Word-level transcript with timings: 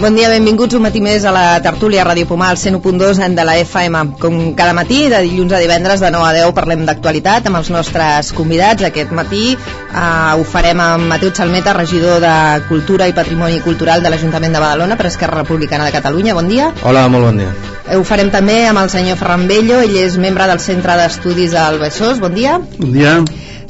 Bon 0.00 0.14
dia, 0.16 0.30
benvinguts 0.32 0.72
un 0.78 0.80
matí 0.80 1.02
més 1.04 1.26
a 1.28 1.30
la 1.34 1.58
tertúlia 1.60 2.06
Ràdio 2.06 2.24
Pomar, 2.24 2.54
al 2.54 2.56
101.2 2.56 3.18
de 3.36 3.44
la 3.44 3.58
FM. 3.60 3.98
Com 4.22 4.38
cada 4.56 4.72
matí, 4.72 5.02
de 5.12 5.18
dilluns 5.26 5.52
a 5.52 5.58
divendres, 5.60 6.00
de 6.00 6.08
9 6.14 6.24
a 6.24 6.30
10, 6.38 6.54
parlem 6.56 6.86
d'actualitat 6.88 7.50
amb 7.50 7.58
els 7.60 7.68
nostres 7.68 8.30
convidats. 8.32 8.86
Aquest 8.88 9.12
matí 9.12 9.42
eh, 9.52 10.00
ho 10.00 10.46
farem 10.48 10.80
amb 10.80 11.04
Mateu 11.10 11.34
Xalmeta, 11.36 11.76
regidor 11.76 12.24
de 12.24 12.32
Cultura 12.70 13.10
i 13.10 13.12
Patrimoni 13.12 13.60
Cultural 13.60 14.00
de 14.00 14.14
l'Ajuntament 14.14 14.56
de 14.56 14.64
Badalona 14.64 14.96
per 14.96 15.10
Esquerra 15.10 15.42
Republicana 15.42 15.90
de 15.90 15.96
Catalunya. 15.98 16.38
Bon 16.40 16.48
dia. 16.48 16.72
Hola, 16.80 17.04
molt 17.12 17.28
bon 17.28 17.44
dia. 17.44 17.52
Eh, 17.84 18.00
ho 18.00 18.02
farem 18.08 18.32
també 18.32 18.62
amb 18.70 18.80
el 18.80 18.88
senyor 18.88 19.20
Ferran 19.20 19.44
Bello, 19.52 19.82
ell 19.84 20.00
és 20.00 20.16
membre 20.16 20.48
del 20.48 20.64
Centre 20.64 20.96
d'Estudis 20.96 21.52
del 21.52 21.76
Besòs. 21.84 22.24
Bon 22.24 22.32
dia. 22.32 22.56
Bon 22.80 22.96
dia. 22.96 23.18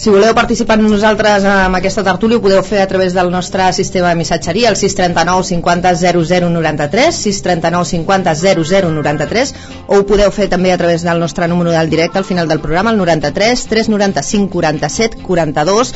Si 0.01 0.09
voleu 0.09 0.31
participar 0.33 0.79
amb 0.79 0.89
nosaltres 0.89 1.45
amb 1.45 1.77
aquesta 1.77 2.01
tertúlia 2.01 2.39
ho 2.39 2.41
podeu 2.41 2.63
fer 2.65 2.79
a 2.81 2.87
través 2.89 3.13
del 3.13 3.29
nostre 3.29 3.67
sistema 3.77 4.09
de 4.09 4.17
missatgeria, 4.17 4.71
el 4.71 4.79
639 4.81 5.45
50 5.45 5.93
00 6.31 6.49
93, 6.55 7.19
639 7.27 7.85
50 7.91 8.35
00 8.41 8.95
93, 8.95 9.53
o 9.89 9.99
ho 9.99 10.07
podeu 10.09 10.33
fer 10.33 10.49
també 10.49 10.73
a 10.73 10.79
través 10.81 11.05
del 11.05 11.21
nostre 11.21 11.51
número 11.53 11.77
del 11.77 11.93
directe 11.93 12.17
al 12.17 12.25
final 12.25 12.49
del 12.49 12.65
programa, 12.65 12.97
el 12.97 12.97
93 12.97 13.67
395 13.75 14.49
47 14.57 15.21
42, 15.21 15.95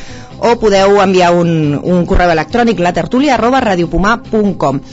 o 0.52 0.52
podeu 0.60 1.00
enviar 1.00 1.32
un, 1.32 1.80
un 1.80 2.04
correu 2.04 2.36
electrònic 2.36 2.84
la 2.84 2.92
tertúlia 2.92 3.38
arroba 3.38 3.64
radiopomar.com. 3.64 4.84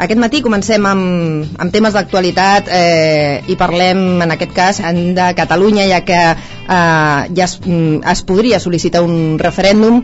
Aquest 0.00 0.16
matí 0.16 0.38
comencem 0.40 0.86
amb, 0.88 1.56
amb 1.60 1.72
temes 1.74 1.92
d'actualitat 1.92 2.70
eh, 2.72 3.42
i 3.52 3.56
parlem 3.60 4.22
en 4.24 4.32
aquest 4.32 4.54
cas 4.56 4.78
de 4.80 5.26
Catalunya 5.36 5.84
ja 5.90 5.98
que 6.08 6.20
eh, 6.32 7.20
ja 7.36 7.44
es, 7.44 7.58
mm, 7.60 8.00
es 8.08 8.22
podria 8.24 8.62
sol·licitar 8.64 9.02
un 9.04 9.36
referèndum. 9.38 10.00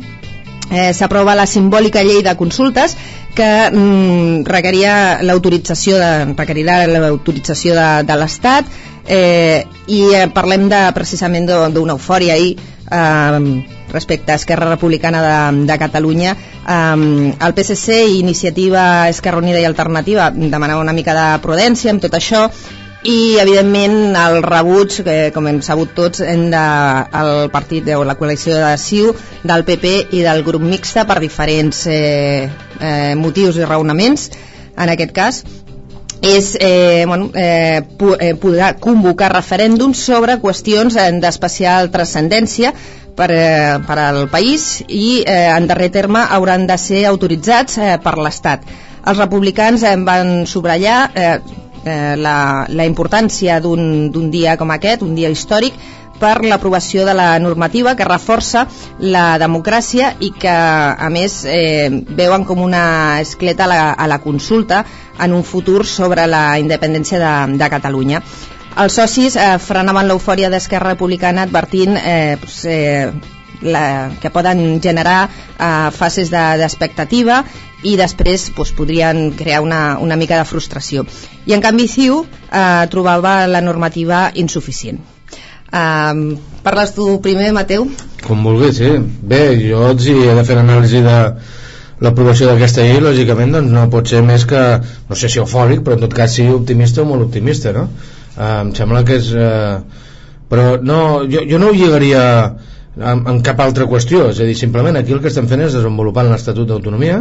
Eh, 0.66 0.90
s'aprova 0.92 1.36
la 1.38 1.46
simbòlica 1.46 2.02
llei 2.02 2.20
de 2.26 2.34
consultes 2.36 2.96
que 3.38 3.48
mm, 3.70 4.44
requeria 4.44 5.22
l'autorització 5.22 6.00
requerirà 6.34 6.82
l'autorització 6.90 7.76
de, 7.78 7.88
de 8.08 8.16
l'Estat 8.20 8.68
eh, 9.06 9.64
i 9.86 10.00
eh, 10.12 10.26
parlem 10.34 10.66
de, 10.68 10.82
precisament 10.92 11.46
d'una 11.48 11.96
eufòria 11.96 12.34
ahir 12.34 12.56
eh, 12.90 13.66
respecte 13.92 14.32
a 14.32 14.36
Esquerra 14.36 14.70
Republicana 14.70 15.22
de, 15.26 15.66
de 15.66 15.78
Catalunya 15.78 16.36
eh, 16.36 17.34
el 17.38 17.54
PSC 17.54 18.00
i 18.06 18.18
Iniciativa 18.20 19.08
Esquerra 19.08 19.38
Unida 19.38 19.60
i 19.60 19.68
Alternativa 19.68 20.30
demanava 20.30 20.82
una 20.82 20.96
mica 20.96 21.14
de 21.16 21.28
prudència 21.44 21.94
amb 21.94 22.02
tot 22.02 22.18
això 22.18 22.48
i 23.06 23.38
evidentment 23.38 24.16
el 24.18 24.40
rebuig 24.42 24.96
que 25.06 25.16
com 25.34 25.46
hem 25.46 25.60
sabut 25.62 25.92
tots 25.94 26.22
hem 26.24 26.48
de, 26.50 26.62
el 27.20 27.50
partit 27.54 27.86
o 27.94 28.02
la 28.04 28.16
coalició 28.18 28.56
de 28.58 28.72
CiU 28.80 29.12
del 29.46 29.62
PP 29.68 29.92
i 30.18 30.24
del 30.26 30.42
grup 30.46 30.64
mixta 30.64 31.06
per 31.06 31.20
diferents 31.22 31.84
eh, 31.86 32.48
eh, 32.80 33.14
motius 33.14 33.60
i 33.60 33.68
raonaments 33.68 34.30
en 34.76 34.92
aquest 34.92 35.14
cas 35.14 35.44
és 36.26 36.56
eh, 36.60 37.04
bueno, 37.06 37.30
eh, 37.34 37.82
eh, 38.18 38.34
poder 38.34 38.76
convocar 38.82 39.30
referèndums 39.32 40.00
sobre 40.08 40.38
qüestions 40.42 40.96
eh, 40.98 41.10
d'especial 41.22 41.90
transcendència 41.94 42.72
per, 43.16 43.30
eh, 43.30 43.78
per 43.86 43.98
al 44.02 44.26
país 44.28 44.82
i 44.88 45.22
eh, 45.22 45.46
en 45.54 45.68
darrer 45.70 45.90
terme 45.94 46.24
hauran 46.26 46.66
de 46.66 46.78
ser 46.78 47.04
autoritzats 47.06 47.78
eh, 47.78 47.94
per 48.02 48.16
l'Estat. 48.18 48.66
Els 49.06 49.22
republicans 49.22 49.86
eh, 49.86 49.94
van 50.02 50.42
subratllar 50.50 50.98
eh, 51.14 51.30
eh, 51.86 52.16
la, 52.18 52.38
la 52.68 52.88
importància 52.90 53.60
d'un 53.62 54.30
dia 54.34 54.56
com 54.58 54.74
aquest, 54.74 55.06
un 55.06 55.14
dia 55.14 55.30
històric, 55.30 55.78
per 56.20 56.44
l'aprovació 56.44 57.04
de 57.06 57.14
la 57.16 57.28
normativa 57.38 57.94
que 57.96 58.06
reforça 58.08 58.66
la 59.00 59.36
democràcia 59.42 60.14
i 60.20 60.32
que 60.32 60.52
a 60.52 61.08
més 61.12 61.42
eh, 61.44 61.88
veuen 62.18 62.44
com 62.48 62.62
una 62.64 63.20
escleta 63.20 63.64
a 63.64 63.70
la, 63.70 63.80
a 63.92 64.08
la 64.10 64.20
consulta 64.24 64.84
en 65.20 65.32
un 65.32 65.44
futur 65.44 65.86
sobre 65.86 66.26
la 66.26 66.58
independència 66.58 67.20
de, 67.22 67.58
de 67.58 67.70
Catalunya. 67.72 68.22
Els 68.76 68.98
socis 69.00 69.36
eh, 69.40 69.56
frenaven 69.62 70.08
l'eufòria 70.08 70.50
d'Esquerra 70.52 70.92
Republicana 70.94 71.46
advertint 71.46 71.96
eh, 71.96 72.36
pues, 72.40 72.64
eh, 72.68 73.12
la, 73.62 74.10
que 74.20 74.30
poden 74.30 74.82
generar 74.84 75.28
eh, 75.28 75.90
fases 75.96 76.28
d'expectativa 76.30 77.40
de, 77.42 77.64
i 77.86 77.96
després 77.98 78.50
pues, 78.56 78.72
podrien 78.76 79.30
crear 79.36 79.60
una, 79.64 79.98
una 79.98 80.16
mica 80.16 80.38
de 80.38 80.48
frustració. 80.48 81.04
I 81.46 81.56
en 81.56 81.64
canvi 81.64 81.88
CiU 81.88 82.22
eh, 82.24 82.86
trobava 82.92 83.38
la 83.46 83.62
normativa 83.64 84.30
insuficient. 84.34 85.15
Um, 85.76 86.20
parles 86.64 86.94
tu 86.96 87.06
primer, 87.24 87.50
Mateu? 87.52 87.86
Com 88.24 88.44
vulguis, 88.46 88.78
sí. 88.80 88.90
Bé, 89.32 89.42
jo 89.60 89.90
hi 89.92 90.16
he 90.24 90.36
de 90.38 90.44
fer 90.46 90.56
l'anàlisi 90.58 91.02
de 91.04 91.16
l'aprovació 92.04 92.48
d'aquesta 92.50 92.84
llei, 92.84 93.00
lògicament, 93.00 93.54
doncs 93.56 93.72
no 93.72 93.86
pot 93.92 94.08
ser 94.08 94.22
més 94.24 94.44
que, 94.48 94.62
no 95.08 95.18
sé 95.18 95.30
si 95.32 95.40
eufòric, 95.42 95.82
però 95.84 95.96
en 95.96 96.04
tot 96.04 96.16
cas 96.16 96.34
sí 96.38 96.46
optimista 96.52 97.02
o 97.02 97.08
molt 97.08 97.28
optimista, 97.28 97.72
no? 97.76 97.86
Uh, 98.36 98.62
em 98.66 98.72
sembla 98.76 99.04
que 99.06 99.20
és... 99.20 99.30
Uh, 99.32 100.04
però 100.46 100.76
no, 100.78 100.98
jo, 101.26 101.42
jo 101.50 101.58
no 101.58 101.72
ho 101.72 101.74
lligaria 101.74 102.22
amb, 102.96 103.26
amb 103.26 103.40
cap 103.44 103.60
altra 103.64 103.88
qüestió, 103.90 104.28
és 104.30 104.40
a 104.40 104.46
dir, 104.46 104.54
simplement 104.58 104.96
aquí 104.98 105.16
el 105.16 105.22
que 105.24 105.32
estem 105.32 105.48
fent 105.50 105.64
és 105.66 105.74
desenvolupar 105.74 106.26
l'Estatut 106.28 106.68
d'Autonomia 106.68 107.18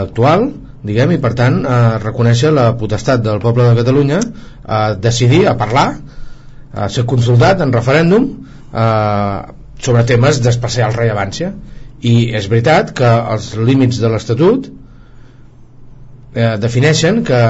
actual, 0.00 0.48
diguem, 0.86 1.14
i 1.14 1.20
per 1.22 1.32
tant 1.38 1.60
eh, 1.62 1.76
reconèixer 2.02 2.50
la 2.54 2.70
potestat 2.80 3.22
del 3.22 3.38
poble 3.42 3.68
de 3.68 3.76
Catalunya 3.78 4.18
a 4.66 4.80
decidir, 4.98 5.44
a 5.46 5.54
parlar 5.60 5.86
a 6.72 6.88
ser 6.88 7.06
consultat 7.10 7.60
en 7.64 7.72
referèndum 7.74 8.28
eh, 8.72 9.38
sobre 9.80 10.04
temes 10.08 10.40
d'especial 10.44 10.94
rellevància 10.94 11.52
i 12.00 12.30
és 12.36 12.48
veritat 12.48 12.92
que 12.96 13.08
els 13.34 13.52
límits 13.58 14.00
de 14.00 14.10
l'Estatut 14.12 14.68
eh, 14.70 16.56
defineixen 16.62 17.22
que, 17.26 17.40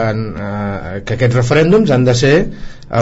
eh, 0.47 1.03
que 1.04 1.19
aquests 1.19 1.38
referèndums 1.42 1.92
han 1.94 2.06
de 2.09 2.14
ser 2.19 2.34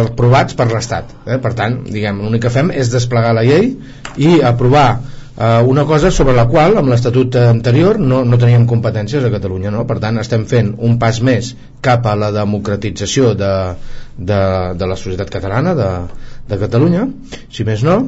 aprovats 0.01 0.57
per 0.59 0.69
l'Estat 0.73 1.15
eh? 1.27 1.39
per 1.39 1.55
tant, 1.57 1.81
diguem, 1.89 2.21
l'únic 2.25 2.47
que 2.47 2.53
fem 2.53 2.73
és 2.75 2.91
desplegar 2.93 3.33
la 3.37 3.47
llei 3.47 3.73
i 4.19 4.41
aprovar 4.45 4.89
eh, 5.38 5.62
una 5.62 5.84
cosa 5.84 6.10
sobre 6.10 6.34
la 6.34 6.47
qual 6.50 6.76
amb 6.78 6.91
l'Estatut 6.91 7.37
anterior 7.41 7.99
no, 8.00 8.22
no 8.25 8.38
teníem 8.38 8.66
competències 8.66 9.25
a 9.25 9.32
Catalunya 9.32 9.72
no? 9.75 9.84
per 9.87 9.99
tant 10.03 10.19
estem 10.19 10.47
fent 10.50 10.75
un 10.78 10.99
pas 10.99 11.21
més 11.22 11.54
cap 11.84 12.06
a 12.06 12.16
la 12.19 12.32
democratització 12.34 13.34
de, 13.38 13.53
de, 14.19 14.41
de 14.78 14.91
la 14.91 14.97
societat 14.97 15.31
catalana 15.31 15.77
de, 15.78 15.91
de 16.50 16.60
Catalunya 16.65 17.06
si 17.54 17.66
més 17.69 17.87
no 17.87 18.00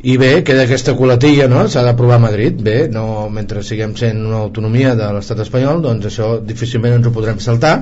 i 0.00 0.14
bé, 0.16 0.30
queda 0.46 0.64
aquesta 0.64 0.94
coletilla 0.96 1.50
no? 1.50 1.66
s'ha 1.68 1.84
d'aprovar 1.84 2.16
a 2.16 2.26
Madrid 2.28 2.62
bé, 2.64 2.78
no, 2.92 3.28
mentre 3.28 3.64
siguem 3.66 3.96
sent 3.98 4.22
una 4.24 4.40
autonomia 4.46 4.94
de 4.96 5.10
l'estat 5.16 5.42
espanyol 5.44 5.82
doncs 5.84 6.08
això 6.08 6.36
difícilment 6.40 7.00
ens 7.00 7.10
ho 7.10 7.16
podrem 7.16 7.42
saltar 7.42 7.74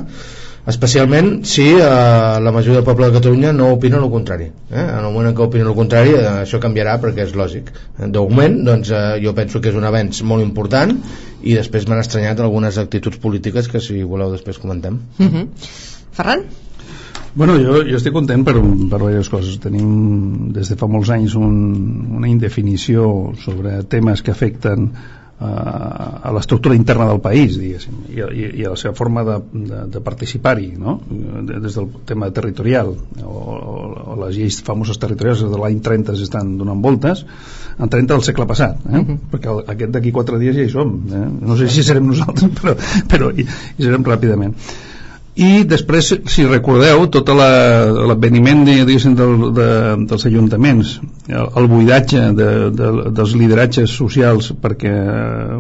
especialment 0.67 1.45
si 1.47 1.67
eh, 1.71 1.81
la 1.81 2.53
majoria 2.53 2.81
del 2.81 2.85
poble 2.85 3.07
de 3.07 3.19
Catalunya 3.19 3.53
no 3.53 3.73
opina 3.73 3.99
el 3.99 4.11
contrari 4.11 4.51
eh? 4.71 4.83
en 4.83 5.05
el 5.05 5.13
moment 5.13 5.31
en 5.31 5.37
què 5.37 5.47
opina 5.47 5.69
el 5.69 5.77
contrari 5.77 6.15
eh, 6.17 6.27
això 6.45 6.61
canviarà 6.61 6.99
perquè 7.03 7.25
és 7.27 7.35
lògic 7.39 7.73
d'augment 7.99 8.63
doncs, 8.67 8.91
eh, 8.91 9.19
jo 9.25 9.35
penso 9.35 9.61
que 9.61 9.73
és 9.73 9.79
un 9.79 9.89
avenç 9.89 10.23
molt 10.23 10.45
important 10.45 10.97
i 11.43 11.55
després 11.55 11.87
m'han 11.89 12.03
estranyat 12.03 12.41
algunes 12.41 12.79
actituds 12.79 13.21
polítiques 13.23 13.69
que 13.69 13.81
si 13.81 14.03
voleu 14.03 14.33
després 14.33 14.59
comentem 14.59 14.99
uh 15.19 15.25
mhm. 15.25 15.37
-huh. 15.37 15.47
Ferran? 16.13 16.43
Bueno, 17.35 17.55
jo, 17.63 17.85
jo 17.87 17.99
estic 18.01 18.13
content 18.13 18.43
per, 18.43 18.55
per 18.59 18.99
diverses 18.99 19.29
coses. 19.29 19.59
Tenim 19.63 20.49
des 20.57 20.73
de 20.73 20.77
fa 20.81 20.89
molts 20.91 21.11
anys 21.15 21.37
un, 21.39 21.53
una 22.19 22.27
indefinició 22.27 23.33
sobre 23.45 23.83
temes 23.85 24.25
que 24.27 24.33
afecten 24.33 24.89
a 25.41 26.33
l'estructura 26.35 26.75
interna 26.75 27.07
del 27.07 27.21
país 27.23 27.55
diguéssim, 27.61 28.01
i, 28.11 28.19
i, 28.19 28.47
i 28.59 28.65
a 28.67 28.73
la 28.73 28.79
seva 28.81 28.95
forma 28.99 29.23
de, 29.23 29.37
de, 29.69 29.83
de 29.95 30.01
participar-hi 30.03 30.73
no? 30.83 30.97
des 31.47 31.77
del 31.79 31.87
tema 32.09 32.31
territorial 32.35 32.91
o, 33.23 33.35
o, 33.37 34.17
les 34.25 34.35
lleis 34.35 34.59
famoses 34.67 34.99
territorials 34.99 35.45
de 35.47 35.61
l'any 35.63 35.79
30 35.85 36.19
s'estan 36.19 36.57
donant 36.59 36.83
voltes 36.83 37.23
en 37.79 37.87
30 37.87 38.17
del 38.17 38.27
segle 38.27 38.49
passat 38.51 38.83
eh? 38.83 38.99
uh 38.99 39.05
-huh. 39.05 39.19
perquè 39.31 39.55
el, 39.55 39.63
aquest 39.77 39.95
d'aquí 39.95 40.13
4 40.13 40.43
dies 40.43 40.57
ja 40.57 40.67
hi 40.67 40.75
som 40.75 40.91
eh? 41.07 41.27
no 41.41 41.57
sé 41.57 41.69
si 41.69 41.87
serem 41.87 42.11
nosaltres 42.11 42.51
però, 42.61 42.75
però 43.07 43.31
hi, 43.31 43.47
hi 43.47 43.83
serem 43.83 44.03
ràpidament 44.03 44.55
i 45.39 45.63
després, 45.71 46.09
si 46.27 46.45
recordeu, 46.49 47.05
tot 47.15 47.29
l'adveniment 47.31 48.65
de, 48.67 48.81
del, 48.83 49.35
de, 49.55 49.69
dels 50.11 50.27
ajuntaments, 50.27 50.97
el, 51.31 51.47
el 51.61 51.69
buidatge 51.71 52.25
de, 52.35 52.49
de, 52.75 52.89
dels 53.15 53.37
lideratges 53.39 53.95
socials, 53.95 54.51
perquè 54.59 54.91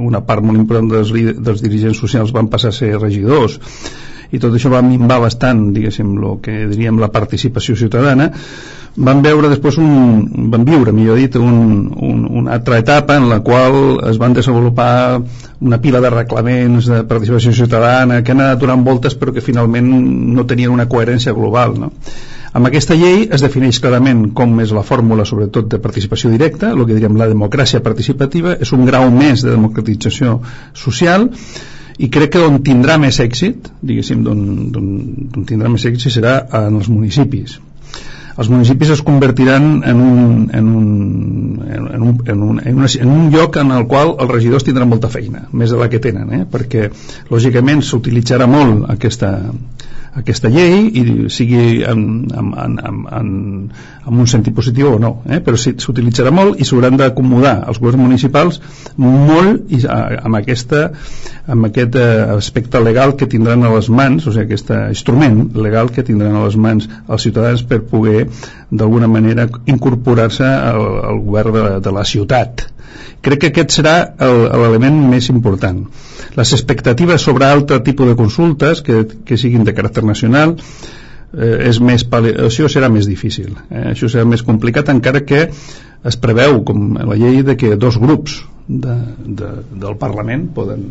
una 0.03 0.25
part 0.26 0.43
molt 0.43 0.58
important 0.58 0.91
dels, 0.91 1.14
dels 1.14 1.62
dirigents 1.62 2.03
socials 2.03 2.35
van 2.35 2.50
passar 2.50 2.73
a 2.75 2.79
ser 2.81 2.91
regidors, 2.99 3.61
i 4.35 4.43
tot 4.43 4.56
això 4.58 4.73
va 4.75 4.82
minvar 4.82 5.20
bastant, 5.23 5.69
diguéssim, 5.76 6.11
el 6.19 6.43
que 6.43 6.58
diríem 6.73 6.99
la 6.99 7.12
participació 7.14 7.79
ciutadana, 7.79 8.32
van 8.99 9.21
veure 9.23 9.50
després 9.50 9.77
un, 9.79 10.49
van 10.53 10.65
viure, 10.67 10.93
millor 10.95 11.19
dit, 11.21 11.37
un, 11.39 11.87
un, 12.03 12.25
una 12.41 12.56
altra 12.56 12.81
etapa 12.83 13.17
en 13.19 13.29
la 13.31 13.39
qual 13.47 14.00
es 14.11 14.19
van 14.19 14.35
desenvolupar 14.35 15.21
una 15.61 15.79
pila 15.83 16.00
de 16.03 16.11
reglaments 16.11 16.89
de 16.91 17.05
participació 17.06 17.53
ciutadana 17.55 18.23
que 18.25 18.35
han 18.35 18.43
anat 18.43 18.59
donant 18.62 18.83
voltes 18.87 19.15
però 19.19 19.35
que 19.35 19.45
finalment 19.45 19.87
no 20.35 20.47
tenien 20.47 20.75
una 20.75 20.89
coherència 20.91 21.35
global, 21.37 21.79
no? 21.79 21.93
Amb 22.59 22.67
aquesta 22.67 22.97
llei 22.97 23.27
es 23.31 23.43
defineix 23.45 23.79
clarament 23.79 24.31
com 24.35 24.55
és 24.65 24.73
la 24.75 24.83
fórmula, 24.83 25.27
sobretot, 25.29 25.69
de 25.71 25.79
participació 25.85 26.31
directa, 26.33 26.73
el 26.73 26.87
que 26.89 26.97
diríem 26.97 27.19
la 27.21 27.29
democràcia 27.29 27.83
participativa, 27.85 28.56
és 28.56 28.73
un 28.73 28.87
grau 28.89 29.11
més 29.15 29.44
de 29.44 29.53
democratització 29.53 30.39
social, 30.73 31.29
i 31.99 32.09
crec 32.15 32.33
que 32.35 32.43
on 32.43 32.61
tindrà 32.65 32.97
més 32.99 33.19
èxit 33.21 33.69
diguéssim, 33.83 34.25
on 34.31 35.47
tindrà 35.47 35.71
més 35.71 35.85
èxit 35.87 36.15
serà 36.15 36.41
en 36.65 36.79
els 36.81 36.89
municipis 36.91 37.59
els 38.38 38.49
municipis 38.52 38.93
es 38.94 39.02
convertiran 39.02 39.82
en 39.82 40.00
un, 40.02 40.50
en 40.55 40.69
un, 40.70 40.90
en 41.67 41.81
un, 41.82 42.12
en 42.26 42.43
un, 42.43 42.61
en 42.62 42.76
una, 42.79 42.90
en 43.00 43.11
un 43.11 43.31
lloc 43.35 43.58
en 43.58 43.73
el 43.75 43.87
qual 43.90 44.14
els 44.14 44.31
regidors 44.31 44.67
tindran 44.67 44.90
molta 44.90 45.11
feina, 45.11 45.49
més 45.52 45.75
de 45.75 45.81
la 45.81 45.88
que 45.90 45.99
tenen, 46.02 46.31
eh? 46.37 46.44
perquè 46.50 46.87
lògicament 47.35 47.82
s'utilitzarà 47.82 48.46
molt 48.50 48.87
aquesta, 48.94 49.32
aquesta 50.19 50.50
llei 50.53 50.88
i 51.00 51.03
sigui 51.32 51.82
en, 51.87 52.03
en, 52.29 52.53
en, 52.65 52.79
en, 53.19 53.31
en 54.06 54.20
un 54.25 54.29
sentit 54.31 54.55
positiu 54.56 54.94
o 54.94 54.99
no 55.03 55.12
eh? 55.29 55.41
però 55.44 55.59
s'utilitzarà 55.59 56.32
molt 56.35 56.61
i 56.61 56.67
s'hauran 56.69 56.99
d'acomodar 57.00 57.55
els 57.70 57.81
governs 57.82 58.03
municipals 58.03 58.61
molt 58.97 59.73
i, 59.75 59.82
amb, 59.88 60.38
aquesta, 60.41 60.85
amb 61.47 61.70
aquest 61.70 61.99
eh, 62.00 62.09
aspecte 62.37 62.82
legal 62.85 63.15
que 63.19 63.31
tindran 63.31 63.65
a 63.65 63.75
les 63.76 63.91
mans 63.91 64.26
o 64.26 64.32
sigui, 64.35 64.47
aquest 64.49 64.73
instrument 64.79 65.44
legal 65.59 65.93
que 65.94 66.06
tindran 66.06 66.37
a 66.37 66.47
les 66.47 66.56
mans 66.56 66.88
els 67.09 67.29
ciutadans 67.29 67.65
per 67.69 67.82
poder 67.93 68.26
d'alguna 68.70 69.09
manera 69.11 69.49
incorporar-se 69.67 70.49
al, 70.49 70.82
al 71.12 71.23
govern 71.25 71.55
de, 71.56 71.69
de 71.85 71.94
la 71.94 72.05
ciutat 72.09 72.69
crec 73.25 73.40
que 73.43 73.50
aquest 73.52 73.75
serà 73.79 73.96
l'element 74.20 75.00
més 75.11 75.29
important 75.32 75.82
les 76.38 76.52
expectatives 76.55 77.25
sobre 77.25 77.49
altre 77.49 77.81
tipus 77.87 78.08
de 78.11 78.17
consultes 78.19 78.82
que, 78.87 79.02
que 79.26 79.40
siguin 79.40 79.67
de 79.67 79.75
caràcter 79.76 80.05
nacional 80.06 80.56
eh, 80.58 81.69
és 81.70 81.81
més 81.81 82.06
això 82.12 82.70
serà 82.70 82.90
més 82.93 83.11
difícil 83.11 83.55
eh? 83.70 83.90
això 83.94 84.11
serà 84.11 84.26
més 84.29 84.44
complicat 84.46 84.90
encara 84.94 85.25
que 85.26 85.46
es 85.49 86.20
preveu 86.20 86.62
com 86.64 86.93
la 86.94 87.19
llei 87.19 87.43
de 87.43 87.56
que 87.58 87.76
dos 87.76 87.99
grups 87.99 88.43
de, 88.69 88.94
de, 89.25 89.55
del 89.73 89.96
Parlament 89.99 90.49
poden 90.55 90.84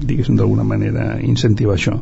diguéssim 0.00 0.36
d'alguna 0.36 0.64
manera 0.64 1.14
incentivar 1.22 1.76
això 1.76 1.98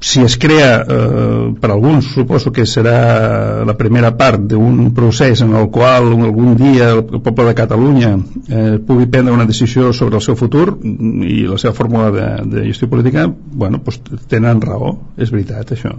si 0.00 0.20
es 0.20 0.36
crea 0.38 0.84
eh, 0.88 1.54
per 1.60 1.70
alguns 1.70 2.12
suposo 2.14 2.52
que 2.54 2.64
serà 2.66 3.64
la 3.66 3.74
primera 3.74 4.12
part 4.16 4.44
d'un 4.46 4.92
procés 4.94 5.42
en 5.42 5.56
el 5.58 5.66
qual 5.74 6.12
algun 6.14 6.54
dia 6.56 6.92
el 6.94 7.02
poble 7.02 7.48
de 7.48 7.54
Catalunya 7.58 8.12
eh, 8.14 8.78
pugui 8.78 9.08
prendre 9.10 9.34
una 9.34 9.46
decisió 9.46 9.92
sobre 9.92 10.20
el 10.20 10.22
seu 10.22 10.36
futur 10.38 10.78
i 10.84 11.40
la 11.50 11.58
seva 11.58 11.74
fórmula 11.74 12.12
de, 12.14 12.28
de 12.46 12.64
gestió 12.68 12.88
política 12.88 13.26
bueno, 13.26 13.82
pues, 13.82 13.98
tenen 14.30 14.62
raó, 14.62 14.94
és 15.18 15.34
veritat 15.34 15.74
això. 15.74 15.96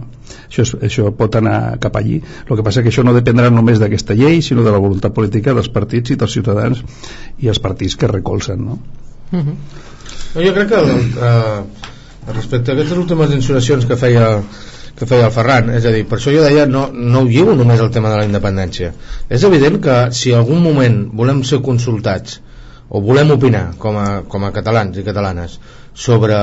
Això, 0.48 0.64
és, 0.64 0.74
això 0.88 1.12
pot 1.12 1.36
anar 1.36 1.76
cap 1.84 2.00
allí 2.00 2.22
el 2.22 2.56
que 2.56 2.64
passa 2.64 2.86
que 2.86 2.94
això 2.94 3.04
no 3.04 3.18
dependrà 3.18 3.52
només 3.52 3.84
d'aquesta 3.84 4.16
llei 4.16 4.40
sinó 4.42 4.64
de 4.64 4.72
la 4.72 4.80
voluntat 4.80 5.12
política 5.14 5.54
dels 5.54 5.68
partits 5.68 6.16
i 6.16 6.20
dels 6.20 6.40
ciutadans 6.40 6.86
i 7.44 7.52
els 7.52 7.60
partits 7.60 8.00
que 8.00 8.08
recolzen 8.08 8.64
no? 8.64 8.80
Uh 9.30 9.38
mhm. 9.38 9.46
-huh. 9.46 10.46
jo 10.46 10.54
crec 10.54 10.68
que 10.70 10.76
el, 10.76 10.90
eh, 11.20 11.90
respecte 12.36 12.72
a 12.72 12.78
aquestes 12.78 12.98
últimes 12.98 13.34
insinuacions 13.36 13.88
que 13.90 13.98
feia 14.00 14.28
que 15.00 15.08
feia 15.08 15.30
el 15.30 15.32
Ferran, 15.32 15.70
és 15.72 15.86
a 15.88 15.94
dir, 15.96 16.04
per 16.10 16.18
això 16.18 16.32
jo 16.34 16.42
deia 16.44 16.66
no, 16.68 16.90
no 16.92 17.22
ho 17.24 17.28
lligo 17.30 17.54
només 17.56 17.80
al 17.80 17.92
tema 17.96 18.10
de 18.12 18.18
la 18.20 18.26
independència. 18.28 18.92
És 19.32 19.46
evident 19.48 19.80
que 19.86 19.98
si 20.16 20.34
algun 20.36 20.60
moment 20.64 20.98
volem 21.16 21.40
ser 21.48 21.62
consultats 21.64 22.42
o 22.90 23.00
volem 23.06 23.32
opinar 23.32 23.70
com 23.80 23.96
a, 24.02 24.08
com 24.28 24.44
a 24.44 24.52
catalans 24.52 24.98
i 25.00 25.06
catalanes 25.08 25.60
sobre 25.96 26.36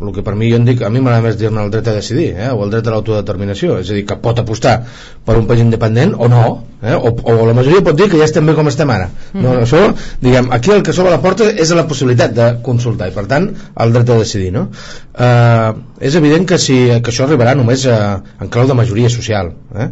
el 0.00 0.12
que 0.12 0.22
per 0.22 0.34
mi 0.36 0.50
jo 0.50 0.58
en 0.60 0.66
dic, 0.68 0.82
a 0.84 0.90
mi 0.92 1.00
m'agrada 1.00 1.24
més 1.24 1.36
dir-ne 1.40 1.62
el 1.62 1.70
dret 1.72 1.86
a 1.88 1.94
decidir 1.96 2.28
eh, 2.34 2.50
o 2.52 2.64
el 2.66 2.72
dret 2.74 2.86
a 2.86 2.92
l'autodeterminació 2.92 3.78
és 3.80 3.90
a 3.90 3.96
dir, 3.96 4.04
que 4.08 4.18
pot 4.20 4.38
apostar 4.42 4.74
per 5.24 5.38
un 5.40 5.46
país 5.48 5.62
independent 5.64 6.12
o 6.20 6.28
no, 6.28 6.42
eh, 6.82 6.92
o, 6.92 7.12
o 7.16 7.46
la 7.48 7.54
majoria 7.56 7.84
pot 7.86 7.96
dir 7.96 8.10
que 8.12 8.20
ja 8.20 8.28
estem 8.28 8.46
bé 8.46 8.54
com 8.58 8.68
estem 8.68 8.92
ara 8.92 9.08
mm. 9.08 9.40
no, 9.40 9.54
això, 9.64 9.80
diguem, 10.20 10.50
aquí 10.52 10.74
el 10.74 10.84
que 10.84 10.92
s'obre 10.96 11.14
la 11.14 11.22
porta 11.24 11.48
és 11.48 11.72
la 11.76 11.86
possibilitat 11.88 12.36
de 12.36 12.50
consultar 12.66 13.08
i 13.08 13.16
per 13.16 13.24
tant 13.30 13.48
el 13.56 13.96
dret 13.96 14.12
a 14.12 14.18
decidir 14.20 14.52
no? 14.58 14.66
eh, 15.16 15.72
és 16.10 16.20
evident 16.20 16.44
que, 16.50 16.60
si, 16.60 16.76
que 17.00 17.14
això 17.14 17.24
arribarà 17.24 17.56
només 17.56 17.86
a, 17.88 17.98
en 18.42 18.52
clau 18.52 18.68
de 18.68 18.76
majoria 18.76 19.08
social 19.12 19.54
eh? 19.72 19.88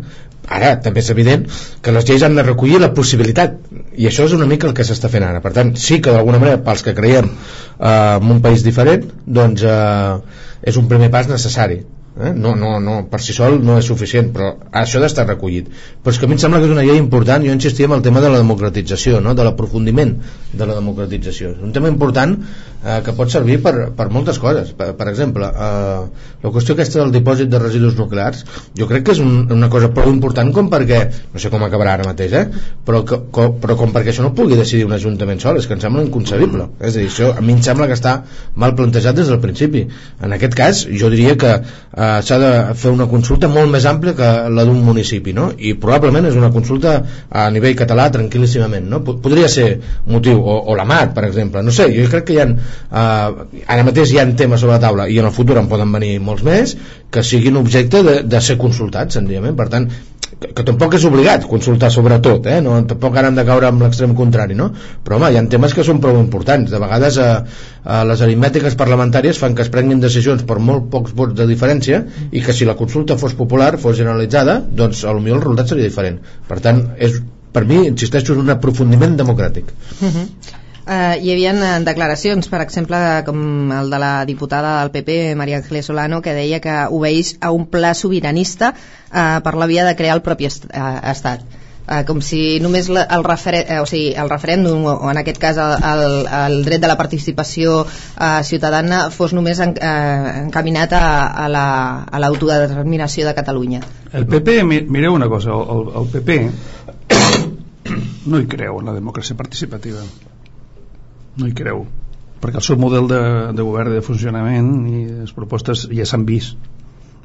Ara 0.48 0.74
també 0.84 1.00
és 1.00 1.10
evident 1.10 1.46
que 1.82 1.92
les 1.96 2.06
lleis 2.08 2.22
han 2.22 2.36
de 2.36 2.44
recollir 2.46 2.80
la 2.80 2.92
possibilitat 2.96 3.56
i 3.96 4.08
això 4.10 4.28
és 4.28 4.36
una 4.36 4.48
mica 4.50 4.68
el 4.68 4.74
que 4.76 4.84
s'està 4.84 5.08
fent 5.12 5.24
ara. 5.24 5.40
Per 5.40 5.52
tant 5.56 5.74
sí 5.80 6.00
que 6.00 6.12
d'alguna 6.12 6.40
manera 6.42 6.62
pels 6.64 6.84
que 6.84 6.94
creiem 6.94 7.30
eh, 7.30 8.18
en 8.20 8.30
un 8.36 8.42
país 8.44 8.64
diferent 8.66 9.08
doncs 9.26 9.64
eh, 9.64 10.16
és 10.62 10.80
un 10.80 10.88
primer 10.88 11.10
pas 11.14 11.28
necessari 11.28 11.82
eh? 12.16 12.32
no, 12.34 12.54
no, 12.54 12.78
no, 12.80 13.06
per 13.10 13.20
si 13.22 13.34
sol 13.34 13.58
no 13.64 13.78
és 13.80 13.88
suficient 13.90 14.30
però 14.34 14.52
això 14.70 15.00
ha 15.00 15.04
d'estar 15.04 15.26
recollit 15.26 15.70
però 16.02 16.14
és 16.14 16.20
que 16.20 16.28
a 16.28 16.30
mi 16.30 16.36
em 16.36 16.42
sembla 16.42 16.60
que 16.62 16.68
és 16.68 16.74
una 16.74 16.84
llei 16.86 17.00
important 17.00 17.44
jo 17.44 17.54
insistia 17.54 17.88
en 17.90 17.96
el 17.96 18.04
tema 18.06 18.22
de 18.22 18.30
la 18.30 18.38
democratització 18.42 19.20
no? 19.24 19.34
de 19.34 19.46
l'aprofundiment 19.46 20.14
de 20.52 20.68
la 20.68 20.78
democratització 20.78 21.54
un 21.62 21.74
tema 21.74 21.90
important 21.90 22.36
eh, 22.38 23.00
que 23.04 23.14
pot 23.18 23.32
servir 23.32 23.58
per, 23.64 23.74
per 23.98 24.08
moltes 24.14 24.38
coses 24.42 24.70
per, 24.78 24.92
per 24.98 25.08
exemple 25.10 25.48
eh, 25.50 26.04
la 26.44 26.54
qüestió 26.54 26.76
aquesta 26.76 27.02
del 27.02 27.14
dipòsit 27.14 27.50
de 27.50 27.62
residus 27.62 27.98
nuclears 27.98 28.44
jo 28.78 28.88
crec 28.90 29.08
que 29.08 29.16
és 29.16 29.22
un, 29.24 29.48
una 29.58 29.70
cosa 29.72 29.90
prou 29.94 30.12
important 30.12 30.52
com 30.54 30.70
perquè, 30.70 31.02
no 31.34 31.42
sé 31.42 31.50
com 31.50 31.66
acabarà 31.66 31.98
ara 31.98 32.08
mateix 32.12 32.38
eh? 32.38 32.44
però, 32.86 33.02
que, 33.08 33.20
com, 33.34 33.58
però 33.62 33.78
com 33.80 33.94
perquè 33.94 34.14
això 34.14 34.26
no 34.26 34.34
pugui 34.38 34.58
decidir 34.60 34.86
un 34.86 34.94
ajuntament 34.94 35.42
sol 35.42 35.58
és 35.58 35.66
que 35.66 35.74
em 35.74 35.82
sembla 35.82 36.06
inconcebible 36.06 36.70
és 36.78 36.94
a 36.94 36.98
dir, 37.00 37.10
això 37.10 37.32
a 37.34 37.42
mi 37.42 37.56
em 37.58 37.62
sembla 37.64 37.90
que 37.90 37.98
està 37.98 38.20
mal 38.54 38.76
plantejat 38.78 39.18
des 39.18 39.32
del 39.32 39.42
principi 39.42 39.86
en 40.22 40.38
aquest 40.38 40.54
cas 40.58 40.86
jo 40.86 41.10
diria 41.10 41.34
que 41.40 41.54
eh, 41.58 42.03
s'ha 42.24 42.38
de 42.40 42.50
fer 42.80 42.92
una 42.94 43.06
consulta 43.10 43.48
molt 43.52 43.70
més 43.72 43.86
àmplia 43.88 44.14
que 44.18 44.30
la 44.54 44.64
d'un 44.66 44.80
municipi 44.84 45.34
no? 45.36 45.50
i 45.58 45.74
probablement 45.80 46.28
és 46.30 46.38
una 46.40 46.50
consulta 46.54 46.94
a 47.30 47.46
nivell 47.54 47.76
català 47.78 48.08
tranquil·líssimament 48.14 48.88
no? 48.90 49.02
podria 49.04 49.48
ser 49.48 49.68
motiu, 50.10 50.40
o, 50.40 50.58
o 50.70 50.76
la 50.78 50.86
MAT 50.88 51.14
per 51.16 51.26
exemple, 51.28 51.62
no 51.62 51.74
sé, 51.74 51.88
jo 51.94 52.08
crec 52.12 52.28
que 52.28 52.36
hi 52.36 52.42
ha 52.42 52.48
eh, 52.50 53.62
ara 53.66 53.86
mateix 53.86 54.12
hi 54.12 54.20
ha 54.22 54.26
temes 54.36 54.64
sobre 54.64 54.76
la 54.76 54.82
taula 54.86 55.08
i 55.08 55.18
en 55.22 55.30
el 55.30 55.34
futur 55.36 55.58
en 55.60 55.70
poden 55.70 55.92
venir 55.94 56.16
molts 56.24 56.44
més 56.46 56.76
que 57.10 57.22
siguin 57.22 57.56
objecte 57.56 58.02
de, 58.02 58.16
de 58.22 58.40
ser 58.40 58.58
consultats 58.58 59.18
senzillament, 59.18 59.56
per 59.56 59.68
tant 59.72 59.88
que, 60.40 60.50
que 60.56 60.64
tampoc 60.66 60.96
és 60.98 61.04
obligat 61.08 61.44
consultar 61.50 61.90
sobre 61.94 62.18
tot 62.24 62.48
eh? 62.50 62.58
no, 62.64 62.74
tampoc 62.90 63.18
ara 63.20 63.30
hem 63.30 63.38
de 63.38 63.44
caure 63.46 63.68
amb 63.68 63.84
l'extrem 63.84 64.14
contrari 64.18 64.56
no? 64.58 64.70
però 65.04 65.18
home, 65.18 65.30
hi 65.30 65.38
ha 65.38 65.44
temes 65.52 65.76
que 65.76 65.84
són 65.86 66.00
prou 66.02 66.18
importants 66.20 66.72
de 66.72 66.80
vegades 66.82 67.18
eh, 67.22 67.28
eh, 67.84 68.00
les 68.10 68.24
aritmètiques 68.26 68.78
parlamentàries 68.80 69.38
fan 69.40 69.54
que 69.54 69.62
es 69.66 69.70
prenguin 69.74 70.02
decisions 70.02 70.42
per 70.48 70.58
molt 70.58 70.90
pocs 70.90 71.14
vots 71.14 71.38
de 71.38 71.46
diferència 71.50 72.02
i 72.32 72.42
que 72.44 72.56
si 72.56 72.68
la 72.68 72.76
consulta 72.80 73.18
fos 73.20 73.36
popular, 73.38 73.74
fos 73.78 73.96
generalitzada 74.00 74.58
doncs 74.64 75.04
potser 75.04 75.14
el 75.14 75.40
resultat 75.40 75.72
seria 75.72 75.88
diferent 75.88 76.20
per 76.48 76.60
tant, 76.64 76.84
és, 76.98 77.20
per 77.54 77.64
mi, 77.68 77.84
insisteixo, 77.86 78.34
és 78.34 78.42
un 78.42 78.50
aprofundiment 78.54 79.16
democràtic 79.20 79.70
uh. 79.70 80.06
-huh. 80.08 80.62
Uh, 80.84 81.16
hi 81.16 81.30
havia 81.32 81.54
uh, 81.56 81.80
declaracions, 81.80 82.50
per 82.52 82.58
exemple, 82.60 82.98
com 83.24 83.70
el 83.72 83.88
de 83.88 83.98
la 84.02 84.12
diputada 84.28 84.82
del 84.82 84.90
PP, 84.92 85.34
Maria 85.34 85.56
Ángeles 85.62 85.86
Solano, 85.88 86.20
que 86.20 86.34
deia 86.36 86.60
que 86.60 86.74
obeeix 86.92 87.38
a 87.40 87.52
un 87.56 87.64
pla 87.72 87.94
sobiranista 87.96 88.74
uh, 88.76 89.40
per 89.40 89.54
la 89.56 89.68
via 89.70 89.86
de 89.86 89.94
crear 89.96 90.18
el 90.18 90.20
propi 90.26 90.44
est 90.50 90.66
uh, 90.68 90.98
estat. 91.08 91.46
Uh, 91.84 92.02
com 92.04 92.20
si 92.24 92.60
només 92.64 92.90
la, 92.92 93.06
el, 93.16 93.24
refere 93.24 93.62
uh, 93.64 93.78
o 93.84 93.88
sigui, 93.88 94.12
el 94.12 94.28
referèndum 94.28 94.84
o 94.88 95.08
en 95.08 95.22
aquest 95.22 95.40
cas 95.40 95.60
el, 95.60 95.72
el, 95.88 96.18
el 96.40 96.58
dret 96.68 96.84
de 96.84 96.92
la 96.92 96.98
participació 97.00 97.80
uh, 97.84 98.28
ciutadana 98.44 99.10
fos 99.12 99.32
només 99.36 99.60
en, 99.60 99.74
uh, 99.76 100.30
encaminat 100.46 100.96
a, 100.96 101.04
a 101.44 102.20
l'autodeterminació 102.24 103.24
la, 103.24 103.32
de 103.32 103.36
Catalunya 103.40 103.82
el 104.16 104.24
PP, 104.32 104.60
mireu 104.64 105.12
una 105.12 105.28
cosa 105.28 105.52
el, 105.60 105.90
el 106.00 106.12
PP 106.16 106.38
no 108.32 108.40
hi 108.40 108.48
creu 108.48 108.80
en 108.80 108.88
la 108.88 108.96
democràcia 108.96 109.36
participativa 109.36 110.00
no 111.40 111.48
hi 111.48 111.54
creu 111.56 111.84
perquè 112.44 112.60
el 112.60 112.66
seu 112.66 112.78
model 112.80 113.08
de, 113.08 113.20
de 113.56 113.64
govern 113.64 113.94
de 113.94 114.02
funcionament 114.04 114.72
i 114.90 115.04
les 115.24 115.32
propostes 115.36 115.86
ja 115.90 116.06
s'han 116.08 116.26
vist 116.28 116.58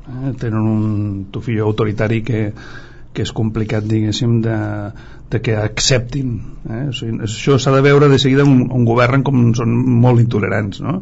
eh? 0.08 0.34
tenen 0.40 0.60
un 0.62 1.26
tufillo 1.34 1.68
autoritari 1.68 2.22
que, 2.26 2.44
que 3.14 3.26
és 3.26 3.34
complicat 3.36 3.88
diguéssim 3.90 4.40
de, 4.46 4.58
de 5.30 5.42
que 5.44 5.58
acceptin 5.60 6.38
eh? 6.70 6.86
o 6.90 6.96
sigui, 6.96 7.20
això 7.28 7.60
s'ha 7.60 7.76
de 7.76 7.84
veure 7.86 8.10
de 8.12 8.22
seguida 8.22 8.48
on, 8.48 8.70
on 8.72 8.88
governen 8.88 9.26
com 9.28 9.50
són 9.58 9.76
molt 10.06 10.24
intolerants 10.24 10.82
no? 10.86 11.00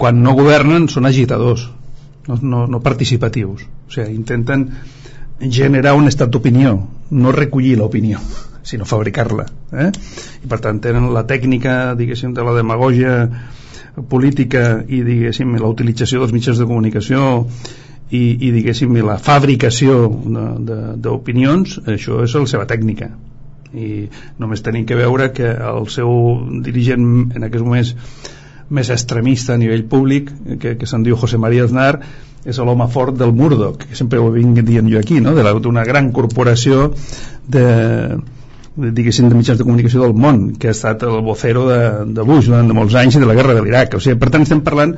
quan 0.00 0.22
no 0.24 0.36
governen 0.38 0.88
són 0.88 1.10
agitadors 1.10 1.68
no, 2.28 2.38
no, 2.40 2.64
no 2.70 2.82
participatius 2.82 3.66
o 3.66 3.94
sigui, 3.94 4.16
intenten 4.16 4.70
generar 5.44 5.94
un 5.98 6.08
estat 6.08 6.32
d'opinió 6.32 6.78
no 7.10 7.36
recollir 7.36 7.76
l'opinió 7.78 8.22
sinó 8.64 8.86
fabricar-la 8.88 9.46
eh? 9.84 9.90
i 10.42 10.50
per 10.50 10.60
tant 10.64 10.80
tenen 10.82 11.10
la 11.14 11.24
tècnica 11.28 11.94
diguéssim 11.98 12.34
de 12.34 12.44
la 12.46 12.56
demagogia 12.56 13.14
política 14.10 14.82
i 14.88 15.02
diguéssim 15.06 15.54
la 15.60 15.70
utilització 15.70 16.22
dels 16.22 16.34
mitjans 16.34 16.58
de 16.58 16.66
comunicació 16.66 17.44
i, 18.10 18.24
i 18.46 18.50
diguéssim 18.54 18.96
la 19.06 19.18
fabricació 19.22 20.08
d'opinions 21.04 21.78
això 21.84 22.24
és 22.24 22.34
la 22.40 22.50
seva 22.50 22.66
tècnica 22.70 23.12
i 23.74 24.08
només 24.38 24.62
tenim 24.62 24.86
que 24.86 24.98
veure 24.98 25.32
que 25.34 25.50
el 25.50 25.88
seu 25.90 26.10
dirigent 26.64 27.34
en 27.34 27.46
aquests 27.46 27.66
moments 27.66 27.94
més 28.74 28.90
extremista 28.90 29.54
a 29.54 29.60
nivell 29.60 29.84
públic 29.90 30.30
que, 30.60 30.76
que 30.78 30.86
se'n 30.88 31.04
diu 31.04 31.18
José 31.20 31.38
María 31.38 31.66
Aznar 31.68 31.98
és 32.44 32.58
l'home 32.60 32.86
fort 32.92 33.16
del 33.16 33.32
Murdoch 33.32 33.86
que 33.88 33.96
sempre 33.98 34.20
ho 34.20 34.30
vinc 34.32 34.60
dient 34.68 34.88
jo 34.90 35.00
aquí 35.00 35.20
no? 35.20 35.34
d'una 35.34 35.84
gran 35.84 36.12
corporació 36.12 36.92
de, 37.48 37.66
diguéssim 38.76 39.28
de 39.30 39.36
mitjans 39.38 39.58
de 39.60 39.64
comunicació 39.66 40.02
del 40.02 40.16
món 40.18 40.40
que 40.58 40.68
ha 40.68 40.74
estat 40.74 41.04
el 41.06 41.20
vocero 41.22 41.68
de, 41.68 41.78
de 42.10 42.26
Bush 42.26 42.48
durant 42.50 42.66
de 42.70 42.74
molts 42.74 42.96
anys 42.98 43.18
i 43.18 43.22
de 43.22 43.28
la 43.28 43.36
guerra 43.38 43.54
de 43.54 43.62
l'Iraq. 43.62 43.94
O 43.94 44.02
sigui, 44.02 44.18
per 44.18 44.32
tant 44.34 44.42
estem 44.42 44.64
parlant 44.66 44.96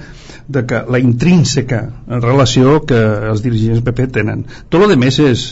de 0.48 0.62
que 0.68 0.82
la 0.88 1.00
intrínseca 1.02 1.82
relació 2.08 2.80
que 2.88 2.98
els 3.32 3.44
dirigents 3.44 3.84
PP 3.84 4.08
tenen. 4.16 4.46
Tot 4.72 4.86
el 4.86 4.96
més 5.00 5.20
és 5.20 5.46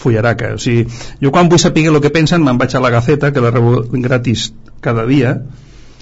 fullaraca. 0.00 0.54
O 0.56 0.60
sigui, 0.60 0.86
jo 1.22 1.32
quan 1.32 1.48
vull 1.48 1.62
saber 1.62 1.88
el 1.88 2.00
que 2.04 2.12
pensen 2.12 2.44
me'n 2.44 2.60
vaig 2.60 2.76
a 2.76 2.84
la 2.84 2.92
Gaceta 2.92 3.32
que 3.32 3.44
la 3.44 3.52
rebo 3.54 3.80
gratis 3.96 4.50
cada 4.84 5.06
dia 5.08 5.38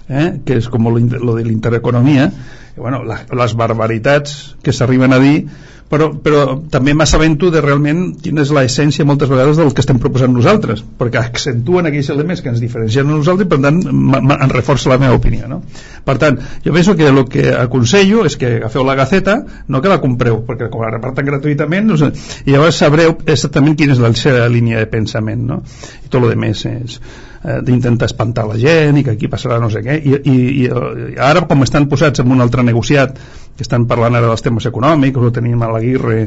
eh? 0.08 0.40
que 0.44 0.58
és 0.58 0.68
com 0.73 0.88
lo, 0.88 0.99
lo 0.99 1.37
de 1.37 1.44
l'intereconomia. 1.47 2.30
Bueno, 2.78 3.02
la, 3.04 3.23
les 3.35 3.54
barbaritats 3.58 4.56
que 4.62 4.75
s'arriben 4.75 5.14
a 5.14 5.23
dir 5.23 5.47
però, 5.88 6.09
però 6.23 6.42
també 6.71 6.92
m'assabento 6.97 7.50
de 7.52 7.62
realment 7.64 8.02
quina 8.23 8.42
és 8.45 8.52
l'essència 8.54 9.07
moltes 9.09 9.30
vegades 9.30 9.59
del 9.61 9.73
que 9.73 9.83
estem 9.85 10.00
proposant 10.02 10.35
nosaltres 10.37 10.83
perquè 11.00 11.21
accentuen 11.23 11.88
aquells 11.88 12.11
elements 12.14 12.42
que 12.45 12.52
ens 12.52 12.61
diferencien 12.62 13.09
a 13.09 13.16
nosaltres 13.16 13.49
i 13.49 13.50
per 13.52 13.61
tant 13.64 13.80
en 13.88 14.52
reforça 14.52 14.92
la 14.92 14.99
meva 15.00 15.16
opinió 15.16 15.49
no? 15.49 15.62
per 16.04 16.18
tant, 16.21 16.38
jo 16.64 16.75
penso 16.76 16.97
que 16.97 17.09
el 17.09 17.23
que 17.33 17.49
aconsello 17.57 18.26
és 18.28 18.37
que 18.40 18.59
agafeu 18.59 18.85
la 18.85 18.99
gaceta 18.99 19.38
no 19.68 19.80
que 19.80 19.92
la 19.92 20.00
compreu, 20.02 20.42
perquè 20.47 20.68
com 20.73 20.85
la 20.85 20.92
reparten 20.92 21.28
gratuïtament 21.33 21.88
no 21.88 21.97
sé, 22.00 22.12
i 22.45 22.52
llavors 22.52 22.80
sabreu 22.85 23.16
exactament 23.25 23.78
quina 23.78 23.97
és 23.97 24.04
la 24.04 24.12
seva 24.18 24.45
línia 24.52 24.85
de 24.85 24.90
pensament 24.92 25.49
no? 25.49 25.62
i 26.04 26.12
tot 26.12 26.23
el 26.23 26.35
que 26.35 26.42
més 26.45 26.66
és 26.68 27.00
eh, 27.45 27.59
d'intentar 27.64 28.09
espantar 28.11 28.47
la 28.49 28.59
gent 28.61 28.99
i 28.99 29.04
que 29.07 29.16
aquí 29.16 29.30
passarà 29.30 29.59
no 29.62 29.71
sé 29.71 29.83
què. 29.85 29.99
I, 29.99 30.21
i, 30.23 30.37
i 30.64 31.18
ara 31.18 31.47
com 31.49 31.66
estan 31.66 31.88
posats 31.90 32.25
en 32.25 32.33
un 32.35 32.45
altre 32.45 32.64
negociat 32.66 33.18
que 33.59 33.66
estan 33.66 33.88
parlant 33.90 34.18
ara 34.18 34.30
dels 34.30 34.45
temes 34.45 34.66
econòmics 34.71 35.18
o 35.18 35.33
tenim 35.35 35.62
a 35.62 35.73
l'Aguirre 35.75 36.21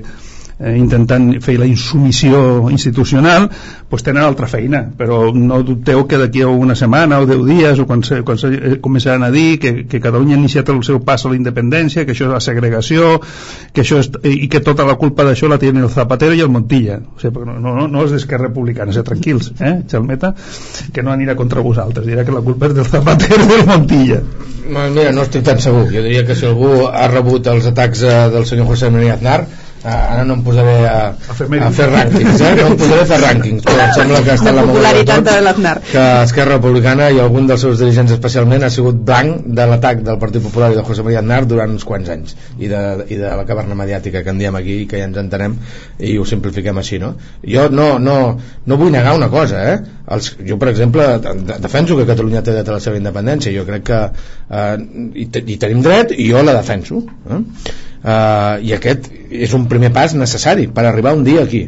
eh, 0.62 0.78
intentant 0.78 1.34
fer 1.44 1.58
la 1.60 1.68
insumissió 1.68 2.70
institucional 2.70 3.50
pues 3.90 4.04
tenen 4.04 4.24
altra 4.24 4.48
feina. 4.48 4.84
Però 4.98 5.34
no 5.36 5.62
dubteu 5.68 6.06
que 6.08 6.20
d'aquí 6.22 6.44
a 6.46 6.48
una 6.48 6.76
setmana 6.80 7.20
o 7.20 7.28
deu 7.28 7.44
dies 7.48 7.80
o 7.80 7.88
quan, 7.90 8.04
se, 8.08 8.22
quan 8.28 8.40
se, 8.40 8.52
eh, 8.54 8.78
començaran 8.84 9.26
a 9.28 9.32
dir 9.34 9.60
que, 9.60 9.74
que 9.90 10.02
Catalunya 10.04 10.38
ha 10.38 10.40
iniciat 10.40 10.70
el 10.72 10.84
seu 10.88 11.02
pas 11.06 11.26
a 11.26 11.32
la 11.32 11.40
independència 11.40 12.06
que 12.06 12.16
això 12.16 12.30
és 12.30 12.34
la 12.36 12.44
segregació 12.44 13.18
que 13.74 13.84
això 13.84 14.00
és, 14.00 14.12
i 14.24 14.48
que 14.52 14.64
tota 14.64 14.86
la 14.88 14.96
culpa 15.02 15.26
d'això 15.28 15.50
la 15.52 15.60
tenen 15.62 15.84
el 15.84 15.92
Zapatero 15.92 16.38
i 16.38 16.44
el 16.46 16.54
Montilla. 16.54 17.02
O 17.16 17.20
sigui, 17.22 17.46
no, 17.48 17.58
no, 17.60 17.88
no 17.92 18.06
és 18.06 18.16
d'Esquerra 18.16 18.50
Republicana, 18.50 18.94
ser 18.96 19.04
tranquils 19.08 19.52
eh, 19.60 19.82
Xalmeta, 19.90 20.34
que 20.94 21.04
no 21.04 21.14
anirà 21.14 21.36
contra 21.40 21.66
vosaltres 21.66 22.08
dirà 22.08 22.26
que 22.28 22.36
la 22.36 22.44
culpa 22.46 22.70
és 22.70 22.78
del 22.78 22.88
Zapatero 22.88 23.44
i 23.44 23.52
del 23.52 23.68
Montilla. 23.70 24.22
Mira, 24.72 25.12
no 25.12 25.26
estic 25.26 25.44
tan 25.44 25.60
segur. 25.60 25.88
Jo 25.92 26.04
diria 26.06 26.24
que 26.28 26.36
si 26.38 26.46
algú 26.48 26.86
ha 26.88 27.08
rebut 27.12 27.48
els 27.52 27.68
atacs 27.68 28.06
eh, 28.06 28.16
del 28.32 28.48
senyor 28.48 28.70
José 28.72 28.92
María 28.94 29.18
Aznar 29.18 29.42
ara 29.84 30.24
no 30.24 30.36
em 30.38 30.44
posaré 30.46 30.76
a, 30.86 30.98
a, 31.10 31.34
fer, 31.34 31.48
a 31.58 31.70
fer 31.74 31.88
rànquings 31.90 32.42
eh? 32.46 32.52
no 32.60 32.68
em 32.70 32.76
posaré 32.78 33.02
a 33.02 33.08
fer 33.10 33.18
rànquings 33.24 33.64
però 33.66 33.86
em 33.88 33.94
sembla 33.96 34.20
que 34.28 34.36
està 34.36 34.54
la 34.54 34.66
popularitat 34.68 35.24
de 35.26 35.36
l'Aznar 35.42 35.74
que 35.88 36.04
Esquerra 36.28 36.60
Republicana 36.60 37.10
i 37.10 37.22
algun 37.24 37.50
dels 37.50 37.66
seus 37.66 37.82
dirigents 37.82 38.14
especialment 38.14 38.68
ha 38.68 38.70
sigut 38.74 39.00
blanc 39.08 39.48
de 39.60 39.66
l'atac 39.72 40.04
del 40.06 40.20
Partit 40.22 40.46
Popular 40.46 40.72
i 40.74 40.78
de 40.78 40.86
José 40.86 41.06
María 41.08 41.24
Aznar 41.24 41.42
durant 41.50 41.74
uns 41.74 41.88
quants 41.88 42.14
anys 42.14 42.38
i 42.60 42.70
de, 42.70 42.84
i 43.10 43.18
de 43.18 43.34
la 43.42 43.48
caverna 43.50 43.78
mediàtica 43.80 44.22
que 44.22 44.34
en 44.36 44.42
diem 44.44 44.60
aquí 44.62 44.84
i 44.84 44.88
que 44.92 45.02
ja 45.02 45.10
ens 45.10 45.18
entenem 45.22 45.58
i 45.98 46.14
ho 46.22 46.28
simplifiquem 46.30 46.78
així 46.78 47.02
no? 47.02 47.16
jo 47.42 47.68
no, 47.74 47.92
no, 48.00 48.18
no 48.66 48.82
vull 48.82 48.94
negar 48.94 49.18
una 49.18 49.32
cosa 49.34 49.66
eh? 49.74 49.78
Els, 50.12 50.34
jo 50.46 50.62
per 50.62 50.70
exemple 50.76 51.08
defenso 51.58 51.98
que 51.98 52.10
Catalunya 52.10 52.46
té 52.46 52.54
dret 52.54 52.70
a 52.70 52.78
la 52.78 52.84
seva 52.84 53.02
independència 53.02 53.54
jo 53.56 53.66
crec 53.66 53.88
que 53.90 54.02
eh, 54.06 54.76
hi, 55.16 55.30
hi 55.42 55.58
tenim 55.58 55.82
dret 55.82 56.14
i 56.14 56.30
jo 56.30 56.44
la 56.46 56.60
defenso 56.60 57.02
eh? 57.32 57.42
Uh, 58.04 58.60
i 58.62 58.74
aquest 58.78 59.10
és 59.32 59.54
un 59.58 59.68
primer 59.72 59.92
pas 59.96 60.14
necessari 60.18 60.68
per 60.68 60.86
arribar 60.86 61.16
un 61.18 61.24
dia 61.28 61.44
aquí. 61.46 61.66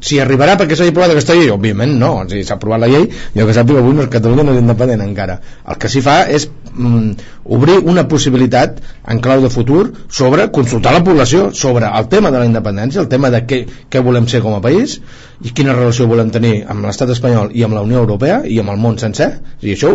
Si 0.00 0.18
arribarà 0.22 0.54
perquè 0.56 0.76
s'hagi 0.78 0.94
aprovat 0.94 1.12
aquesta 1.12 1.34
llei 1.36 1.50
òbviament 1.52 1.92
no, 2.00 2.12
sigui, 2.28 2.44
s'ha 2.48 2.56
aprovat 2.56 2.80
la 2.80 2.88
llei 2.88 3.08
el 3.10 3.44
que 3.48 3.56
sàpiga 3.56 3.82
avui 3.82 3.96
no, 3.98 4.06
Catalunya 4.12 4.46
no 4.46 4.54
és 4.54 4.62
independent 4.62 5.04
encara. 5.04 5.38
El 5.68 5.80
que 5.82 5.90
s'hi 5.92 6.00
fa 6.04 6.22
és 6.30 6.48
mm, 6.72 7.28
obrir 7.44 7.78
una 7.78 8.06
possibilitat 8.08 8.80
en 9.08 9.20
clau 9.20 9.42
de 9.42 9.50
futur 9.50 9.92
sobre 10.08 10.50
consultar 10.52 10.94
la 10.94 11.04
població 11.04 11.50
sobre 11.52 11.86
el 11.86 12.08
tema 12.08 12.30
de 12.30 12.38
la 12.38 12.46
independència 12.46 13.02
el 13.02 13.08
tema 13.08 13.30
de 13.30 13.42
què, 13.46 13.60
què 13.90 14.02
volem 14.02 14.28
ser 14.28 14.42
com 14.44 14.54
a 14.54 14.62
país 14.64 15.00
i 15.42 15.50
quina 15.50 15.74
relació 15.74 16.06
volem 16.06 16.30
tenir 16.30 16.52
amb 16.70 16.86
l'estat 16.86 17.10
espanyol 17.10 17.50
i 17.58 17.64
amb 17.66 17.74
la 17.74 17.82
Unió 17.82 18.02
Europea 18.02 18.42
i 18.46 18.58
amb 18.62 18.70
el 18.70 18.78
món 18.78 18.98
sencer. 19.00 19.28
I 19.62 19.74
això, 19.74 19.90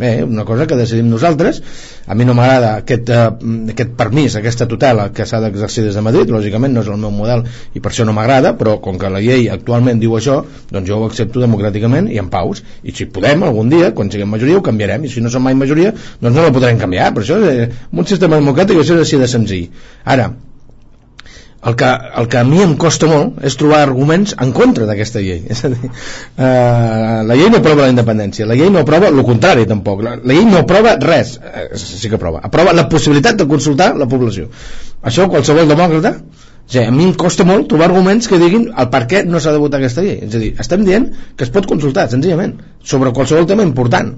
bé, 0.00 0.12
una 0.24 0.46
cosa 0.48 0.66
que 0.66 0.78
decidim 0.78 1.10
nosaltres. 1.12 1.60
A 2.06 2.14
mi 2.14 2.24
no 2.24 2.36
m'agrada 2.38 2.76
aquest, 2.80 3.10
eh, 3.10 3.26
aquest 3.74 3.92
permís, 3.98 4.36
aquesta 4.38 4.68
tutela 4.70 5.10
que 5.12 5.26
s'ha 5.26 5.40
d'exercir 5.42 5.84
des 5.84 5.98
de 5.98 6.04
Madrid, 6.06 6.30
lògicament 6.32 6.72
no 6.72 6.84
és 6.84 6.88
el 6.88 7.00
meu 7.02 7.10
model 7.10 7.42
i 7.74 7.82
per 7.82 7.90
això 7.90 8.06
no 8.06 8.14
m'agrada, 8.16 8.54
però 8.56 8.78
com 8.80 8.98
que 8.98 9.10
la 9.10 9.20
llei 9.20 9.50
actualment 9.50 10.00
diu 10.00 10.14
això, 10.16 10.38
doncs 10.70 10.88
jo 10.88 11.00
ho 11.00 11.08
accepto 11.10 11.42
democràticament 11.42 12.08
i 12.14 12.20
en 12.22 12.30
paus, 12.30 12.62
i 12.82 12.94
si 12.94 13.08
podem 13.10 13.42
algun 13.42 13.68
dia, 13.68 13.90
quan 13.92 14.10
siguem 14.10 14.30
majoria 14.30 14.60
ho 14.60 14.62
canviarem, 14.62 15.04
i 15.04 15.10
si 15.10 15.20
no 15.20 15.32
som 15.34 15.42
mai 15.42 15.58
majoria 15.58 15.92
doncs 15.92 16.36
no 16.36 16.45
la 16.46 16.54
podrem 16.54 16.80
canviar, 16.80 17.12
per 17.14 17.24
això 17.24 17.38
eh, 17.42 17.70
un 17.92 18.08
sistema 18.08 18.40
democràtic 18.40 18.80
això 18.80 18.96
és 18.96 19.06
així 19.06 19.20
de 19.20 19.30
senzill. 19.30 19.88
Ara, 20.16 20.30
el 21.66 21.74
que, 21.74 21.86
el 22.20 22.28
que 22.28 22.38
a 22.38 22.44
mi 22.46 22.60
em 22.62 22.74
costa 22.78 23.08
molt 23.10 23.40
és 23.48 23.56
trobar 23.58 23.80
arguments 23.82 24.36
en 24.42 24.52
contra 24.54 24.86
d'aquesta 24.86 25.22
llei. 25.24 25.40
És 25.52 25.64
a 25.66 25.70
dir, 25.72 25.90
eh, 25.90 27.22
la 27.26 27.38
llei 27.38 27.50
no 27.50 27.58
aprova 27.58 27.86
la 27.86 27.92
independència 27.94 28.46
la 28.46 28.58
llei 28.58 28.70
no 28.70 28.84
aprova 28.84 29.10
el 29.10 29.22
contrari 29.26 29.66
tampoc. 29.66 30.04
La, 30.06 30.14
la 30.22 30.36
llei 30.36 30.46
no 30.46 30.60
aprova 30.62 30.94
res. 31.02 31.36
Eh, 31.42 31.68
sí 31.80 32.10
que 32.12 32.20
aprova, 32.20 32.44
aprova 32.46 32.76
la 32.76 32.86
possibilitat 32.92 33.42
de 33.42 33.48
consultar 33.50 33.94
la 33.98 34.08
població. 34.10 34.50
Això 35.02 35.26
qualsevol 35.32 35.66
demòcrata 35.72 36.14
o 36.66 36.70
sigui, 36.70 36.86
a 36.86 36.94
mi 36.94 37.04
em 37.06 37.12
costa 37.14 37.44
molt 37.46 37.68
trobar 37.70 37.86
arguments 37.90 38.26
que 38.30 38.40
diguin 38.42 38.70
el 38.74 38.88
per 38.90 39.04
què 39.10 39.20
no 39.26 39.38
s'ha 39.42 39.52
de 39.54 39.62
votar 39.62 39.78
aquesta 39.78 40.02
llei. 40.02 40.18
És 40.26 40.34
a 40.34 40.42
dir, 40.42 40.54
estem 40.62 40.86
dient 40.86 41.12
que 41.36 41.46
es 41.46 41.52
pot 41.54 41.66
consultar 41.70 42.08
senzillament 42.10 42.56
sobre 42.94 43.14
qualsevol 43.14 43.46
tema 43.46 43.66
important 43.66 44.14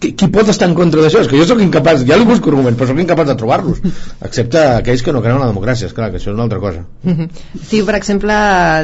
qui, 0.00 0.12
qui 0.14 0.28
pot 0.32 0.48
estar 0.52 0.68
en 0.68 0.74
contra 0.76 1.02
d'això? 1.02 1.22
És 1.22 1.30
que 1.30 1.38
jo 1.38 1.46
sóc 1.48 1.60
incapaç, 1.64 2.04
ja 2.08 2.18
li 2.18 2.26
busco 2.28 2.52
arguments, 2.52 2.78
però 2.78 2.90
sóc 2.90 3.00
incapaç 3.02 3.30
de 3.30 3.36
trobar-los, 3.40 3.80
excepte 4.28 4.62
aquells 4.76 5.04
que 5.04 5.14
no 5.14 5.22
creuen 5.24 5.40
en 5.40 5.44
la 5.46 5.50
democràcia, 5.52 5.90
és 5.90 5.96
clar, 5.96 6.10
que 6.12 6.20
això 6.20 6.30
és 6.32 6.36
una 6.36 6.46
altra 6.48 6.60
cosa. 6.62 6.84
Sí, 7.66 7.80
per 7.86 7.96
exemple, 7.96 8.34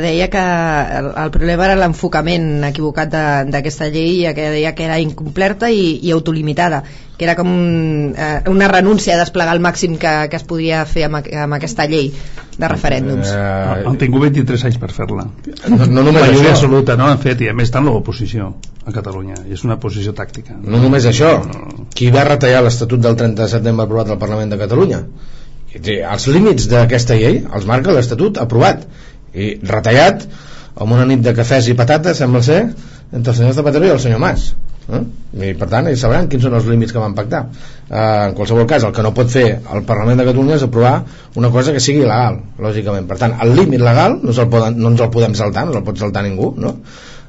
deia 0.02 0.26
que 0.32 0.42
el, 0.98 1.08
el 1.22 1.30
problema 1.34 1.66
era 1.68 1.78
l'enfocament 1.78 2.64
equivocat 2.66 3.12
d'aquesta 3.52 3.88
llei, 3.92 4.24
que 4.34 4.48
deia 4.56 4.72
que 4.74 4.86
era 4.88 4.98
incompleta 5.02 5.70
i, 5.70 5.98
i 6.02 6.12
autolimitada, 6.14 6.82
que 7.16 7.24
era 7.24 7.34
com 7.36 7.48
eh, 8.16 8.42
una 8.48 8.68
renúncia 8.68 9.14
a 9.14 9.18
desplegar 9.20 9.54
el 9.54 9.60
màxim 9.62 9.98
que, 10.00 10.12
que 10.32 10.38
es 10.38 10.46
podria 10.48 10.84
fer 10.88 11.04
amb, 11.08 11.20
amb 11.44 11.56
aquesta 11.58 11.84
llei 11.90 12.08
de 12.56 12.70
referèndums. 12.70 13.28
Eh, 13.28 13.84
han 13.88 13.98
tingut 14.00 14.24
23 14.24 14.64
anys 14.70 14.78
per 14.80 14.90
fer-la. 14.96 15.26
No, 15.68 15.86
no 15.86 16.06
només 16.08 16.24
això. 16.30 16.54
absoluta, 16.54 16.96
no? 16.96 17.10
Han 17.12 17.20
fet, 17.22 17.44
i 17.44 17.50
a 17.52 17.56
més 17.56 17.70
estan 17.70 17.86
l'oposició 17.88 18.54
a 18.86 18.94
Catalunya, 18.96 19.36
i 19.46 19.54
és 19.58 19.64
una 19.68 19.78
posició 19.82 20.14
tàctica. 20.16 20.56
No, 20.56 20.76
no 20.76 20.82
només 20.86 21.06
això, 21.08 21.34
qui 21.94 22.10
va 22.14 22.24
retallar 22.28 22.64
l'Estatut 22.64 23.04
del 23.04 23.18
30 23.20 23.44
de 23.44 23.50
setembre 23.54 23.86
aprovat 23.86 24.10
al 24.10 24.20
Parlament 24.22 24.52
de 24.52 24.60
Catalunya? 24.64 25.04
Els 25.72 26.26
límits 26.28 26.66
d'aquesta 26.68 27.16
llei 27.16 27.38
els 27.44 27.68
marca 27.68 27.94
l'Estatut 27.94 28.40
aprovat 28.40 28.82
i 29.32 29.54
retallat 29.64 30.26
amb 30.74 30.92
una 30.92 31.06
nit 31.08 31.22
de 31.24 31.32
cafès 31.36 31.68
i 31.68 31.76
patates 31.78 32.18
sembla 32.20 32.42
ser 32.44 32.60
entre 33.12 33.32
el 33.32 33.38
senyor 33.38 33.56
Zapatero 33.56 33.88
i 33.88 33.94
el 33.94 34.00
senyor 34.02 34.20
Mas 34.20 34.50
eh? 34.88 35.02
i 35.48 35.52
per 35.58 35.68
tant 35.72 35.88
ells 35.90 36.02
sabran 36.04 36.28
quins 36.32 36.44
són 36.46 36.56
els 36.58 36.66
límits 36.70 36.94
que 36.94 37.02
van 37.02 37.14
pactar 37.18 37.42
eh, 37.46 37.96
en 37.98 38.34
qualsevol 38.38 38.66
cas 38.70 38.86
el 38.88 38.94
que 38.96 39.04
no 39.06 39.14
pot 39.16 39.30
fer 39.32 39.46
el 39.60 39.86
Parlament 39.88 40.20
de 40.20 40.26
Catalunya 40.28 40.58
és 40.58 40.66
aprovar 40.66 40.94
una 41.40 41.52
cosa 41.54 41.74
que 41.74 41.82
sigui 41.84 42.02
legal 42.02 42.40
lògicament, 42.58 43.08
per 43.10 43.18
tant 43.22 43.38
el 43.44 43.56
límit 43.58 43.84
legal 43.84 44.18
no, 44.22 44.34
el 44.34 44.52
poden, 44.52 44.78
no 44.78 44.92
ens 44.92 45.06
el 45.06 45.12
podem 45.14 45.38
saltar, 45.38 45.66
no 45.68 45.80
el 45.80 45.86
pot 45.86 46.02
saltar 46.02 46.24
ningú 46.26 46.52
no? 46.58 46.76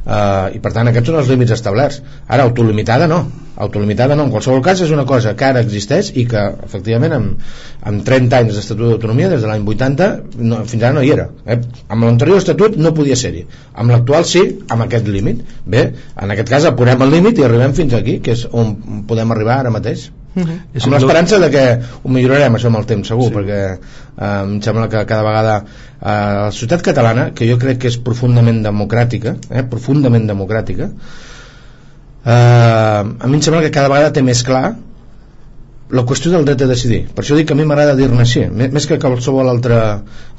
eh, 0.06 0.58
i 0.58 0.64
per 0.64 0.74
tant 0.76 0.92
aquests 0.92 1.12
són 1.12 1.22
els 1.22 1.32
límits 1.32 1.56
establerts 1.56 2.02
ara 2.28 2.50
autolimitada 2.50 3.10
no 3.12 3.24
autolimitada 3.56 4.16
no, 4.16 4.26
en 4.26 4.32
qualsevol 4.34 4.64
cas 4.66 4.82
és 4.82 4.92
una 4.96 5.06
cosa 5.10 5.36
que 5.38 5.46
ara 5.46 5.62
existeix 5.62 6.12
i 6.18 6.26
que 6.30 6.42
efectivament 6.66 7.14
amb, 7.18 7.52
amb 7.90 8.06
30 8.08 8.40
anys 8.40 8.58
d'estatut 8.58 8.90
d'autonomia 8.90 9.30
des 9.34 9.44
de 9.44 9.52
l'any 9.52 9.68
80 9.68 10.10
no, 10.40 10.64
fins 10.70 10.84
ara 10.84 10.96
no 10.98 11.04
hi 11.06 11.14
era 11.14 11.30
eh? 11.46 11.60
amb 11.88 12.08
l'anterior 12.08 12.42
estatut 12.42 12.78
no 12.78 12.94
podia 12.98 13.18
ser-hi 13.20 13.46
amb 13.74 13.94
l'actual 13.94 14.26
sí, 14.26 14.44
amb 14.74 14.88
aquest 14.88 15.08
límit 15.08 15.46
bé, 15.66 15.86
en 16.18 16.34
aquest 16.34 16.50
cas 16.50 16.68
apunem 16.70 17.06
el 17.06 17.16
límit 17.18 17.40
i 17.40 17.46
arribem 17.46 17.78
fins 17.78 17.94
aquí 17.98 18.20
que 18.26 18.34
és 18.38 18.48
on 18.52 18.76
podem 19.08 19.34
arribar 19.36 19.62
ara 19.62 19.74
mateix 19.74 20.10
Uh 20.34 20.42
mhm. 20.42 20.50
-huh. 20.50 20.84
amb 20.84 20.94
l'esperança 20.94 21.38
de 21.40 21.50
que 21.52 21.80
ho 22.04 22.10
millorarem 22.10 22.56
això 22.56 22.66
amb 22.66 22.78
el 22.78 22.86
temps 22.86 23.08
segur 23.08 23.28
sí. 23.28 23.34
perquè 23.36 23.78
eh, 24.18 24.42
em 24.42 24.62
sembla 24.62 24.88
que 24.90 25.06
cada 25.06 25.22
vegada 25.22 25.64
eh, 26.02 26.06
la 26.46 26.52
societat 26.52 26.82
catalana 26.82 27.34
que 27.36 27.46
jo 27.46 27.60
crec 27.60 27.78
que 27.78 27.88
és 27.88 27.98
profundament 27.98 28.64
democràtica 28.64 29.36
eh, 29.52 29.62
profundament 29.62 30.26
democràtica 30.26 30.90
eh, 32.26 32.32
a 32.32 33.28
mi 33.28 33.36
em 33.36 33.42
sembla 33.42 33.62
que 33.62 33.72
cada 33.72 33.92
vegada 33.92 34.14
té 34.16 34.24
més 34.26 34.44
clar 34.48 34.66
la 35.94 36.04
qüestió 36.10 36.32
del 36.34 36.46
dret 36.48 36.64
a 36.66 36.70
decidir 36.70 37.04
per 37.14 37.24
això 37.24 37.38
dic 37.38 37.48
que 37.50 37.54
a 37.54 37.60
mi 37.60 37.68
m'agrada 37.70 37.96
dir-ne 38.00 38.24
així 38.24 38.48
més 38.50 38.88
que 38.90 39.00
qualsevol 39.00 39.50
altra 39.52 39.80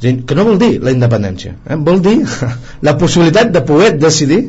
que 0.01 0.37
no 0.39 0.47
vol 0.49 0.59
dir 0.59 0.75
la 0.83 0.95
independència 0.95 1.55
eh? 1.67 1.77
vol 1.77 2.03
dir 2.03 2.19
la 2.89 2.97
possibilitat 2.99 3.53
de 3.55 3.63
poder 3.69 3.95
decidir 3.99 4.43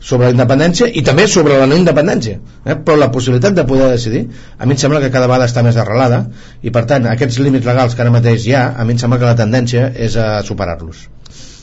sobre 0.00 0.30
la 0.30 0.32
independència 0.32 0.88
i 0.96 1.02
també 1.04 1.26
sobre 1.28 1.58
la 1.60 1.68
no 1.68 1.76
independència 1.76 2.38
eh? 2.40 2.74
però 2.74 2.96
la 2.98 3.10
possibilitat 3.12 3.56
de 3.56 3.64
poder 3.68 3.90
decidir 3.92 4.26
a 4.58 4.66
mi 4.66 4.76
em 4.76 4.82
sembla 4.82 5.00
que 5.04 5.12
cada 5.14 5.28
vegada 5.30 5.48
està 5.48 5.64
més 5.64 5.78
arrelada 5.80 6.24
i 6.62 6.72
per 6.74 6.86
tant 6.92 7.08
aquests 7.08 7.38
límits 7.44 7.68
legals 7.68 7.94
que 7.94 8.04
ara 8.04 8.12
mateix 8.12 8.48
hi 8.48 8.56
ha 8.56 8.66
a 8.76 8.84
mi 8.84 8.96
em 8.96 9.02
sembla 9.02 9.20
que 9.20 9.28
la 9.30 9.38
tendència 9.38 9.90
és 10.08 10.16
a 10.16 10.42
superar-los 10.44 11.06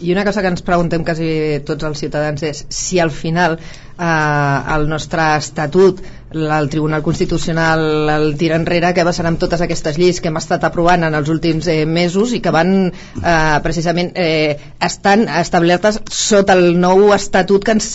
i 0.01 0.13
una 0.13 0.23
cosa 0.25 0.43
que 0.45 0.53
ens 0.53 0.61
preguntem 0.61 1.03
quasi 1.03 1.27
tots 1.65 1.85
els 1.87 2.01
ciutadans 2.05 2.43
és 2.45 2.65
si 2.69 3.01
al 3.01 3.09
final 3.09 3.57
eh, 3.99 4.75
el 4.77 4.87
nostre 4.89 5.35
estatut 5.37 6.01
el 6.29 6.69
Tribunal 6.69 7.01
Constitucional 7.03 8.09
el 8.09 8.35
tira 8.37 8.57
enrere 8.59 8.91
que 8.93 9.05
passarà 9.07 9.31
amb 9.31 9.39
totes 9.39 9.61
aquestes 9.63 9.95
lleis 9.97 10.19
que 10.19 10.27
hem 10.27 10.39
estat 10.39 10.65
aprovant 10.67 11.05
en 11.07 11.15
els 11.15 11.29
últims 11.31 11.69
eh, 11.71 11.85
mesos 11.87 12.33
i 12.35 12.41
que 12.43 12.51
van 12.51 12.73
eh, 12.89 13.59
precisament 13.63 14.11
eh, 14.19 14.57
estan 14.83 15.27
establertes 15.39 16.01
sota 16.11 16.57
el 16.57 16.75
nou 16.81 17.13
estatut 17.15 17.63
que 17.63 17.77
ens 17.77 17.93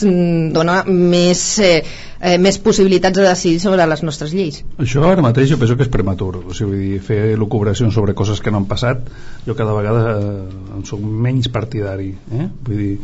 dona 0.56 0.80
més, 0.88 1.42
eh, 1.61 1.82
eh, 2.21 2.38
més 2.40 2.59
possibilitats 2.59 3.21
de 3.21 3.28
decidir 3.28 3.61
sobre 3.61 3.87
les 3.87 4.02
nostres 4.02 4.32
lleis. 4.32 4.62
Això 4.80 5.04
ara 5.11 5.25
mateix 5.25 5.52
jo 5.52 5.61
penso 5.61 5.76
que 5.76 5.85
és 5.85 5.92
prematur, 5.92 6.38
o 6.40 6.56
sigui, 6.56 6.94
dir, 6.94 7.02
fer 7.04 7.37
lucubracions 7.38 7.94
sobre 7.94 8.16
coses 8.16 8.40
que 8.40 8.50
no 8.50 8.62
han 8.62 8.71
passat, 8.71 9.04
jo 9.47 9.59
cada 9.59 9.76
vegada 9.76 10.16
eh, 10.16 10.78
en 10.78 10.88
soc 10.88 11.04
menys 11.04 11.52
partidari, 11.52 12.14
eh? 12.32 12.49
vull 12.64 12.80
dir, 12.80 12.94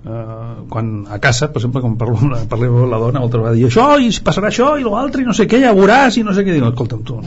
Uh, 0.00 0.62
quan 0.72 1.04
a 1.12 1.18
casa, 1.20 1.50
per 1.52 1.60
exemple, 1.60 1.82
quan 1.84 1.98
parlo, 2.00 2.16
parlem 2.48 2.72
amb 2.72 2.88
la 2.88 3.00
dona, 3.02 3.20
moltes 3.20 3.42
vegades, 3.42 3.58
i 3.60 3.66
això, 3.68 3.88
i 4.00 4.12
passarà 4.24 4.48
això, 4.48 4.70
i 4.80 4.86
l'altre, 4.86 5.20
i 5.20 5.28
no 5.28 5.36
sé 5.36 5.44
què, 5.44 5.60
ja 5.60 5.74
veuràs, 5.76 6.16
i 6.16 6.24
no 6.24 6.32
sé 6.32 6.46
què, 6.46 6.54
dic, 6.56 6.64
escolta'm 6.70 7.02
tu, 7.04 7.18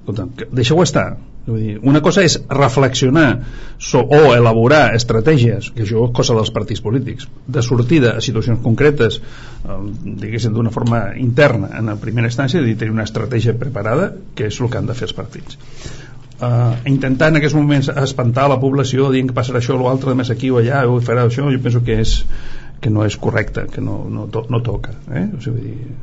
escolta'm, 0.00 0.32
deixeu 0.50 0.82
estar, 0.82 1.12
Vull 1.42 1.58
dir, 1.58 1.72
una 1.90 1.98
cosa 2.02 2.22
és 2.22 2.36
reflexionar 2.50 3.26
so, 3.82 3.98
o 3.98 4.20
elaborar 4.34 4.92
estratègies, 4.94 5.72
que 5.74 5.82
això 5.82 6.04
és 6.06 6.12
cosa 6.14 6.36
dels 6.38 6.52
partits 6.54 6.82
polítics, 6.84 7.26
de 7.56 7.64
sortida 7.66 8.12
a 8.14 8.22
situacions 8.22 8.62
concretes, 8.62 9.18
eh, 9.18 9.78
diguéssim, 10.22 10.54
d'una 10.54 10.70
forma 10.70 11.02
interna, 11.18 11.72
en 11.80 11.90
la 11.90 11.96
primera 12.04 12.30
instància, 12.30 12.62
de 12.62 12.76
tenir 12.78 12.94
una 12.94 13.08
estratègia 13.08 13.56
preparada, 13.58 14.12
que 14.38 14.46
és 14.52 14.60
el 14.60 14.70
que 14.70 14.78
han 14.78 14.86
de 14.86 14.98
fer 14.98 15.10
els 15.10 15.18
partits 15.18 15.58
uh, 16.42 16.74
intentar 16.90 17.30
en 17.30 17.38
aquests 17.40 17.56
moments 17.56 17.90
espantar 18.04 18.48
la 18.50 18.58
població 18.62 19.10
dient 19.12 19.30
que 19.30 19.36
passarà 19.36 19.62
això 19.62 19.76
o 19.76 19.82
l'altre 19.84 20.16
més 20.18 20.32
aquí 20.34 20.50
o 20.50 20.58
allà 20.60 20.84
o 20.90 20.98
farà 21.04 21.26
això, 21.28 21.48
jo 21.52 21.62
penso 21.62 21.82
que 21.86 22.00
és 22.02 22.18
que 22.82 22.90
no 22.90 23.06
és 23.06 23.16
correcte, 23.16 23.68
que 23.70 23.80
no, 23.84 24.02
no, 24.10 24.26
to, 24.32 24.44
no 24.50 24.62
toca 24.66 24.94
eh? 25.14 25.28
o 25.38 25.40
sigui, 25.42 25.70
dir, 25.70 25.96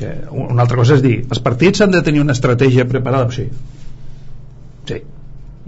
que 0.00 0.12
una 0.32 0.64
altra 0.64 0.80
cosa 0.80 0.96
és 0.96 1.04
dir, 1.04 1.18
els 1.28 1.42
partits 1.44 1.84
han 1.84 1.92
de 1.92 2.02
tenir 2.04 2.22
una 2.24 2.36
estratègia 2.36 2.88
preparada, 2.88 3.28
sí 3.34 3.48
sí, 4.88 5.02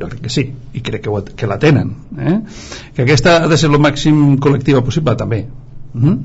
jo 0.00 0.08
crec 0.08 0.24
que 0.24 0.32
sí 0.32 0.46
i 0.72 0.82
crec 0.86 1.04
que, 1.04 1.20
que 1.36 1.50
la 1.50 1.60
tenen 1.60 1.92
eh? 2.16 2.40
que 2.96 3.04
aquesta 3.04 3.42
ha 3.42 3.52
de 3.52 3.60
ser 3.60 3.70
el 3.70 3.78
màxim 3.82 4.40
col·lectiva 4.40 4.82
possible 4.86 5.16
també 5.20 5.44
mm 5.44 6.02
-hmm. 6.02 6.18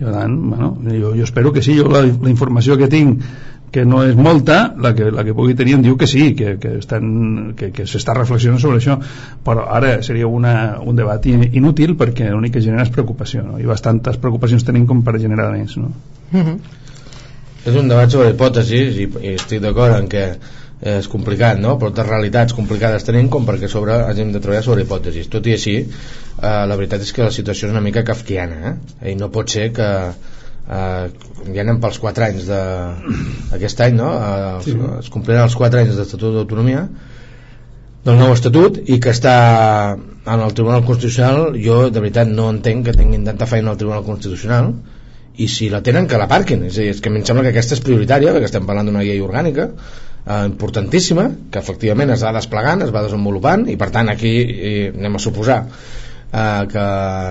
I, 0.00 0.04
per 0.04 0.12
tant, 0.12 0.36
bueno, 0.50 0.76
jo, 0.84 1.14
jo 1.16 1.24
espero 1.24 1.52
que 1.52 1.62
sí 1.62 1.78
jo 1.78 1.88
la, 1.88 2.02
la 2.02 2.30
informació 2.30 2.76
que 2.76 2.88
tinc 2.88 3.22
que 3.74 3.82
no 3.88 4.04
és 4.06 4.14
molta, 4.14 4.58
la 4.78 4.92
que, 4.94 5.08
la 5.10 5.24
que 5.26 5.34
pugui 5.34 5.56
tenir 5.58 5.80
diu 5.82 5.96
que 5.98 6.06
sí, 6.06 6.28
que, 6.38 6.54
que, 6.62 6.76
estan, 6.78 7.54
que, 7.58 7.72
que 7.74 7.86
s'està 7.90 8.14
reflexionant 8.14 8.62
sobre 8.62 8.78
això, 8.78 8.94
però 9.46 9.66
ara 9.78 9.96
seria 10.06 10.28
una, 10.30 10.54
un 10.78 10.94
debat 11.00 11.26
inútil 11.26 11.96
perquè 11.98 12.30
l'únic 12.30 12.54
que 12.54 12.62
genera 12.62 12.86
és 12.86 12.92
preocupació, 12.94 13.42
no? 13.42 13.58
i 13.58 13.66
bastantes 13.66 14.20
preocupacions 14.22 14.62
tenim 14.66 14.86
com 14.86 15.02
per 15.02 15.16
generar 15.18 15.50
més. 15.56 15.74
No? 15.80 15.90
Uh 16.30 16.40
-huh. 16.40 16.58
És 17.64 17.74
un 17.80 17.88
debat 17.88 18.10
sobre 18.12 18.30
hipòtesis 18.30 19.00
i, 19.00 19.08
i 19.24 19.34
estic 19.34 19.60
d'acord 19.64 19.96
en 19.96 20.06
que 20.08 20.24
és 20.84 21.08
complicat, 21.08 21.58
no? 21.58 21.78
però 21.80 21.90
de 21.90 22.04
realitats 22.04 22.52
complicades 22.52 23.04
tenim 23.04 23.28
com 23.32 23.46
perquè 23.46 23.68
sobre 23.72 23.94
hàgim 24.04 24.30
de 24.32 24.40
treballar 24.40 24.62
sobre 24.62 24.82
hipòtesis. 24.82 25.28
Tot 25.32 25.46
i 25.46 25.52
així, 25.52 25.76
eh, 25.80 26.64
la 26.68 26.76
veritat 26.76 27.00
és 27.00 27.12
que 27.12 27.24
la 27.24 27.30
situació 27.30 27.68
és 27.68 27.72
una 27.72 27.80
mica 27.80 28.04
kafkiana, 28.04 28.70
eh? 28.70 29.12
i 29.12 29.14
no 29.14 29.30
pot 29.30 29.50
ser 29.50 29.72
que 29.72 29.88
eh, 30.68 31.08
ja 31.54 31.64
anem 31.64 31.80
pels 31.82 31.98
4 32.02 32.26
anys 32.28 32.46
d'aquest 32.48 33.84
any 33.86 33.98
no? 33.98 34.12
Eh, 34.14 34.62
sí. 34.64 34.76
es 35.00 35.10
compliran 35.12 35.48
els 35.48 35.58
4 35.60 35.84
anys 35.84 35.98
d'Estatut 35.98 36.38
d'Autonomia 36.38 36.86
del 38.04 38.18
nou 38.20 38.34
estatut 38.36 38.80
i 38.84 38.98
que 39.00 39.12
està 39.14 39.36
en 39.96 40.40
el 40.40 40.56
Tribunal 40.56 40.84
Constitucional 40.88 41.56
jo 41.60 41.88
de 41.90 42.00
veritat 42.00 42.30
no 42.30 42.50
entenc 42.52 42.88
que 42.88 42.96
tinguin 42.96 43.24
tanta 43.28 43.48
feina 43.48 43.72
al 43.72 43.80
Tribunal 43.80 44.04
Constitucional 44.06 44.72
i 45.36 45.48
si 45.50 45.68
la 45.70 45.82
tenen 45.82 46.06
que 46.06 46.18
la 46.20 46.28
parquin 46.30 46.62
és, 46.68 46.76
dir, 46.78 46.90
és 46.92 47.00
que 47.02 47.10
a 47.10 47.12
mi 47.12 47.20
em 47.20 47.26
sembla 47.26 47.44
que 47.46 47.54
aquesta 47.54 47.76
és 47.76 47.82
prioritària 47.84 48.34
perquè 48.34 48.50
estem 48.50 48.68
parlant 48.68 48.90
d'una 48.90 49.02
llei 49.02 49.20
orgànica 49.24 49.70
eh, 49.72 50.44
importantíssima 50.46 51.26
que 51.50 51.60
efectivament 51.60 52.14
es 52.14 52.22
va 52.24 52.32
desplegant, 52.36 52.84
es 52.86 52.94
va 52.94 53.02
desenvolupant 53.06 53.66
i 53.72 53.76
per 53.80 53.90
tant 53.94 54.12
aquí 54.12 54.34
eh, 54.44 54.92
anem 54.94 55.18
a 55.18 55.22
suposar 55.26 55.64
eh, 56.34 56.66
que 56.70 56.86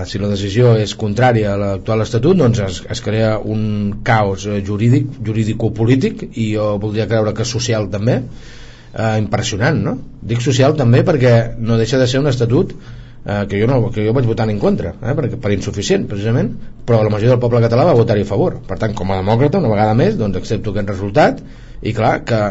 si 0.08 0.20
la 0.22 0.30
decisió 0.32 0.74
és 0.80 0.96
contrària 0.98 1.52
a 1.54 1.60
l'actual 1.60 2.04
estatut 2.04 2.38
doncs 2.40 2.62
es, 2.64 2.80
es 2.90 3.04
crea 3.04 3.36
un 3.38 4.00
caos 4.06 4.48
jurídic, 4.66 5.20
jurídico-polític 5.26 6.28
i 6.32 6.52
jo 6.54 6.74
voldria 6.82 7.08
creure 7.10 7.34
que 7.36 7.46
social 7.48 7.90
també 7.92 8.20
eh, 8.22 9.16
impressionant 9.20 9.80
no? 9.84 9.96
dic 10.22 10.42
social 10.44 10.76
també 10.78 11.04
perquè 11.06 11.34
no 11.58 11.80
deixa 11.80 12.00
de 12.00 12.08
ser 12.10 12.22
un 12.24 12.30
estatut 12.32 12.74
eh, 12.74 13.44
que, 13.50 13.60
jo 13.60 13.68
no, 13.70 13.80
que 13.94 14.06
jo 14.06 14.14
vaig 14.16 14.28
votar 14.30 14.48
en 14.50 14.60
contra 14.62 14.94
eh, 14.96 15.16
perquè, 15.16 15.40
per 15.40 15.52
insuficient 15.56 16.08
precisament 16.10 16.54
però 16.86 17.02
la 17.04 17.12
majoria 17.12 17.36
del 17.36 17.42
poble 17.44 17.62
català 17.64 17.88
va 17.90 17.98
votar-hi 17.98 18.24
a 18.24 18.30
favor 18.30 18.60
per 18.68 18.80
tant 18.80 18.96
com 18.96 19.12
a 19.12 19.20
demòcrata 19.20 19.60
una 19.60 19.72
vegada 19.72 19.98
més 19.98 20.16
doncs 20.20 20.40
accepto 20.40 20.72
aquest 20.72 20.94
resultat 20.96 21.44
i 21.84 21.92
clar 21.92 22.20
que 22.24 22.44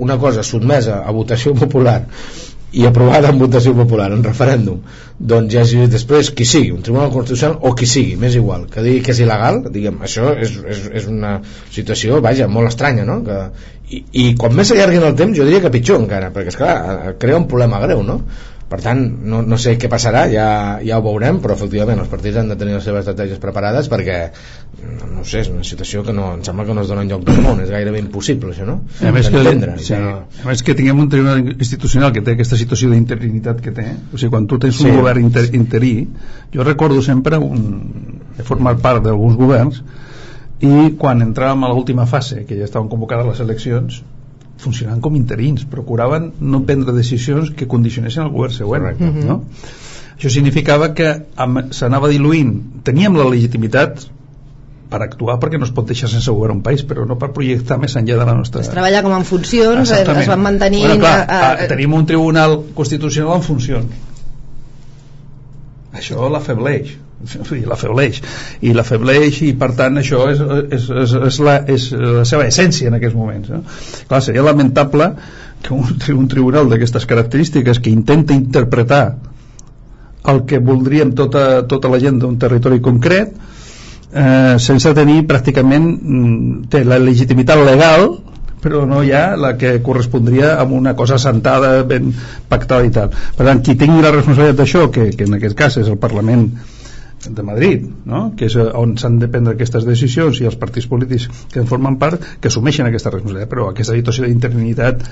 una 0.00 0.16
cosa 0.16 0.42
sotmesa 0.46 1.02
a 1.04 1.12
votació 1.12 1.52
popular 1.62 2.00
i 2.72 2.86
aprovada 2.86 3.32
en 3.32 3.40
votació 3.40 3.74
popular, 3.74 4.10
en 4.14 4.22
referèndum 4.24 4.82
doncs 5.32 5.52
ja 5.52 5.64
si 5.66 5.86
després 5.90 6.30
qui 6.36 6.46
sigui 6.48 6.70
un 6.74 6.84
tribunal 6.86 7.10
constitucional 7.12 7.58
o 7.66 7.74
qui 7.76 7.88
sigui, 7.90 8.14
més 8.20 8.36
igual 8.38 8.68
que 8.70 8.84
digui 8.84 9.02
que 9.04 9.12
és 9.14 9.22
il·legal, 9.24 9.62
diguem, 9.74 9.98
això 10.06 10.30
és, 10.36 10.54
és, 10.74 10.86
és 11.02 11.10
una 11.10 11.34
situació, 11.74 12.20
vaja, 12.24 12.48
molt 12.48 12.70
estranya 12.70 13.04
no? 13.08 13.20
que, 13.26 13.40
i, 13.90 14.04
i 14.22 14.24
quan 14.38 14.54
més 14.56 14.70
s'allargui 14.70 15.02
el 15.02 15.18
temps 15.18 15.36
jo 15.36 15.48
diria 15.48 15.64
que 15.64 15.74
pitjor 15.74 16.00
encara, 16.00 16.30
perquè 16.34 16.54
esclar, 16.54 16.78
crea 17.20 17.42
un 17.42 17.48
problema 17.50 17.82
greu, 17.82 18.04
no? 18.06 18.20
Per 18.70 18.78
tant, 18.84 19.00
no, 19.26 19.40
no 19.42 19.56
sé 19.58 19.72
què 19.82 19.88
passarà 19.90 20.20
ja, 20.30 20.46
ja 20.86 20.98
ho 21.00 21.02
veurem, 21.02 21.40
però 21.42 21.56
efectivament 21.56 21.98
els 21.98 22.10
partits 22.12 22.38
han 22.38 22.52
de 22.52 22.56
tenir 22.58 22.76
les 22.76 22.84
seves 22.86 23.02
estratègies 23.02 23.40
preparades 23.42 23.88
perquè 23.90 24.18
no, 25.10 25.24
sé, 25.26 25.40
és 25.42 25.50
una 25.50 25.64
situació 25.66 26.04
que 26.06 26.14
no, 26.14 26.28
em 26.36 26.44
sembla 26.46 26.68
que 26.68 26.76
no 26.78 26.84
es 26.84 26.92
dona 26.92 27.02
en 27.02 27.10
lloc 27.10 27.24
del 27.26 27.40
món 27.42 27.64
és 27.64 27.72
gairebé 27.74 27.98
impossible 27.98 28.54
això, 28.54 28.68
no? 28.68 28.76
A 29.02 29.10
més, 29.16 29.26
que, 29.32 29.42
sí, 29.82 29.98
no... 29.98 30.12
a 30.44 30.46
més 30.46 30.62
que 30.62 30.76
tinguem 30.78 31.02
un 31.02 31.10
tribunal 31.10 31.42
institucional 31.50 32.14
que 32.14 32.22
té 32.22 32.36
aquesta 32.36 32.60
situació 32.60 32.92
d'interinitat 32.94 33.64
que 33.64 33.74
té 33.74 33.88
o 33.90 34.14
sigui, 34.14 34.30
quan 34.36 34.46
tu 34.46 34.60
tens 34.62 34.78
sí. 34.78 34.86
un 34.86 35.00
govern 35.00 35.26
inter, 35.26 35.48
interí 35.58 35.94
jo 36.54 36.66
recordo 36.66 37.02
sempre 37.02 37.42
un, 37.42 38.22
he 38.38 38.46
format 38.46 38.78
part 38.86 39.02
d'alguns 39.08 39.34
governs 39.40 39.82
i 40.62 40.94
quan 41.00 41.26
entràvem 41.26 41.66
a 41.66 41.74
l'última 41.74 42.06
fase 42.06 42.44
que 42.46 42.54
ja 42.54 42.70
estaven 42.70 42.86
convocades 42.92 43.26
les 43.32 43.42
eleccions 43.48 44.02
funcionaven 44.60 45.00
com 45.04 45.16
interins, 45.16 45.64
procuraven 45.64 46.32
no 46.40 46.62
prendre 46.68 46.94
decisions 46.96 47.52
que 47.56 47.68
condicionessin 47.68 48.26
el 48.26 48.32
govern 48.34 48.54
següent. 48.54 48.82
Correcte. 48.84 49.08
Uh 49.08 49.16
-huh. 49.16 49.24
no? 49.26 49.42
Això 50.18 50.28
significava 50.28 50.92
que 50.94 51.10
s'anava 51.72 52.08
diluint. 52.08 52.82
Teníem 52.84 53.16
la 53.16 53.24
legitimitat 53.24 54.06
per 54.90 55.02
actuar 55.02 55.38
perquè 55.38 55.58
no 55.58 55.64
es 55.64 55.70
pot 55.70 55.86
deixar 55.86 56.10
sense 56.10 56.30
govern 56.30 56.58
un 56.58 56.62
país 56.62 56.82
però 56.82 57.06
no 57.06 57.16
per 57.16 57.30
projectar 57.32 57.78
més 57.78 57.94
enllà 57.96 58.18
de 58.18 58.26
la 58.26 58.34
nostra... 58.34 58.60
Es 58.60 58.68
treballa 58.68 59.02
com 59.02 59.14
en 59.16 59.24
funcions, 59.24 59.90
eh, 59.90 60.02
es 60.02 60.28
van 60.28 60.42
mantenir... 60.42 60.80
Bueno, 60.86 60.98
clar, 60.98 61.26
a, 61.28 61.52
a... 61.52 61.68
tenim 61.68 61.94
un 61.94 62.06
tribunal 62.06 62.58
constitucional 62.74 63.36
en 63.36 63.42
funcions. 63.42 63.86
Això 65.92 66.28
l'afebleix 66.28 66.96
la 67.20 67.76
febleix 67.76 68.20
i 68.64 68.72
la 68.72 68.84
febleix 68.86 69.42
i 69.44 69.52
per 69.60 69.70
tant 69.76 70.00
això 70.00 70.22
és, 70.32 70.40
és, 70.72 70.86
és, 71.02 71.12
és, 71.28 71.40
la, 71.44 71.56
és 71.68 71.90
la 71.92 72.24
seva 72.24 72.46
essència 72.48 72.88
en 72.88 72.96
aquests 72.96 73.16
moments 73.16 73.50
no? 73.52 73.60
clar, 74.08 74.22
seria 74.24 74.44
lamentable 74.46 75.10
que 75.60 75.74
un, 75.76 75.84
un 76.16 76.30
tribunal 76.32 76.70
d'aquestes 76.70 77.04
característiques 77.06 77.80
que 77.80 77.92
intenta 77.92 78.32
interpretar 78.32 79.04
el 80.30 80.42
que 80.48 80.58
voldríem 80.64 81.12
tota, 81.16 81.66
tota 81.68 81.92
la 81.92 82.00
gent 82.00 82.20
d'un 82.20 82.38
territori 82.40 82.80
concret 82.80 83.36
eh, 84.12 84.56
sense 84.58 84.94
tenir 84.96 85.22
pràcticament 85.28 85.86
mm, 85.92 86.66
té 86.72 86.84
la 86.88 87.00
legitimitat 87.00 87.60
legal 87.68 88.14
però 88.60 88.84
no 88.88 89.04
hi 89.04 89.12
ha 89.16 89.36
la 89.40 89.54
que 89.60 89.78
correspondria 89.84 90.54
a 90.60 90.64
una 90.64 90.92
cosa 90.96 91.18
sentada 91.18 91.82
ben 91.84 92.12
pactada 92.48 92.84
i 92.84 92.92
tal 92.96 93.12
per 93.12 93.46
tant 93.46 93.64
qui 93.64 93.76
tingui 93.76 94.04
la 94.04 94.12
responsabilitat 94.16 94.60
d'això 94.60 94.90
que, 94.92 95.10
que 95.16 95.28
en 95.28 95.36
aquest 95.40 95.56
cas 95.56 95.80
és 95.80 95.88
el 95.88 96.00
Parlament 96.00 96.48
de 97.28 97.42
Madrid, 97.42 97.86
no? 98.08 98.22
que 98.36 98.48
és 98.48 98.56
on 98.56 98.96
s'han 99.00 99.18
de 99.20 99.28
prendre 99.32 99.54
aquestes 99.56 99.84
decisions 99.88 100.40
i 100.40 100.48
els 100.48 100.56
partits 100.60 100.88
polítics 100.90 101.28
que 101.52 101.60
en 101.60 101.68
formen 101.70 101.98
part 102.00 102.24
que 102.40 102.48
assumeixen 102.48 102.88
aquesta 102.88 103.12
responsabilitat, 103.12 103.50
però 103.52 103.68
aquesta 103.70 103.96
situació 103.96 104.28
d'interinitat 104.28 105.04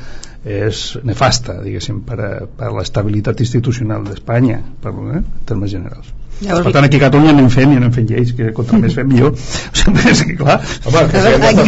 és 0.48 0.84
nefasta, 1.04 1.58
diguéssim, 1.64 2.00
per 2.08 2.18
a, 2.22 2.30
per 2.46 2.70
a 2.70 2.74
l'estabilitat 2.78 3.44
institucional 3.44 4.06
d'Espanya, 4.08 4.62
eh, 4.62 4.94
en 5.20 5.28
termes 5.48 5.74
generals. 5.74 6.14
Llavors, 6.38 6.66
per 6.68 6.72
tant 6.76 6.86
aquí 6.86 6.98
a 7.00 7.02
Catalunya 7.02 7.32
anem 7.34 7.48
fent 7.50 7.72
i 7.74 7.78
anem 7.80 7.90
fent 7.94 8.04
lleis 8.12 8.28
que 8.38 8.52
contra 8.54 8.78
més 8.78 8.94
fem 8.94 9.08
millor. 9.10 9.32
És 10.12 10.20
que 10.22 10.36
clar. 10.38 10.58
Home, 10.86 11.02
que 11.10 11.22
si 11.24 11.32
aquí, 11.48 11.64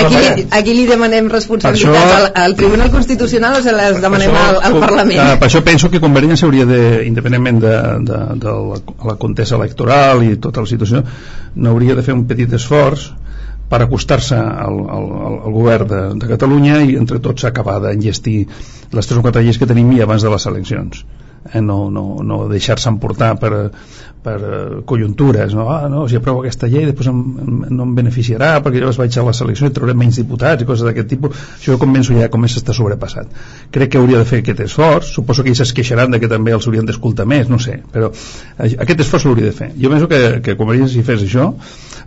aquí, 0.00 0.22
li, 0.24 0.46
aquí 0.58 0.74
li 0.74 0.86
demanem 0.88 1.28
responsabilitats 1.30 2.02
això, 2.02 2.16
al, 2.16 2.26
al 2.42 2.56
Tribunal 2.58 2.90
Constitucional 2.90 3.60
o 3.60 3.62
se 3.62 3.74
les 3.76 4.00
demanem 4.02 4.34
això, 4.34 4.48
al, 4.48 4.58
al 4.66 4.78
Parlament? 4.82 5.22
Per 5.38 5.46
això 5.46 5.62
penso 5.66 5.92
que 5.92 6.02
Convergència 6.02 6.48
hauria 6.48 6.66
de 6.66 6.80
independentment 7.06 7.62
de, 7.62 7.76
de, 8.10 8.20
de 8.42 8.56
la, 8.72 8.82
la 9.12 9.16
contesa 9.22 9.54
electoral 9.60 10.26
i 10.26 10.34
tota 10.42 10.66
la 10.66 10.72
situació 10.72 11.04
no 11.54 11.70
hauria 11.70 11.94
de 11.94 12.06
fer 12.06 12.16
un 12.16 12.26
petit 12.30 12.58
esforç 12.58 13.12
per 13.70 13.84
acostar-se 13.84 14.34
al, 14.34 14.82
al, 14.90 15.08
al 15.46 15.54
govern 15.54 15.86
de, 15.86 16.02
de 16.18 16.34
Catalunya 16.34 16.82
i 16.82 16.98
entre 16.98 17.22
tots 17.22 17.46
acabar 17.46 17.78
d'enllestir 17.84 18.40
les 18.90 19.06
tres 19.06 19.18
o 19.20 19.22
quatre 19.22 19.46
lleis 19.46 19.60
que 19.60 19.70
tenim 19.70 19.94
i 19.94 20.02
abans 20.02 20.26
de 20.26 20.34
les 20.34 20.50
eleccions 20.50 21.04
eh, 21.52 21.60
no, 21.60 21.90
no, 21.90 22.04
no 22.22 22.40
deixar-se 22.48 22.88
emportar 22.90 23.34
per, 23.40 23.70
per 24.22 24.36
uh, 24.36 24.82
conjuntures 24.84 25.54
no? 25.56 25.68
Ah, 25.72 25.88
no, 25.88 26.06
si 26.08 26.16
aprovo 26.18 26.42
aquesta 26.42 26.68
llei 26.68 26.84
després 26.88 27.08
em, 27.08 27.20
em, 27.40 27.60
no 27.72 27.86
em 27.88 27.94
beneficiarà 27.96 28.52
perquè 28.64 28.82
llavors 28.82 29.00
vaig 29.00 29.16
a 29.16 29.24
la 29.24 29.34
selecció 29.36 29.70
i 29.70 29.74
trauré 29.76 29.94
menys 29.96 30.20
diputats 30.20 30.62
i 30.62 30.68
coses 30.68 30.84
d'aquest 30.88 31.08
tipus 31.14 31.40
això 31.56 31.78
començo 31.80 32.16
ja 32.16 32.28
com 32.32 32.44
està 32.48 32.76
sobrepassat 32.76 33.32
crec 33.72 33.94
que 33.94 34.00
hauria 34.00 34.20
de 34.20 34.28
fer 34.28 34.42
aquest 34.44 34.64
esforç 34.66 35.14
suposo 35.16 35.44
que 35.44 35.52
ells 35.54 35.64
es 35.64 35.74
queixaran 35.76 36.12
de 36.12 36.20
que 36.20 36.28
també 36.28 36.52
els 36.56 36.68
haurien 36.68 36.88
d'escoltar 36.88 37.26
més 37.26 37.48
no 37.48 37.58
sé, 37.62 37.80
però 37.92 38.12
aquest 38.60 39.06
esforç 39.06 39.28
l'hauria 39.28 39.48
de 39.48 39.56
fer 39.56 39.72
jo 39.80 39.92
penso 39.92 40.10
que, 40.10 40.22
que 40.44 40.58
Convergència 40.60 41.00
si 41.00 41.06
fes 41.06 41.24
això 41.24 41.52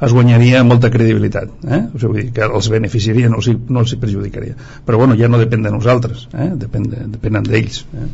es 0.04 0.14
guanyaria 0.14 0.62
molta 0.68 0.92
credibilitat 0.94 1.50
eh? 1.66 1.86
o 1.90 1.98
sigui, 1.98 2.10
vull 2.10 2.20
dir, 2.22 2.28
que 2.36 2.46
els 2.46 2.70
beneficiaria 2.70 3.32
no 3.34 3.42
els, 3.42 3.50
no 3.70 3.82
els 3.82 3.96
perjudicaria 3.98 4.58
però 4.86 5.02
bueno, 5.02 5.18
ja 5.18 5.32
no 5.32 5.42
depèn 5.42 5.66
de 5.66 5.74
nosaltres 5.74 6.28
eh? 6.34 6.52
depèn 6.66 6.92
de, 6.92 7.08
depèn 7.16 7.42
d'ells 7.48 7.86
eh? 7.98 8.10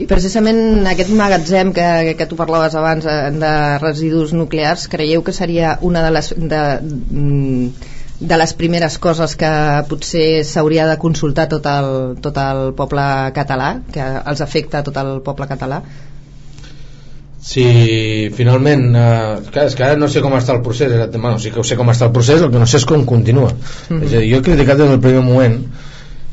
I 0.00 0.06
precisament 0.08 0.86
aquest 0.88 1.10
magatzem 1.12 1.72
que, 1.76 1.88
que 2.16 2.26
tu 2.28 2.36
parlaves 2.38 2.74
abans 2.78 3.04
eh, 3.04 3.16
de 3.36 3.54
residus 3.82 4.32
nuclears, 4.32 4.86
creieu 4.88 5.24
que 5.24 5.34
seria 5.36 5.76
una 5.82 6.00
de 6.04 6.12
les, 6.14 6.30
de, 6.32 6.60
mm, 6.80 7.90
de 8.22 8.38
les 8.40 8.54
primeres 8.56 8.96
coses 9.02 9.34
que 9.36 9.50
potser 9.90 10.44
s'hauria 10.48 10.86
de 10.88 10.96
consultar 11.02 11.44
tot 11.50 11.66
el, 11.68 11.90
tot 12.24 12.38
el 12.40 12.70
poble 12.78 13.04
català, 13.36 13.74
que 13.92 14.06
els 14.22 14.40
afecta 14.40 14.80
a 14.80 14.86
tot 14.86 14.96
el 15.02 15.18
poble 15.26 15.48
català? 15.50 15.82
Si 17.42 17.66
finalment 18.36 18.84
eh, 18.94 19.50
clar, 19.50 19.66
és 19.66 19.76
que 19.76 19.84
ara 19.84 19.98
no 19.98 20.08
sé 20.08 20.22
com 20.24 20.38
està 20.38 20.54
el 20.54 20.62
procés 20.64 20.94
bueno, 21.18 21.34
sí 21.42 21.50
que 21.50 21.64
sé 21.66 21.76
com 21.76 21.90
està 21.90 22.06
el 22.08 22.14
procés, 22.14 22.40
el 22.40 22.52
que 22.54 22.62
no 22.62 22.68
sé 22.70 22.78
és 22.78 22.86
com 22.88 23.04
continua 23.04 23.50
mm 23.50 23.98
-hmm. 23.98 24.04
és 24.06 24.12
a 24.14 24.18
dir, 24.22 24.30
jo 24.30 24.38
he 24.38 24.46
criticat 24.48 24.78
des 24.78 24.88
del 24.88 25.00
primer 25.00 25.24
moment 25.26 25.58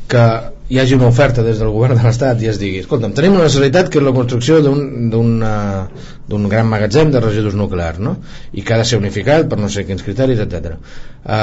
que 0.08 0.24
hi 0.70 0.78
hagi 0.78 0.94
una 0.94 1.08
oferta 1.10 1.42
des 1.42 1.58
del 1.58 1.72
govern 1.74 1.98
de 1.98 2.04
l'Estat 2.04 2.42
i 2.44 2.46
es 2.46 2.58
digui, 2.60 2.78
escolta'm, 2.84 3.10
tenim 3.14 3.34
una 3.34 3.48
necessitat 3.48 3.88
que 3.90 3.98
és 3.98 4.04
la 4.06 4.12
construcció 4.14 4.60
d'un 4.62 6.44
gran 6.52 6.68
magatzem 6.70 7.10
de 7.10 7.22
residus 7.24 7.56
nuclears 7.58 7.98
no? 7.98 8.12
i 8.54 8.62
que 8.62 8.76
ha 8.76 8.78
de 8.78 8.84
ser 8.86 9.00
unificat 9.00 9.48
per 9.50 9.58
no 9.58 9.68
sé 9.68 9.82
quins 9.88 10.04
criteris, 10.06 10.38
etc. 10.44 10.76
Uh, 10.76 11.34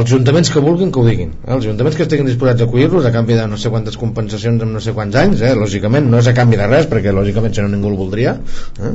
els 0.00 0.10
ajuntaments 0.10 0.50
que 0.50 0.64
vulguin 0.64 0.90
que 0.90 0.98
ho 0.98 1.06
diguin 1.06 1.30
eh? 1.36 1.54
els 1.54 1.62
ajuntaments 1.62 1.96
que 1.96 2.08
estiguin 2.08 2.26
disposats 2.26 2.66
a 2.66 2.66
acollir-los 2.66 3.06
a 3.06 3.14
canvi 3.14 3.38
de 3.38 3.46
no 3.46 3.56
sé 3.56 3.70
quantes 3.70 3.96
compensacions 4.02 4.66
en 4.66 4.74
no 4.74 4.82
sé 4.82 4.96
quants 4.98 5.14
anys 5.22 5.46
eh? 5.46 5.54
lògicament 5.54 6.10
no 6.10 6.18
és 6.18 6.26
a 6.26 6.34
canvi 6.34 6.58
de 6.58 6.66
res 6.66 6.90
perquè 6.90 7.14
lògicament 7.14 7.54
si 7.54 7.62
no 7.62 7.70
ningú 7.70 7.94
el 7.94 8.00
voldria 8.02 8.34
eh? 8.82 8.94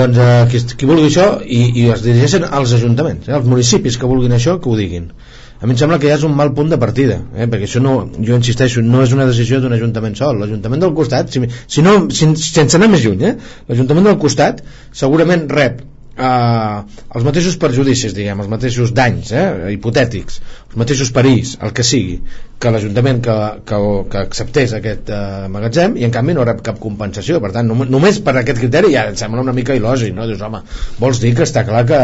doncs 0.00 0.18
uh, 0.18 0.48
qui, 0.50 0.64
qui 0.72 0.88
vulgui 0.88 1.12
això 1.12 1.34
i, 1.44 1.66
i 1.82 1.90
es 1.92 2.02
dirigeixen 2.02 2.48
als 2.48 2.72
ajuntaments 2.80 3.28
eh? 3.28 3.36
els 3.36 3.46
municipis 3.46 4.00
que 4.00 4.08
vulguin 4.08 4.34
això 4.40 4.56
que 4.56 4.72
ho 4.72 4.80
diguin 4.80 5.12
a 5.60 5.66
mi 5.66 5.72
em 5.72 5.80
sembla 5.80 5.98
que 5.98 6.10
ja 6.10 6.18
és 6.18 6.24
un 6.28 6.34
mal 6.36 6.52
punt 6.56 6.70
de 6.72 6.78
partida 6.80 7.18
eh? 7.34 7.48
perquè 7.48 7.68
això 7.68 7.80
no, 7.82 7.96
jo 8.20 8.36
insisteixo, 8.36 8.84
no 8.84 9.02
és 9.06 9.16
una 9.16 9.26
decisió 9.28 9.60
d'un 9.62 9.74
ajuntament 9.76 10.16
sol, 10.18 10.40
l'Ajuntament 10.42 10.84
del 10.84 10.94
costat 10.96 11.32
si, 11.32 11.42
si 11.66 11.84
no, 11.84 11.98
si, 12.12 12.30
sense 12.36 12.76
anar 12.78 12.90
més 12.92 13.04
lluny 13.06 13.28
eh? 13.30 13.36
l'Ajuntament 13.70 14.10
del 14.10 14.18
costat 14.22 14.60
segurament 14.92 15.46
rep 15.52 15.80
eh, 16.16 16.78
els 17.16 17.26
mateixos 17.26 17.56
perjudicis, 17.60 18.14
diguem, 18.16 18.40
els 18.44 18.50
mateixos 18.52 18.92
danys 18.96 19.32
eh, 19.36 19.46
hipotètics, 19.76 20.40
mateixos 20.76 21.12
perills, 21.14 21.56
el 21.64 21.72
que 21.76 21.84
sigui, 21.86 22.20
que 22.58 22.70
l'Ajuntament 22.72 23.18
que, 23.24 23.34
que, 23.68 23.78
que 24.12 24.20
acceptés 24.22 24.72
aquest 24.76 25.10
eh, 25.12 25.48
magatzem 25.52 25.96
i 26.00 26.06
en 26.06 26.12
canvi 26.14 26.36
no 26.36 26.44
rep 26.46 26.62
cap 26.64 26.78
compensació. 26.80 27.40
Per 27.44 27.50
tant, 27.52 27.68
només 27.68 28.20
per 28.24 28.32
aquest 28.40 28.62
criteri 28.62 28.94
ja 28.94 29.04
em 29.10 29.18
sembla 29.20 29.44
una 29.44 29.52
mica 29.56 29.76
il·lògic, 29.76 30.14
no? 30.16 30.24
Dius, 30.28 30.40
home, 30.46 30.62
vols 31.02 31.20
dir 31.20 31.34
que 31.36 31.44
està 31.44 31.66
clar 31.68 31.84
que 31.88 32.00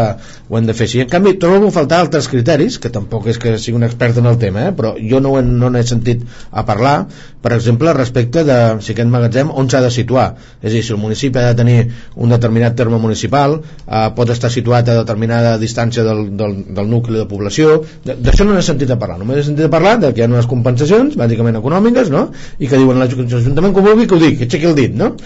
ho 0.53 0.59
hem 0.59 0.69
de 0.69 0.77
fer 0.77 0.89
així? 0.91 1.01
En 1.05 1.13
canvi 1.13 1.35
trobo 1.41 1.71
a 1.71 1.75
faltar 1.75 2.03
altres 2.05 2.29
criteris 2.33 2.77
que 2.83 2.93
tampoc 2.93 3.31
és 3.33 3.41
que 3.41 3.55
sigui 3.57 3.79
un 3.81 3.89
expert 3.89 4.21
en 4.21 4.29
el 4.29 4.37
tema 4.41 4.67
eh? 4.69 4.75
però 4.77 4.93
jo 5.01 5.23
no, 5.25 5.35
he, 5.39 5.45
no 5.47 5.73
n'he 5.73 5.85
sentit 5.89 6.27
a 6.51 6.67
parlar. 6.69 6.97
Per 7.43 7.55
exemple, 7.57 7.91
respecte 7.97 8.45
de 8.47 8.59
si 8.85 8.93
aquest 8.93 9.09
magatzem 9.11 9.51
on 9.51 9.73
s'ha 9.73 9.81
de 9.83 9.91
situar? 9.95 10.29
És 10.61 10.69
a 10.69 10.75
dir, 10.77 10.85
si 10.85 10.93
el 10.95 11.01
municipi 11.01 11.41
ha 11.41 11.49
de 11.49 11.59
tenir 11.59 11.79
un 12.15 12.31
determinat 12.31 12.77
terme 12.79 13.01
municipal 13.03 13.57
eh, 13.63 14.05
pot 14.17 14.31
estar 14.37 14.53
situat 14.53 14.93
a 14.93 15.01
determinada 15.01 15.57
distància 15.59 16.05
del, 16.07 16.27
del, 16.37 16.61
del 16.77 16.93
nucli 16.93 17.19
de 17.19 17.27
població. 17.31 17.81
D'això 18.05 18.45
no 18.47 18.61
n'he 18.62 18.70
sentit 18.70 18.90
a 18.94 18.98
parlar 18.98 19.18
només 19.20 19.42
he 19.42 19.46
sentit 19.51 19.66
a 19.66 19.72
parlar 19.72 19.98
de 20.01 20.12
que 20.14 20.22
hi 20.22 20.27
ha 20.27 20.31
unes 20.31 20.48
compensacions 20.51 21.18
bàsicament 21.18 21.59
econòmiques 21.59 22.12
no? 22.14 22.29
i 22.59 22.70
que 22.70 22.79
diuen 22.79 23.03
l'Ajuntament 23.03 23.75
que 23.75 23.88
vulgui 23.88 24.07
que 24.07 24.16
ho 24.16 24.22
digui, 24.22 24.38
que 24.38 24.48
aixequi 24.48 24.70
el 24.70 24.79
dit 24.79 24.94
no? 24.96 25.16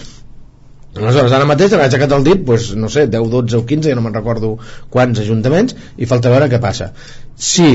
Aleshores, 0.97 1.33
ara 1.35 1.45
mateix 1.45 1.75
han 1.75 1.83
aixecat 1.83 2.13
el 2.15 2.25
dit, 2.25 2.41
doncs, 2.47 2.71
no 2.81 2.89
sé, 2.89 3.05
10, 3.13 3.29
12 3.29 3.59
o 3.59 3.63
15, 3.69 3.91
ja 3.91 3.97
no 3.97 4.01
me'n 4.01 4.15
recordo 4.17 4.55
quants 4.93 5.21
ajuntaments, 5.21 5.75
i 5.97 6.09
falta 6.09 6.31
veure 6.33 6.49
què 6.49 6.57
passa. 6.63 6.89
Si 7.37 7.67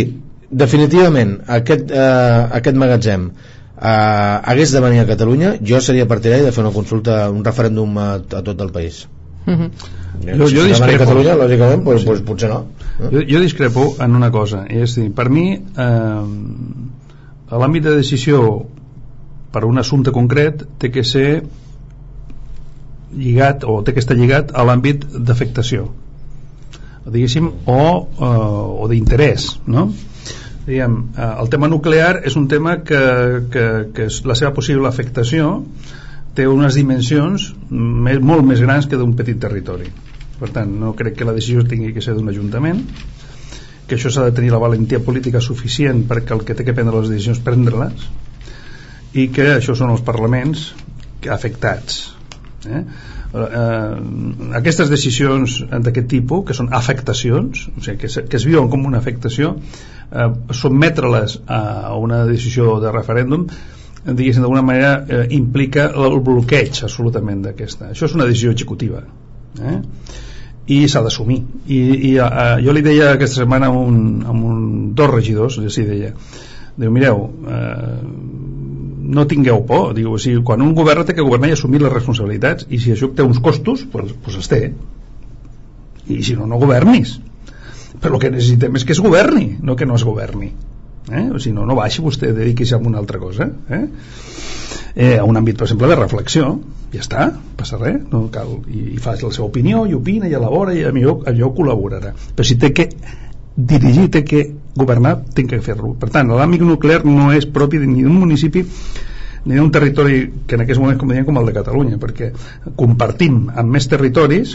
definitivament 0.65 1.37
aquest, 1.59 1.91
eh, 1.95 2.41
aquest 2.59 2.79
magatzem 2.83 3.31
eh, 3.31 3.89
hagués 3.89 4.75
de 4.75 4.85
venir 4.85 5.03
a 5.03 5.09
Catalunya, 5.09 5.57
jo 5.73 5.81
seria 5.81 6.09
partidari 6.11 6.47
de 6.49 6.53
fer 6.53 6.65
una 6.65 6.75
consulta, 6.75 7.25
un 7.31 7.45
referèndum 7.47 7.99
a, 7.99 8.09
a 8.19 8.43
tot 8.43 8.61
el 8.61 8.73
país. 8.75 9.05
Uh 9.47 9.51
mhm. 9.51 9.61
-huh. 9.61 10.39
jo, 10.39 10.49
jo 10.57 10.65
discrepo. 10.65 11.03
A 11.03 11.07
Catalunya, 11.07 11.37
lògicament, 11.37 11.85
pues, 11.85 12.01
sí. 12.01 12.07
pues, 12.07 12.21
potser 12.21 12.51
no. 12.51 12.67
Eh? 12.99 13.09
Jo, 13.11 13.25
jo 13.29 13.41
discrepo 13.41 13.89
en 14.01 14.17
una 14.17 14.31
cosa, 14.31 14.67
és 14.69 14.97
dir, 14.99 15.09
per 15.17 15.29
mi 15.33 15.47
eh, 15.57 16.23
l'àmbit 17.53 17.89
de 17.89 17.97
decisió 17.99 18.43
per 19.53 19.65
un 19.69 19.81
assumpte 19.81 20.13
concret 20.13 20.65
té 20.81 20.91
que 20.93 21.05
ser 21.05 21.43
lligat 23.13 23.67
o 23.69 23.83
té 23.85 23.93
que 23.93 24.01
estar 24.01 24.17
lligat 24.17 24.55
a 24.57 24.65
l'àmbit 24.65 25.05
d'afectació 25.13 25.91
diguéssim 27.05 27.51
o, 27.67 27.83
eh, 27.83 28.85
o 28.85 28.89
d'interès 28.89 29.49
no? 29.67 29.89
diguem, 30.67 30.97
eh, 31.17 31.33
el 31.43 31.51
tema 31.53 31.69
nuclear 31.69 32.23
és 32.25 32.37
un 32.41 32.49
tema 32.49 32.79
que, 32.87 33.03
que, 33.53 33.67
que 33.93 34.09
la 34.29 34.39
seva 34.39 34.55
possible 34.57 34.89
afectació 34.89 35.59
té 36.37 36.47
unes 36.49 36.79
dimensions 36.79 37.51
més, 37.69 38.23
molt 38.23 38.47
més 38.49 38.63
grans 38.65 38.89
que 38.89 39.01
d'un 39.01 39.13
petit 39.19 39.41
territori 39.43 39.91
per 40.43 40.51
tant 40.59 40.73
no 40.83 40.93
crec 40.99 41.21
que 41.21 41.29
la 41.29 41.37
decisió 41.37 41.63
tingui 41.69 41.95
que 41.95 42.05
ser 42.05 42.17
d'un 42.19 42.31
ajuntament 42.33 42.83
que 43.87 43.99
això 43.99 44.11
s'ha 44.13 44.27
de 44.29 44.35
tenir 44.37 44.53
la 44.53 44.61
valentia 44.63 45.03
política 45.05 45.43
suficient 45.45 46.05
perquè 46.11 46.35
el 46.37 46.45
que 46.49 46.57
té 46.59 46.67
que 46.67 46.75
prendre 46.77 46.99
les 46.99 47.11
decisions 47.13 47.43
prendre-les 47.47 48.07
i 49.23 49.29
que 49.35 49.49
això 49.57 49.77
són 49.79 49.93
els 49.95 50.05
parlaments 50.07 50.71
afectats 51.31 51.99
eh? 52.67 52.83
Eh, 53.33 53.97
aquestes 54.59 54.91
decisions 54.93 55.59
d'aquest 55.73 56.09
tipus 56.11 56.47
que 56.49 56.57
són 56.57 56.73
afectacions 56.79 57.67
o 57.71 57.85
sigui, 57.85 57.99
que, 58.03 58.11
es, 58.11 58.19
que 58.29 58.41
es 58.41 58.49
viuen 58.49 58.69
com 58.73 58.89
una 58.89 59.01
afectació 59.01 59.55
eh, 59.57 60.27
sotmetre-les 60.63 61.39
a 61.47 61.95
una 62.01 62.25
decisió 62.29 62.77
de 62.83 62.93
referèndum 62.93 63.47
diguéssim 64.03 64.43
d'alguna 64.43 64.67
manera 64.67 64.93
eh, 65.07 65.25
implica 65.39 65.89
el 66.07 66.19
bloqueig 66.27 66.83
absolutament 66.83 67.47
d'aquesta 67.47 67.93
això 67.93 68.11
és 68.11 68.19
una 68.19 68.29
decisió 68.29 68.53
executiva 68.57 69.05
eh? 69.61 69.79
I 70.71 70.87
s'ha 70.89 71.03
d'assumir 71.03 71.41
i, 71.67 71.79
i 71.79 72.13
uh, 72.23 72.57
jo 72.63 72.75
li 72.75 72.85
deia 72.87 73.13
aquesta 73.17 73.43
setmana 73.43 73.67
a 73.67 73.75
un, 73.75 74.23
a 74.27 74.31
un 74.31 74.95
dos 74.95 75.11
regidors 75.11 75.59
sí, 75.75 75.85
deia, 75.89 76.13
diu, 76.77 76.93
mireu 76.95 77.25
eh, 77.51 77.99
no 79.13 79.27
tingueu 79.27 79.65
por 79.67 79.93
diu, 79.97 80.13
o 80.15 80.21
sigui, 80.23 80.43
quan 80.47 80.63
un 80.63 80.75
govern 80.79 81.05
té 81.05 81.17
que 81.17 81.27
governar 81.27 81.51
i 81.51 81.57
assumir 81.57 81.83
les 81.83 81.93
responsabilitats 81.93 82.69
i 82.71 82.79
si 82.79 82.95
això 82.95 83.11
té 83.11 83.27
uns 83.27 83.43
costos 83.43 83.85
doncs, 83.91 84.15
pues 84.23 84.39
es 84.39 84.51
té 84.53 84.63
i 86.07 86.23
si 86.23 86.39
no, 86.39 86.47
no 86.47 86.61
governis 86.63 87.19
però 88.03 88.17
el 88.17 88.23
que 88.23 88.33
necessitem 88.35 88.79
és 88.79 88.87
que 88.87 88.95
es 88.95 89.03
governi 89.03 89.57
no 89.61 89.77
que 89.77 89.87
no 89.89 89.99
es 89.99 90.07
governi 90.07 90.53
eh? 91.11 91.29
o 91.35 91.43
si 91.43 91.53
no, 91.53 91.67
no 91.67 91.79
baixi 91.79 92.05
vostè 92.05 92.33
dediqui-se 92.37 92.79
a 92.79 92.83
una 92.83 93.03
altra 93.03 93.19
cosa 93.23 93.51
eh? 93.69 93.85
Eh, 94.95 95.19
a 95.19 95.25
un 95.25 95.37
àmbit, 95.37 95.59
per 95.59 95.67
exemple, 95.69 95.89
de 95.89 95.99
reflexió. 95.99 96.53
Ja 96.93 97.01
està, 97.01 97.29
passa 97.57 97.79
res 97.81 98.03
no 98.13 98.27
cal, 98.33 98.59
i, 98.69 98.93
i 98.97 98.99
fas 99.01 99.23
la 99.25 99.31
seva 99.33 99.47
opinió 99.47 99.87
i 99.89 99.95
opina 99.97 100.29
i 100.29 100.35
elabora 100.37 100.75
i 100.77 100.83
allò, 100.85 101.19
allò 101.29 101.53
col·laborarà. 101.57 102.13
Però 102.37 102.45
si 102.47 102.59
té 102.61 102.73
que 102.77 102.91
dirigir, 103.57 104.11
té 104.13 104.25
que 104.25 104.43
governar, 104.77 105.19
té 105.35 105.47
que 105.49 105.61
fer-lo. 105.65 105.95
Per 106.01 106.11
tant, 106.13 106.29
l'àmbit 106.29 106.65
nuclear 106.65 107.03
no 107.09 107.31
és 107.33 107.49
propi 107.49 107.81
ni 107.81 108.05
d'un 108.05 108.21
municipi 108.21 108.67
ni 109.45 109.57
d'un 109.57 109.73
territori 109.75 110.21
que 110.47 110.55
en 110.55 110.63
aquests 110.63 110.81
moments 110.81 111.01
com 111.01 111.11
dèiem 111.11 111.27
com 111.27 111.41
el 111.41 111.49
de 111.49 111.57
Catalunya 111.57 111.99
perquè 111.99 112.31
compartim 112.79 113.49
amb 113.51 113.75
més 113.75 113.89
territoris 113.91 114.55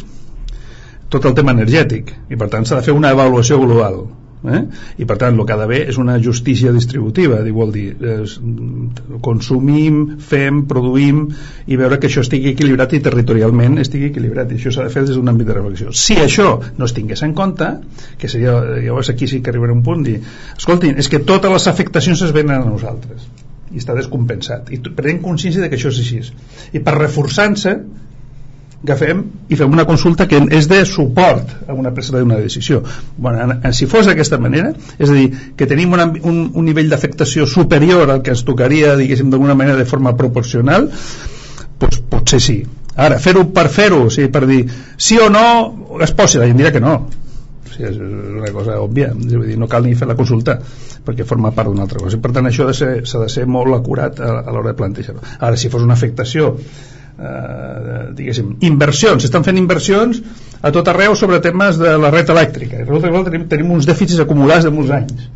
tot 1.11 1.25
el 1.27 1.35
tema 1.35 1.51
energètic 1.55 2.13
i 2.31 2.39
per 2.39 2.47
tant 2.53 2.63
s'ha 2.63 2.79
de 2.79 2.85
fer 2.87 2.95
una 2.95 3.11
avaluació 3.15 3.59
global 3.59 4.05
eh? 4.45 4.61
i 4.97 5.07
per 5.09 5.17
tant 5.21 5.37
el 5.37 5.45
que 5.45 5.55
ha 5.55 5.59
d'haver 5.59 5.81
és 5.91 5.97
una 6.01 6.17
justícia 6.21 6.73
distributiva 6.75 7.39
vol 7.57 7.71
dir, 7.73 7.87
eh, 8.01 8.17
consumim 9.23 10.17
fem, 10.19 10.63
produïm 10.69 11.23
i 11.67 11.79
veure 11.79 11.97
que 11.99 12.09
això 12.09 12.23
estigui 12.25 12.53
equilibrat 12.53 12.93
i 12.93 13.01
territorialment 13.03 13.79
estigui 13.81 14.11
equilibrat. 14.11 14.51
I 14.51 14.59
això 14.59 14.73
s'ha 14.73 14.87
de 14.87 14.93
fer 14.93 15.05
des 15.07 15.17
d'un 15.17 15.31
àmbit 15.31 15.49
de 15.49 15.57
reflexió. 15.57 15.91
Si 15.91 16.17
això 16.21 16.49
no 16.77 16.85
es 16.85 16.93
tingués 16.97 17.23
en 17.25 17.33
compte 17.37 17.71
que 18.17 18.29
seria, 18.29 18.55
llavors 18.83 19.09
aquí 19.13 19.27
sí 19.27 19.41
que 19.41 19.53
arribarà 19.53 19.75
un 19.75 19.83
punt 19.83 20.05
dir, 20.05 20.19
escoltin, 20.57 20.97
és 20.97 21.09
que 21.09 21.19
totes 21.19 21.51
les 21.51 21.67
afectacions 21.73 22.21
es 22.27 22.33
venen 22.35 22.61
a 22.61 22.65
nosaltres 22.65 23.27
i 23.71 23.81
està 23.81 23.95
descompensat. 23.97 24.69
I 24.71 24.79
prenem 24.87 25.19
consciència 25.23 25.63
de 25.63 25.69
que 25.71 25.75
això 25.79 25.91
és 25.91 25.99
així. 26.03 26.21
I 26.77 26.83
per 26.83 26.95
reforçar-se 26.97 27.73
agafem 28.83 29.23
i 29.49 29.57
fem 29.57 29.71
una 29.73 29.85
consulta 29.89 30.27
que 30.29 30.39
és 30.53 30.67
de 30.69 30.83
suport 30.85 31.53
a 31.67 31.73
una 31.73 31.91
presa 31.95 32.17
d'una 32.17 32.37
decisió. 32.37 32.83
Bueno, 33.17 33.59
si 33.73 33.87
fos 33.89 34.05
d'aquesta 34.05 34.37
manera 34.37 34.73
és 34.97 35.09
a 35.09 35.13
dir, 35.13 35.31
que 35.57 35.67
tenim 35.67 35.95
una, 35.97 36.05
un, 36.05 36.43
un 36.53 36.65
nivell 36.65 36.89
d'afectació 36.89 37.47
superior 37.49 38.11
al 38.11 38.21
que 38.21 38.35
ens 38.35 38.45
tocaria 38.45 38.95
diguéssim 38.99 39.31
d'alguna 39.33 39.57
manera 39.57 39.77
de 39.77 39.85
forma 39.85 40.15
proporcional 40.17 40.91
doncs 41.79 42.01
potser 42.09 42.41
sí. 42.41 42.57
Ara, 42.97 43.19
fer-ho 43.21 43.45
per 43.53 43.67
fer-ho 43.69 44.07
o 44.07 44.11
sigui, 44.13 44.29
per 44.33 44.45
dir 44.49 44.63
sí 44.97 45.17
o 45.21 45.29
no 45.29 45.99
es 46.01 46.13
posi, 46.17 46.39
la 46.41 46.49
gent 46.49 46.57
dirà 46.61 46.73
que 46.73 46.81
no. 46.81 46.97
Sigui, 47.69 47.89
és 47.91 47.97
una 48.01 48.51
cosa 48.53 48.79
òbvia. 48.81 49.11
Vull 49.13 49.49
dir, 49.51 49.57
no 49.61 49.69
cal 49.69 49.85
ni 49.85 49.97
fer 49.97 50.09
la 50.09 50.17
consulta 50.17 50.57
perquè 51.07 51.25
forma 51.25 51.53
part 51.55 51.69
d'una 51.69 51.85
altra 51.85 52.01
cosa. 52.01 52.19
Per 52.21 52.33
tant 52.35 52.49
això 52.49 52.65
s'ha 52.73 52.93
de, 52.93 53.05
ser, 53.05 53.21
de 53.23 53.29
ser 53.31 53.45
molt 53.49 53.77
acurat 53.77 54.19
a, 54.19 54.39
a 54.41 54.53
l'hora 54.53 54.73
de 54.73 54.79
plantejar-ho. 54.81 55.21
Ara 55.39 55.57
si 55.57 55.69
fos 55.73 55.85
una 55.85 55.95
afectació 55.95 56.55
eh, 57.17 58.03
diguéssim, 58.17 58.53
inversions 58.69 59.25
s'estan 59.25 59.45
fent 59.47 59.57
inversions 59.57 60.21
a 60.61 60.71
tot 60.75 60.87
arreu 60.93 61.15
sobre 61.15 61.41
temes 61.43 61.81
de 61.81 61.97
la 62.01 62.13
red 62.13 62.29
elèctrica 62.33 62.81
i 62.81 62.85
resulta 62.85 63.11
que 63.11 63.25
tenim, 63.31 63.49
tenim 63.51 63.75
uns 63.77 63.89
dèficits 63.89 64.23
acumulats 64.23 64.67
de 64.67 64.73
molts 64.73 64.95
anys 65.01 65.27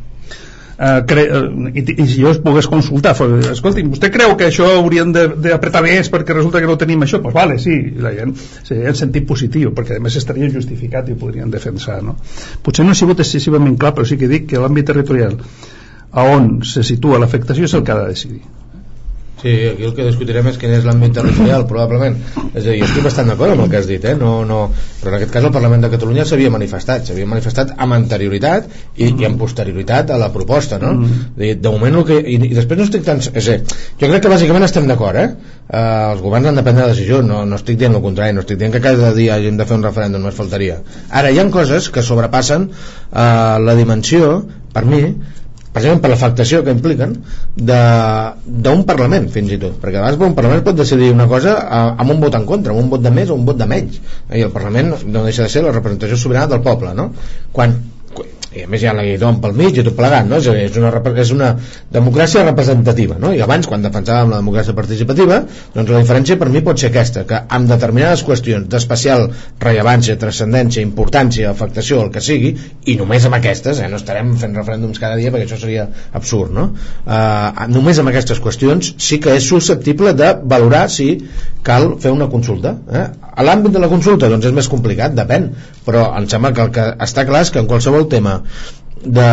cre 0.81 1.25
uh, 1.29 1.67
i, 1.77 1.81
i 1.93 2.05
si 2.09 2.21
jo 2.23 2.31
es 2.33 2.39
pogués 2.41 2.65
consultar 2.69 3.13
escolti, 3.51 3.83
vostè 3.85 4.09
creu 4.13 4.33
que 4.37 4.47
això 4.49 4.65
hauríem 4.79 5.11
d'apretar 5.13 5.83
més 5.85 6.09
perquè 6.09 6.33
resulta 6.33 6.61
que 6.61 6.69
no 6.69 6.77
tenim 6.81 7.05
això? 7.05 7.19
Doncs 7.21 7.27
pues 7.27 7.35
vale, 7.37 7.57
sí, 7.61 7.75
la 8.01 8.13
gent 8.15 8.33
seria 8.39 8.89
en 8.89 8.97
sentit 8.97 9.27
positiu 9.29 9.75
perquè 9.77 9.99
a 9.99 10.03
més 10.03 10.17
estaria 10.17 10.49
justificat 10.49 11.09
i 11.09 11.13
ho 11.13 11.19
podrien 11.21 11.53
defensar 11.53 11.99
no? 12.05 12.15
potser 12.65 12.87
no 12.87 12.95
ha 12.95 12.97
sigut 12.97 13.21
excessivament 13.21 13.77
clar 13.77 13.93
però 13.97 14.07
sí 14.09 14.17
que 14.17 14.31
dic 14.31 14.49
que 14.49 14.63
l'àmbit 14.63 14.89
territorial 14.89 15.37
a 16.11 16.25
on 16.33 16.49
se 16.65 16.83
situa 16.87 17.21
l'afectació 17.21 17.69
és 17.69 17.77
el 17.77 17.85
que 17.85 17.93
ha 17.93 18.01
de 18.01 18.09
decidir 18.15 18.41
Sí, 19.41 19.49
aquí 19.65 19.85
el 19.87 19.93
que 19.97 20.05
discutirem 20.05 20.45
és 20.51 20.57
quin 20.61 20.69
és 20.75 20.83
l'àmbit 20.85 21.15
territorial, 21.17 21.63
probablement. 21.69 22.13
És 22.51 22.61
a 22.61 22.67
dir, 22.67 22.83
estic 22.85 23.05
bastant 23.07 23.31
d'acord 23.31 23.55
amb 23.55 23.63
el 23.63 23.71
que 23.71 23.79
has 23.79 23.87
dit, 23.89 24.03
eh? 24.05 24.13
no, 24.17 24.43
no... 24.45 24.59
però 25.01 25.15
en 25.15 25.17
aquest 25.17 25.33
cas 25.33 25.47
el 25.47 25.53
Parlament 25.55 25.81
de 25.81 25.89
Catalunya 25.89 26.27
s'havia 26.29 26.51
manifestat, 26.53 27.07
s'havia 27.09 27.25
manifestat 27.29 27.73
amb 27.73 27.97
anterioritat 27.97 28.67
i, 28.69 29.07
mm. 29.07 29.23
i 29.23 29.27
amb 29.31 29.41
posterioritat 29.41 30.13
a 30.13 30.19
la 30.21 30.29
proposta, 30.35 30.77
no? 30.83 30.93
Mm. 30.99 31.23
De, 31.39 31.51
de 31.57 31.73
moment 31.73 31.97
el 32.03 32.05
que... 32.11 32.19
I, 32.21 32.37
I 32.51 32.53
després 32.59 32.83
no 32.83 32.85
estic 32.85 33.07
tan... 33.07 33.23
És 33.25 33.49
a 33.49 33.57
dir, 33.57 33.79
jo 33.97 34.11
crec 34.13 34.27
que 34.27 34.33
bàsicament 34.35 34.67
estem 34.69 34.85
d'acord, 34.91 35.17
eh? 35.17 35.57
eh? 35.65 35.83
Els 36.11 36.21
governs 36.21 36.51
han 36.51 36.61
de 36.61 36.67
prendre 36.69 36.91
decisió, 36.93 37.23
no, 37.25 37.41
no 37.49 37.57
estic 37.57 37.81
dient 37.81 37.97
el 37.97 38.05
contrari, 38.05 38.37
no 38.37 38.45
estic 38.45 38.61
dient 38.61 38.77
que 38.77 38.85
cada 38.85 39.09
dia 39.17 39.39
hagin 39.39 39.57
de 39.57 39.65
fer 39.65 39.79
un 39.79 39.89
referèndum, 39.89 40.21
només 40.21 40.37
faltaria. 40.37 40.83
Ara, 41.09 41.33
hi 41.33 41.41
ha 41.41 41.49
coses 41.49 41.89
que 41.89 42.05
sobrepassen 42.05 42.69
eh, 42.69 43.29
la 43.65 43.79
dimensió, 43.79 44.35
per 44.71 44.85
mi, 44.85 45.07
precisament 45.71 46.01
per 46.03 46.11
l'afectació 46.11 46.61
que 46.65 46.73
impliquen 46.75 47.15
d'un 47.55 48.83
Parlament 48.89 49.29
fins 49.35 49.55
i 49.55 49.59
tot 49.61 49.77
perquè 49.81 50.01
a 50.01 50.05
vegades 50.05 50.27
un 50.31 50.35
Parlament 50.37 50.65
pot 50.67 50.79
decidir 50.79 51.11
una 51.15 51.27
cosa 51.31 51.55
amb 51.91 52.09
un 52.11 52.19
vot 52.23 52.35
en 52.35 52.45
contra, 52.49 52.75
amb 52.75 52.83
un 52.83 52.91
vot 52.91 53.03
de 53.03 53.13
més 53.13 53.31
o 53.31 53.39
un 53.39 53.47
vot 53.47 53.59
de 53.59 53.69
menys 53.69 54.01
i 54.35 54.43
el 54.43 54.51
Parlament 54.55 54.93
no 55.07 55.25
deixa 55.27 55.47
de 55.47 55.53
ser 55.53 55.65
la 55.65 55.75
representació 55.75 56.19
sobirana 56.19 56.51
del 56.55 56.63
poble 56.65 56.93
no? 56.97 57.11
quan 57.55 57.77
i 58.51 58.65
a 58.65 58.67
més 58.67 58.83
hi 58.83 58.87
ha 58.89 58.93
la 58.95 59.03
llei 59.05 59.15
d'on 59.19 59.37
pel 59.43 59.53
mig 59.55 59.77
i 59.79 59.83
tot 59.85 59.95
plegat 59.95 60.27
no? 60.27 60.39
és, 60.41 60.47
una, 60.75 60.99
és 61.23 61.31
una 61.31 61.51
democràcia 61.93 62.43
representativa 62.43 63.15
no? 63.21 63.31
i 63.31 63.39
abans 63.43 63.67
quan 63.69 63.83
defensàvem 63.85 64.33
la 64.33 64.41
democràcia 64.41 64.75
participativa 64.75 65.37
doncs 65.75 65.93
la 65.93 66.01
diferència 66.01 66.35
per 66.41 66.49
mi 66.51 66.63
pot 66.65 66.81
ser 66.81 66.89
aquesta 66.91 67.23
que 67.29 67.39
amb 67.47 67.71
determinades 67.71 68.25
qüestions 68.27 68.67
d'especial 68.71 69.29
rellevància, 69.61 70.17
transcendència, 70.19 70.83
importància 70.83 71.51
afectació, 71.51 72.01
el 72.03 72.11
que 72.11 72.23
sigui, 72.23 72.51
i 72.91 72.97
només 72.99 73.27
amb 73.27 73.39
aquestes 73.39 73.79
eh? 73.79 73.87
no 73.91 74.01
estarem 74.01 74.35
fent 74.41 74.59
referèndums 74.59 74.99
cada 74.99 75.15
dia 75.19 75.31
perquè 75.31 75.47
això 75.47 75.61
seria 75.61 75.87
absurd 76.11 76.51
no? 76.55 76.67
Uh, 77.05 77.67
només 77.71 78.03
amb 78.03 78.11
aquestes 78.11 78.43
qüestions 78.43 78.95
sí 78.99 79.21
que 79.23 79.37
és 79.39 79.47
susceptible 79.47 80.11
de 80.17 80.33
valorar 80.43 80.89
si 80.91 81.13
cal 81.63 81.93
fer 82.03 82.11
una 82.11 82.27
consulta 82.27 82.75
eh? 82.91 83.07
A 83.31 83.45
l'àmbit 83.47 83.75
de 83.75 83.81
la 83.83 83.89
consulta 83.91 84.29
doncs 84.31 84.49
és 84.49 84.55
més 84.55 84.69
complicat, 84.71 85.15
depèn. 85.15 85.49
Però 85.85 86.05
em 86.19 86.27
sembla 86.31 86.51
que 86.55 86.65
el 86.65 86.73
que 86.75 86.87
està 87.07 87.25
clar 87.27 87.45
és 87.45 87.51
que 87.53 87.61
en 87.63 87.69
qualsevol 87.69 88.09
tema 88.11 88.41
de 89.03 89.29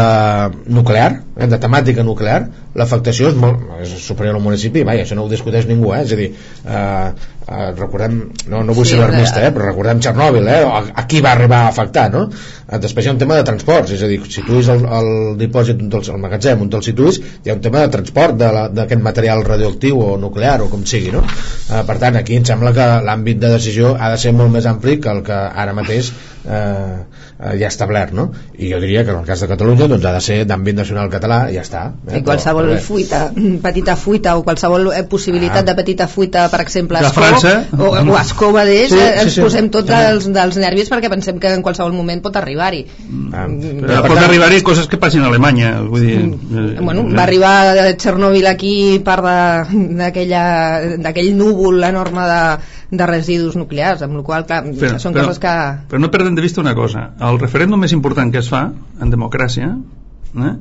nuclear, 0.73 1.23
eh, 1.37 1.47
de 1.47 1.59
temàtica 1.61 2.05
nuclear 2.05 2.43
l'afectació 2.79 3.33
és, 3.33 3.37
molt, 3.39 3.65
és 3.83 3.91
superior 4.05 4.37
al 4.39 4.45
municipi 4.45 4.85
vaja, 4.87 5.05
això 5.05 5.17
no 5.19 5.27
ho 5.27 5.33
discuteix 5.33 5.67
ningú 5.69 5.93
eh? 5.95 6.05
és 6.05 6.15
a 6.15 6.19
dir, 6.19 6.29
eh, 6.65 7.09
eh, 7.49 7.71
recordem, 7.79 8.19
no, 8.53 8.63
no 8.65 8.77
vull 8.77 8.87
sí, 8.87 8.95
ser 8.95 9.03
alarmista, 9.03 9.43
eh, 9.45 9.51
però 9.55 9.67
recordem 9.71 10.01
Txernòbil, 10.05 10.49
eh, 10.53 10.61
a, 10.65 10.83
a 11.03 11.05
qui 11.11 11.23
va 11.25 11.33
arribar 11.35 11.65
a 11.65 11.73
afectar, 11.73 12.07
no? 12.13 12.27
Eh, 12.69 12.79
després 12.83 13.07
hi 13.07 13.11
ha 13.11 13.17
un 13.17 13.21
tema 13.21 13.39
de 13.39 13.47
transports, 13.49 13.93
és 13.97 14.05
a 14.05 14.11
dir, 14.11 14.21
situïs 14.31 14.71
el, 14.75 14.87
el 15.01 15.11
dipòsit, 15.41 15.83
del, 15.95 16.07
el 16.15 16.23
magatzem, 16.23 16.65
on 16.65 16.73
te'l 16.73 16.87
situïs, 16.87 17.21
hi 17.45 17.53
ha 17.53 17.59
un 17.59 17.65
tema 17.65 17.85
de 17.85 17.93
transport 17.99 18.39
d'aquest 18.39 19.05
material 19.05 19.45
radioactiu 19.47 20.01
o 20.05 20.17
nuclear 20.21 20.59
o 20.65 20.71
com 20.73 20.85
sigui, 20.89 21.13
no? 21.15 21.25
Eh, 21.25 21.85
per 21.89 21.99
tant, 22.01 22.21
aquí 22.21 22.39
em 22.39 22.49
sembla 22.49 22.75
que 22.77 22.89
l'àmbit 23.09 23.43
de 23.43 23.55
decisió 23.57 23.97
ha 23.99 24.13
de 24.15 24.21
ser 24.21 24.35
molt 24.37 24.55
més 24.55 24.69
ampli 24.71 24.99
que 25.03 25.13
el 25.13 25.25
que 25.27 25.39
ara 25.65 25.77
mateix 25.77 26.13
eh, 26.49 27.05
eh, 27.39 27.55
ja 27.61 27.69
establert, 27.69 28.13
no? 28.17 28.31
I 28.59 28.73
jo 28.73 28.81
diria 28.83 29.05
que 29.05 29.13
en 29.13 29.21
el 29.21 29.27
cas 29.27 29.41
de 29.41 29.49
Catalunya 29.51 29.89
doncs 29.91 30.07
ha 30.09 30.15
de 30.17 30.23
ser 30.25 30.39
d'àmbit 30.49 30.79
nacional 30.79 31.11
català 31.13 31.45
i 31.53 31.59
ja 31.59 31.65
està. 31.67 31.85
Eh? 32.09 32.21
I 32.21 32.25
qualsevol 32.27 32.71
però, 32.73 32.81
fuita, 32.83 33.21
petita 33.67 33.97
fuita 33.97 34.37
o 34.39 34.45
qualsevol 34.47 34.91
eh, 34.95 35.05
possibilitat 35.11 35.63
ah. 35.63 35.67
de 35.71 35.77
petita 35.79 36.09
fuita, 36.09 36.49
per 36.53 36.63
exemple, 36.65 36.99
a 36.99 37.13
França 37.15 37.55
o, 37.77 37.93
o 37.93 38.17
a 38.17 38.23
Escova 38.23 38.65
d'Eix 38.69 38.93
sí, 38.93 39.01
eh, 39.01 39.23
ens 39.25 39.37
sí, 39.37 39.45
posem 39.45 39.71
tots 39.75 39.91
sí. 39.91 39.95
dels, 39.95 40.29
dels 40.35 40.61
nervis 40.61 40.91
perquè 40.93 41.11
pensem 41.13 41.39
que 41.43 41.53
en 41.55 41.65
qualsevol 41.67 41.95
moment 41.97 42.23
pot 42.25 42.37
arribar-hi 42.41 42.85
ah, 43.33 43.47
mm, 43.47 43.85
pot 44.07 44.23
arribar-hi 44.23 44.63
coses 44.67 44.89
que 44.91 45.01
passin 45.01 45.25
a 45.25 45.31
Alemanya 45.33 45.75
vull 45.85 46.05
dir, 46.05 46.19
mm, 46.23 46.65
eh, 46.79 46.81
bueno, 46.81 47.07
va 47.13 47.25
arribar 47.25 47.55
a 47.69 47.87
Txernòbil 47.99 48.49
aquí 48.51 48.75
part 49.05 49.27
d'aquell 49.69 51.33
núvol 51.39 51.83
enorme 51.89 52.27
de, 52.29 52.43
de 52.91 53.07
residus 53.07 53.57
nuclears 53.61 54.03
amb 54.05 54.17
la 54.17 54.25
qual 54.25 54.47
clar, 54.49 54.63
però, 54.65 54.97
són 55.03 55.13
però, 55.13 55.27
coses 55.27 55.43
que 55.43 55.55
però 55.91 56.01
no 56.01 56.11
perdem 56.13 56.39
de 56.39 56.45
vista 56.45 56.63
una 56.63 56.75
cosa 56.79 57.11
el 57.29 57.41
referèndum 57.41 57.81
més 57.85 57.93
important 57.97 58.33
que 58.33 58.41
es 58.41 58.49
fa 58.49 58.65
en 58.73 59.13
democràcia 59.13 59.75
eh, 59.75 60.55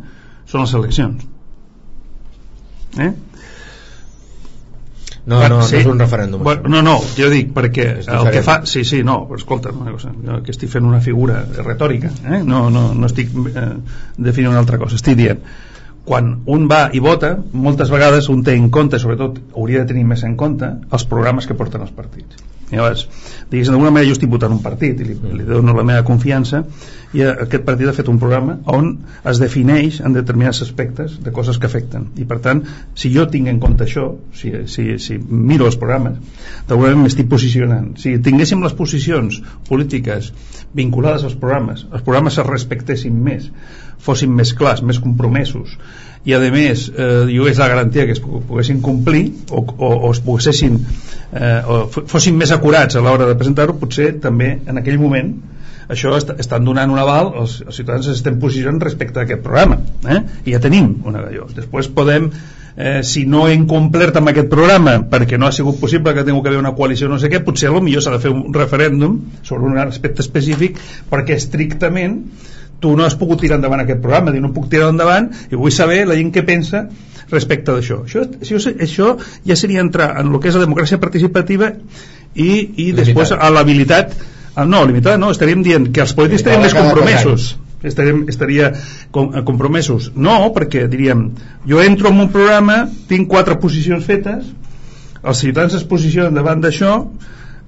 són 0.52 0.66
les 0.66 0.76
eleccions 0.82 1.24
eh? 3.00 3.14
No, 5.28 5.42
no, 5.52 5.62
sí. 5.68 5.76
no 5.76 5.80
és 5.82 5.88
un 5.92 6.00
referèndum. 6.00 6.40
Bueno, 6.40 6.70
no, 6.72 6.82
no, 6.82 6.94
jo 7.18 7.28
dic, 7.28 7.50
perquè 7.52 7.88
el 8.00 8.30
que 8.32 8.42
fa... 8.46 8.62
Sí, 8.64 8.86
sí, 8.88 9.02
no, 9.04 9.18
però 9.28 9.36
escolta, 9.42 9.74
una 9.76 9.92
cosa, 9.92 10.14
jo 10.24 10.38
que 10.40 10.54
estic 10.56 10.72
fent 10.72 10.88
una 10.88 11.02
figura 11.04 11.42
retòrica, 11.58 12.14
eh? 12.24 12.40
no, 12.48 12.70
no, 12.72 12.86
no 12.96 13.10
estic 13.10 13.34
eh, 13.36 13.66
definint 14.16 14.54
una 14.54 14.62
altra 14.64 14.80
cosa, 14.80 14.96
estic 14.96 15.20
dient 15.20 15.44
quan 16.08 16.34
un 16.48 16.68
va 16.72 16.86
i 16.96 17.02
vota, 17.04 17.34
moltes 17.68 17.92
vegades 17.92 18.30
un 18.32 18.44
té 18.48 18.56
en 18.56 18.70
compte, 18.74 19.00
sobretot 19.04 19.42
hauria 19.54 19.84
de 19.84 19.92
tenir 19.92 20.06
més 20.08 20.24
en 20.24 20.38
compte, 20.40 20.70
els 20.92 21.08
programes 21.12 21.48
que 21.50 21.58
porten 21.60 21.84
els 21.84 21.96
partits. 21.96 22.46
Llavors, 22.68 23.06
diguéssim, 23.48 23.72
d'alguna 23.72 23.94
manera 23.96 24.10
jo 24.10 24.16
estic 24.18 24.32
votant 24.32 24.52
un 24.52 24.60
partit 24.64 25.00
i 25.00 25.06
li, 25.08 25.14
li 25.40 25.46
dono 25.48 25.76
la 25.76 25.86
meva 25.88 26.04
confiança 26.08 26.66
i 27.16 27.24
aquest 27.24 27.64
partit 27.64 27.88
ha 27.88 27.94
fet 27.96 28.10
un 28.12 28.20
programa 28.20 28.58
on 28.74 28.90
es 29.32 29.40
defineix 29.40 30.02
en 30.04 30.16
determinats 30.18 30.60
aspectes 30.66 31.16
de 31.24 31.32
coses 31.32 31.62
que 31.62 31.70
afecten. 31.70 32.10
I 32.20 32.28
per 32.28 32.42
tant, 32.44 32.66
si 33.00 33.14
jo 33.14 33.24
tinc 33.32 33.48
en 33.48 33.62
compte 33.64 33.88
això 33.88 34.10
si, 34.36 34.52
si, 34.68 34.88
si 35.00 35.16
miro 35.30 35.70
els 35.72 35.80
programes 35.80 36.20
d'alguna 36.68 36.90
manera 36.90 37.06
m'estic 37.06 37.32
posicionant. 37.32 37.94
Si 38.04 38.18
tinguéssim 38.24 38.64
les 38.64 38.76
posicions 38.76 39.40
polítiques 39.72 40.34
vinculades 40.76 41.24
als 41.24 41.40
programes 41.40 41.86
els 41.88 42.04
programes 42.04 42.36
es 42.36 42.52
respectessin 42.52 43.16
més 43.24 43.48
fossin 44.04 44.34
més 44.34 44.54
clars, 44.58 44.84
més 44.86 45.00
compromesos 45.04 45.78
i 46.28 46.34
a 46.36 46.40
més 46.52 46.88
eh, 46.92 47.28
hi 47.32 47.38
hagués 47.40 47.60
la 47.62 47.70
garantia 47.72 48.06
que 48.08 48.16
es 48.18 48.22
poguessin 48.22 48.82
complir 48.84 49.30
o, 49.50 49.62
o, 49.64 49.92
o 50.08 50.12
es 50.12 50.20
poguessin 50.24 50.80
eh, 51.32 51.62
o 51.64 51.86
fossin 51.88 52.36
més 52.40 52.52
acurats 52.56 52.98
a 52.98 53.04
l'hora 53.04 53.30
de 53.30 53.38
presentar-ho 53.40 53.78
potser 53.80 54.12
també 54.24 54.58
en 54.68 54.82
aquell 54.82 55.00
moment 55.00 55.32
això 55.88 56.12
est 56.18 56.34
estan 56.36 56.68
donant 56.68 56.92
un 56.92 57.00
aval 57.00 57.32
els, 57.44 57.62
els 57.64 57.80
ciutadans 57.80 58.10
estem 58.12 58.40
posicionant 58.42 58.82
respecte 58.84 59.22
a 59.22 59.28
aquest 59.28 59.44
programa 59.46 59.80
eh? 60.04 60.20
i 60.44 60.56
ja 60.56 60.64
tenim 60.64 60.98
una 61.08 61.24
d'allò 61.24 61.48
després 61.56 61.88
podem 61.96 62.28
eh, 62.76 63.00
si 63.08 63.24
no 63.26 63.46
hem 63.48 63.64
complert 63.70 64.20
amb 64.20 64.34
aquest 64.34 64.52
programa 64.52 64.98
perquè 65.14 65.40
no 65.40 65.48
ha 65.48 65.56
sigut 65.56 65.80
possible 65.80 66.12
que 66.12 66.28
tingui 66.28 66.44
que 66.44 66.52
haver 66.52 66.60
una 66.60 66.76
coalició 66.76 67.08
no 67.08 67.22
sé 67.24 67.32
què, 67.32 67.40
potser 67.46 67.72
millor 67.72 68.04
s'ha 68.04 68.18
de 68.18 68.22
fer 68.26 68.36
un 68.36 68.52
referèndum 68.54 69.22
sobre 69.48 69.72
un 69.72 69.80
aspecte 69.88 70.26
específic 70.26 70.84
perquè 71.08 71.40
estrictament 71.40 72.20
tu 72.80 72.94
no 72.98 73.06
has 73.06 73.18
pogut 73.18 73.42
tirar 73.42 73.58
endavant 73.58 73.82
aquest 73.84 74.02
programa, 74.04 74.34
dir 74.34 74.42
no 74.44 74.54
puc 74.56 74.70
tirar 74.72 74.92
endavant 74.94 75.30
i 75.52 75.58
vull 75.58 75.74
saber 75.74 76.04
la 76.08 76.18
gent 76.20 76.32
què 76.36 76.44
pensa 76.46 76.86
respecte 77.32 77.74
d'això. 77.74 78.04
Això, 78.06 78.24
això, 78.42 78.74
això 78.88 79.12
ja 79.48 79.58
seria 79.60 79.84
entrar 79.84 80.14
en 80.22 80.32
el 80.32 80.42
que 80.42 80.52
és 80.52 80.58
la 80.58 80.66
democràcia 80.66 81.00
participativa 81.02 81.72
i, 82.36 82.52
i 82.88 82.92
després 82.96 83.34
a 83.34 83.50
l'habilitat 83.54 84.14
no, 84.66 84.84
limitada 84.90 85.18
no, 85.22 85.32
estaríem 85.34 85.64
dient 85.66 85.90
que 85.94 86.02
els 86.06 86.14
polítics 86.18 86.42
estarien 86.42 86.64
més 86.66 86.78
compromesos. 86.78 87.56
Estaríem, 87.86 88.24
estaria 88.32 88.72
com, 89.14 89.28
eh, 89.38 89.44
compromesos. 89.46 90.12
No, 90.16 90.40
perquè 90.56 90.88
diríem 90.90 91.28
jo 91.70 91.84
entro 91.84 92.10
en 92.10 92.24
un 92.24 92.32
programa, 92.34 92.86
tinc 93.10 93.30
quatre 93.30 93.60
posicions 93.62 94.06
fetes 94.08 94.48
els 95.28 95.42
ciutadans 95.44 95.76
es 95.78 95.86
posicionen 95.88 96.36
davant 96.38 96.62
d'això 96.64 96.94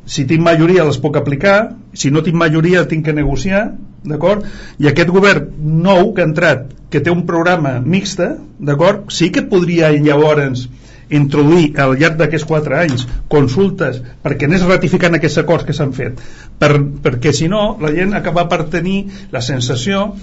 si 0.10 0.26
tinc 0.30 0.42
majoria 0.46 0.88
les 0.88 0.98
puc 1.02 1.20
aplicar 1.20 1.76
si 1.94 2.10
no 2.14 2.24
tinc 2.26 2.38
majoria 2.42 2.88
tinc 2.90 3.06
que 3.06 3.14
negociar 3.14 3.70
d'acord? 4.10 4.46
i 4.82 4.90
aquest 4.90 5.12
govern 5.14 5.50
nou 5.86 6.14
que 6.14 6.26
ha 6.26 6.30
entrat 6.30 6.70
que 6.90 7.02
té 7.06 7.14
un 7.14 7.26
programa 7.30 7.78
mixta 7.80 8.36
d'acord? 8.58 9.10
sí 9.14 9.30
que 9.36 9.46
podria 9.52 9.92
llavors 9.94 10.68
introduir 11.10 11.74
al 11.82 11.96
llarg 11.98 12.18
d'aquests 12.20 12.48
quatre 12.50 12.78
anys 12.78 13.06
consultes 13.34 14.02
perquè 14.26 14.50
anés 14.50 14.66
ratificant 14.66 15.18
aquests 15.18 15.42
acords 15.42 15.66
que 15.66 15.74
s'han 15.78 15.94
fet 15.98 16.22
per, 16.62 16.72
perquè 17.06 17.34
si 17.34 17.50
no 17.52 17.78
la 17.82 17.94
gent 17.94 18.14
acaba 18.18 18.46
per 18.50 18.64
tenir 18.74 19.00
la 19.34 19.42
sensació 19.46 20.14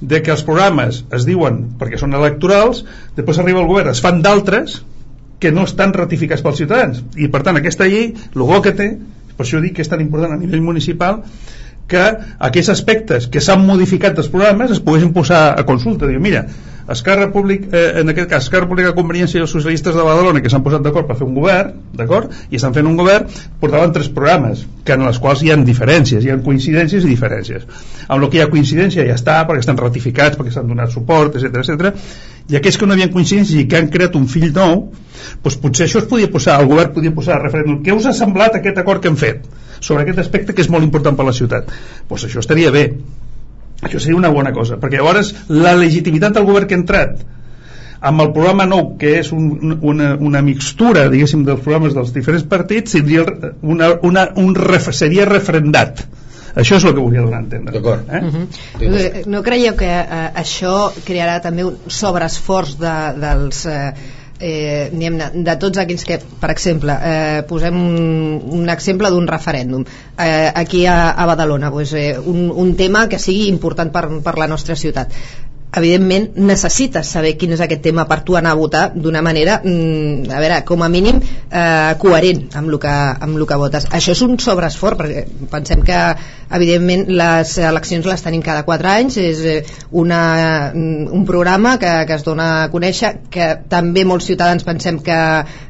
de 0.00 0.22
que 0.22 0.34
els 0.34 0.44
programes 0.46 1.04
es 1.18 1.26
diuen 1.26 1.62
perquè 1.80 1.98
són 2.02 2.14
electorals 2.18 2.84
després 3.16 3.42
arriba 3.42 3.62
el 3.62 3.70
govern, 3.70 3.90
es 3.90 4.02
fan 4.02 4.22
d'altres 4.22 4.80
que 5.38 5.52
no 5.52 5.66
estan 5.68 5.92
ratificats 5.92 6.42
pels 6.42 6.62
ciutadans 6.62 7.02
i 7.20 7.28
per 7.32 7.42
tant 7.46 7.58
aquesta 7.58 7.88
llei 7.90 8.12
el 8.14 8.62
que 8.62 8.74
té 8.74 8.90
per 9.36 9.46
això 9.46 9.60
dic 9.62 9.76
que 9.76 9.84
és 9.84 9.92
tan 9.92 10.02
important 10.04 10.34
a 10.34 10.40
nivell 10.40 10.64
municipal 10.64 11.22
que 11.86 12.04
aquests 12.48 12.72
aspectes 12.72 13.28
que 13.30 13.42
s'han 13.42 13.62
modificat 13.66 14.16
dels 14.16 14.30
programes 14.32 14.72
es 14.74 14.82
poguessin 14.82 15.12
posar 15.14 15.42
a 15.54 15.62
consulta. 15.68 16.08
Diu, 16.10 16.20
mira, 16.22 16.46
Esquerra 16.88 17.26
Republicana, 17.26 17.78
eh, 17.78 18.00
en 18.00 18.12
aquest 18.12 18.28
cas 18.30 18.44
Esquerra 18.44 18.64
Republicana 18.64 18.94
Conveniència 18.94 19.40
i 19.40 19.42
els 19.42 19.50
socialistes 19.50 19.96
de 19.96 20.04
Badalona 20.06 20.42
que 20.42 20.50
s'han 20.52 20.62
posat 20.62 20.84
d'acord 20.84 21.08
per 21.08 21.16
fer 21.18 21.26
un 21.26 21.34
govern 21.34 21.72
d'acord, 21.98 22.30
i 22.50 22.60
estan 22.60 22.76
fent 22.76 22.86
un 22.86 22.96
govern 23.00 23.26
portaven 23.60 23.94
tres 23.96 24.08
programes 24.14 24.62
que 24.86 24.94
en 24.94 25.02
els 25.08 25.18
quals 25.22 25.42
hi 25.42 25.50
ha 25.50 25.56
diferències 25.58 26.22
hi 26.24 26.30
ha 26.30 26.38
coincidències 26.46 27.02
i 27.02 27.10
diferències. 27.10 27.66
Amb 28.06 28.22
el 28.22 28.30
que 28.30 28.38
hi 28.38 28.44
ha 28.44 28.50
coincidència 28.52 29.06
ja 29.08 29.18
està 29.18 29.40
perquè 29.48 29.64
estan 29.64 29.82
ratificats, 29.82 30.38
perquè 30.38 30.54
s'han 30.54 30.70
donat 30.70 30.94
suport, 30.94 31.34
etc 31.34 31.64
etc. 31.64 31.92
i 32.52 32.60
aquells 32.60 32.78
que 32.78 32.86
no 32.86 32.94
havien 32.94 33.12
coincidències 33.12 33.58
i 33.64 33.66
que 33.66 33.82
han 33.82 33.90
creat 33.90 34.14
un 34.14 34.30
fill 34.30 34.52
nou 34.54 34.88
doncs 35.42 35.58
potser 35.58 35.86
això 35.86 36.02
es 36.04 36.08
podia 36.10 36.30
posar, 36.30 36.60
el 36.60 36.70
govern 36.70 36.92
podia 36.94 37.14
posar 37.14 37.40
a 37.40 37.42
referèndum. 37.42 37.82
Què 37.82 37.94
us 37.96 38.06
ha 38.06 38.14
semblat 38.14 38.54
aquest 38.58 38.78
acord 38.78 39.02
que 39.02 39.10
hem 39.10 39.18
fet 39.18 39.46
sobre 39.80 40.04
aquest 40.04 40.22
aspecte 40.22 40.54
que 40.54 40.62
és 40.62 40.70
molt 40.70 40.86
important 40.86 41.18
per 41.18 41.26
la 41.26 41.34
ciutat? 41.34 41.72
Doncs 42.08 42.28
això 42.28 42.44
estaria 42.44 42.70
bé 42.70 42.90
això 43.86 44.02
seria 44.02 44.18
una 44.18 44.32
bona 44.34 44.52
cosa, 44.52 44.78
perquè 44.82 45.00
llavors 45.00 45.32
la 45.48 45.74
legitimitat 45.78 46.36
del 46.36 46.46
govern 46.48 46.68
que 46.68 46.76
ha 46.76 46.82
entrat 46.82 47.24
amb 48.06 48.22
el 48.22 48.32
programa 48.34 48.66
nou, 48.68 48.92
que 49.00 49.16
és 49.20 49.32
un, 49.34 49.78
una, 49.80 50.12
una 50.20 50.42
mixtura, 50.44 51.06
diguéssim, 51.12 51.46
dels 51.46 51.62
programes 51.64 51.96
dels 51.96 52.12
diferents 52.14 52.44
partits, 52.48 52.92
seria, 52.98 53.24
una, 53.62 53.94
una, 54.06 54.28
un 54.42 54.54
ref, 54.58 54.90
seria 54.94 55.26
refrendat. 55.28 56.04
Això 56.56 56.78
és 56.78 56.84
el 56.88 56.94
que 56.96 57.02
volia 57.02 57.24
donar 57.24 57.42
a 57.42 57.44
entendre. 57.44 57.72
D'acord. 57.74 58.06
Eh? 58.08 58.20
Uh 58.24 58.36
-huh. 58.36 59.26
No 59.28 59.42
creieu 59.42 59.74
que 59.76 59.90
eh, 59.90 60.28
això 60.42 60.92
crearà 61.04 61.40
també 61.42 61.64
un 61.64 61.76
sobreesforç 61.86 62.78
de, 62.78 62.96
dels... 63.20 63.66
Eh, 63.66 63.92
eh, 64.40 64.90
de, 64.92 65.56
tots 65.60 65.78
aquells 65.78 66.04
que, 66.04 66.18
per 66.40 66.50
exemple, 66.52 66.92
eh, 66.92 67.42
posem 67.48 67.76
un, 67.80 68.40
un 68.60 68.68
exemple 68.72 69.10
d'un 69.10 69.28
referèndum 69.28 69.84
eh, 69.86 70.52
aquí 70.54 70.84
a, 70.86 71.10
a 71.10 71.26
Badalona, 71.26 71.70
pues, 71.70 71.92
eh, 71.94 72.18
un, 72.18 72.50
un 72.50 72.74
tema 72.76 73.06
que 73.08 73.18
sigui 73.18 73.48
important 73.48 73.92
per, 73.92 74.06
per 74.22 74.36
la 74.38 74.48
nostra 74.50 74.76
ciutat 74.76 75.14
evidentment 75.76 76.30
necessites 76.36 77.10
saber 77.12 77.34
quin 77.40 77.52
és 77.56 77.62
aquest 77.64 77.82
tema 77.84 78.06
per 78.08 78.22
tu 78.26 78.36
anar 78.38 78.54
a 78.54 78.58
votar 78.58 78.84
d'una 78.94 79.22
manera 79.24 79.60
mm, 79.62 80.30
a 80.32 80.40
veure, 80.42 80.62
com 80.68 80.82
a 80.82 80.88
mínim 80.92 81.20
eh, 81.20 81.92
coherent 82.00 82.46
amb 82.56 82.72
el, 82.72 82.78
que, 82.82 82.94
amb 83.26 83.36
el 83.36 83.46
que 83.46 83.60
votes. 83.60 83.88
Això 83.92 84.16
és 84.16 84.22
un 84.24 84.38
sobreesforç 84.42 85.00
perquè 85.00 85.26
pensem 85.52 85.84
que 85.86 86.00
evidentment 86.56 87.06
les 87.10 87.56
eleccions 87.58 88.06
les 88.06 88.22
tenim 88.22 88.42
cada 88.44 88.62
4 88.66 88.90
anys 88.92 89.18
és 89.22 89.42
eh, 89.44 89.56
una, 89.90 90.72
mm, 90.72 91.08
un 91.12 91.26
programa 91.28 91.76
que, 91.82 91.92
que 92.06 92.16
es 92.16 92.24
dona 92.26 92.48
a 92.64 92.68
conèixer 92.72 93.12
que 93.30 93.52
també 93.68 94.06
molts 94.06 94.28
ciutadans 94.30 94.64
pensem 94.66 95.00
que 95.04 95.18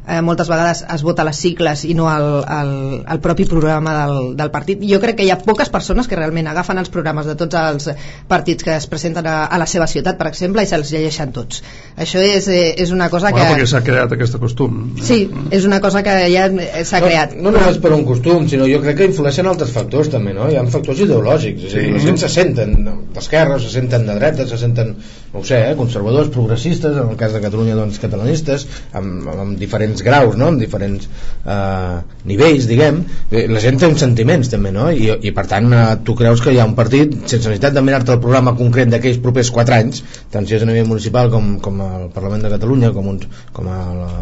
eh, 0.07 0.21
moltes 0.23 0.49
vegades 0.53 0.85
es 0.95 1.03
vota 1.03 1.25
les 1.27 1.41
cicles 1.41 1.85
i 1.89 1.95
no 1.99 2.09
el, 2.13 2.29
el, 2.59 2.73
el 3.03 3.21
propi 3.25 3.47
programa 3.49 3.97
del, 4.03 4.37
del 4.39 4.53
partit. 4.55 4.85
Jo 4.87 5.01
crec 5.03 5.19
que 5.19 5.27
hi 5.27 5.33
ha 5.33 5.41
poques 5.43 5.73
persones 5.73 6.09
que 6.09 6.19
realment 6.19 6.51
agafen 6.53 6.79
els 6.79 6.93
programes 6.93 7.27
de 7.27 7.37
tots 7.39 7.59
els 7.61 7.91
partits 8.29 8.65
que 8.65 8.77
es 8.77 8.87
presenten 8.87 9.27
a, 9.27 9.39
a 9.47 9.59
la 9.59 9.67
seva 9.67 9.87
ciutat, 9.87 9.96
per 10.05 10.29
exemple, 10.31 10.63
i 10.63 10.71
se'ls 10.71 10.93
llegeixen 10.93 11.33
tots. 11.37 11.63
Això 11.97 12.23
és, 12.23 12.49
eh, 12.53 12.75
és 12.83 12.93
una 12.95 13.09
cosa 13.13 13.31
bueno, 13.31 13.45
que... 13.45 13.55
perquè 13.55 13.69
s'ha 13.71 13.83
creat 13.87 14.13
aquest 14.17 14.39
costum. 14.43 14.79
Sí, 15.03 15.19
és 15.51 15.67
una 15.69 15.81
cosa 15.85 16.03
que 16.07 16.17
ja 16.33 16.47
s'ha 16.51 17.01
no, 17.01 17.07
creat. 17.07 17.37
No 17.41 17.53
només 17.55 17.81
per 17.83 17.93
un 17.97 18.05
costum, 18.09 18.49
sinó 18.51 18.69
jo 18.71 18.81
crec 18.85 19.01
que 19.01 19.11
influeixen 19.11 19.49
altres 19.51 19.73
factors 19.75 20.11
també, 20.13 20.35
no? 20.37 20.51
Hi 20.51 20.59
ha 20.61 20.67
factors 20.73 21.01
ideològics, 21.07 21.69
és 21.71 21.77
a 21.77 21.85
dir, 21.85 21.95
la 21.97 22.05
gent 22.05 22.21
se 22.23 22.33
senten 22.33 22.77
d'esquerra, 23.15 23.61
se 23.63 23.73
senten 23.73 24.07
de 24.07 24.19
dreta, 24.21 24.47
se 24.49 24.61
senten, 24.61 24.95
no 25.33 25.43
ho 25.43 25.47
sé, 25.47 25.63
eh, 25.71 25.75
conservadors, 25.79 26.33
progressistes, 26.35 26.97
en 26.97 27.15
el 27.15 27.21
cas 27.21 27.35
de 27.37 27.43
Catalunya, 27.45 27.77
doncs, 27.79 28.01
catalanistes, 28.03 28.67
amb, 28.97 29.29
amb 29.33 29.59
diferents 29.61 30.05
graus, 30.07 30.37
no?, 30.37 30.53
amb 30.53 30.63
diferents 30.63 31.09
eh, 31.45 32.01
nivells, 32.29 32.69
diguem, 32.71 33.05
Eh, 33.31 33.47
la 33.51 33.61
gent 33.63 33.81
té 33.81 33.89
uns 33.91 34.03
sentiments 34.03 34.51
també, 34.53 34.71
no?, 34.75 34.87
i, 34.95 35.09
i 35.29 35.33
per 35.35 35.47
tant 35.51 35.73
eh, 35.75 35.83
tu 36.07 36.15
creus 36.19 36.43
que 36.45 36.53
hi 36.55 36.61
ha 36.63 36.67
un 36.69 36.77
partit, 36.79 37.15
sense 37.25 37.49
necessitat 37.49 37.75
de 37.75 37.83
mirar-te 37.83 38.15
el 38.15 38.21
programa 38.23 38.55
concret 38.59 38.91
d'aquells 38.93 39.19
propers 39.25 39.51
4 39.55 39.76
anys, 39.79 40.03
tant 40.33 40.47
si 40.49 40.57
és 40.57 40.65
a 40.65 40.69
nivell 40.69 40.89
municipal 40.91 41.31
com, 41.33 41.57
com 41.63 41.83
al 41.85 42.07
Parlament 42.15 42.47
de 42.47 42.53
Catalunya, 42.55 42.93
com, 42.97 43.11
uns, 43.15 43.27
com 43.57 43.69
a, 43.73 43.81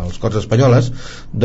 les 0.09 0.19
Corts 0.23 0.43
Espanyoles, 0.43 0.91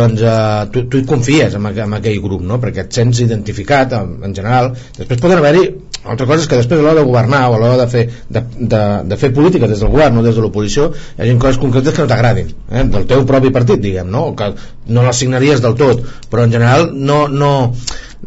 doncs 0.01 0.23
eh, 0.25 0.39
tu, 0.73 0.87
tu 0.91 1.03
confies 1.09 1.57
en, 1.59 1.69
en 1.69 1.99
aquell 1.99 2.21
grup, 2.23 2.45
no?, 2.45 2.59
perquè 2.63 2.87
et 2.87 3.01
sents 3.01 3.23
identificat 3.25 3.95
en, 3.99 4.17
en 4.27 4.35
general. 4.35 4.73
Després 4.97 5.21
poden 5.21 5.43
haver-hi 5.43 5.69
altra 6.03 6.25
cosa 6.25 6.43
és 6.43 6.47
que 6.47 6.59
després 6.59 6.79
a 6.79 6.83
l'hora 6.83 7.01
de 7.01 7.07
governar 7.07 7.41
o 7.49 7.55
a 7.55 7.59
l'hora 7.59 7.77
de, 7.81 7.87
fer, 7.91 8.05
de, 8.31 8.43
de, 8.55 8.81
de 9.11 9.17
fer 9.19 9.31
política 9.35 9.67
des 9.67 9.81
del 9.83 9.91
govern 9.91 10.19
o 10.19 10.23
des 10.23 10.37
de 10.37 10.43
l'oposició 10.43 10.89
hi 10.93 11.27
ha 11.27 11.39
coses 11.41 11.59
concretes 11.59 11.95
que 11.95 12.05
no 12.05 12.11
t'agradin 12.11 12.53
eh? 12.71 12.85
del 12.93 13.07
teu 13.09 13.25
propi 13.27 13.51
partit 13.55 13.83
diguem 13.83 14.07
no? 14.11 14.29
O 14.31 14.35
que 14.39 14.53
no 14.87 15.03
les 15.03 15.19
signaries 15.19 15.63
del 15.65 15.75
tot 15.79 16.05
però 16.31 16.45
en 16.47 16.55
general 16.55 16.89
no, 16.95 17.25
no, 17.27 17.51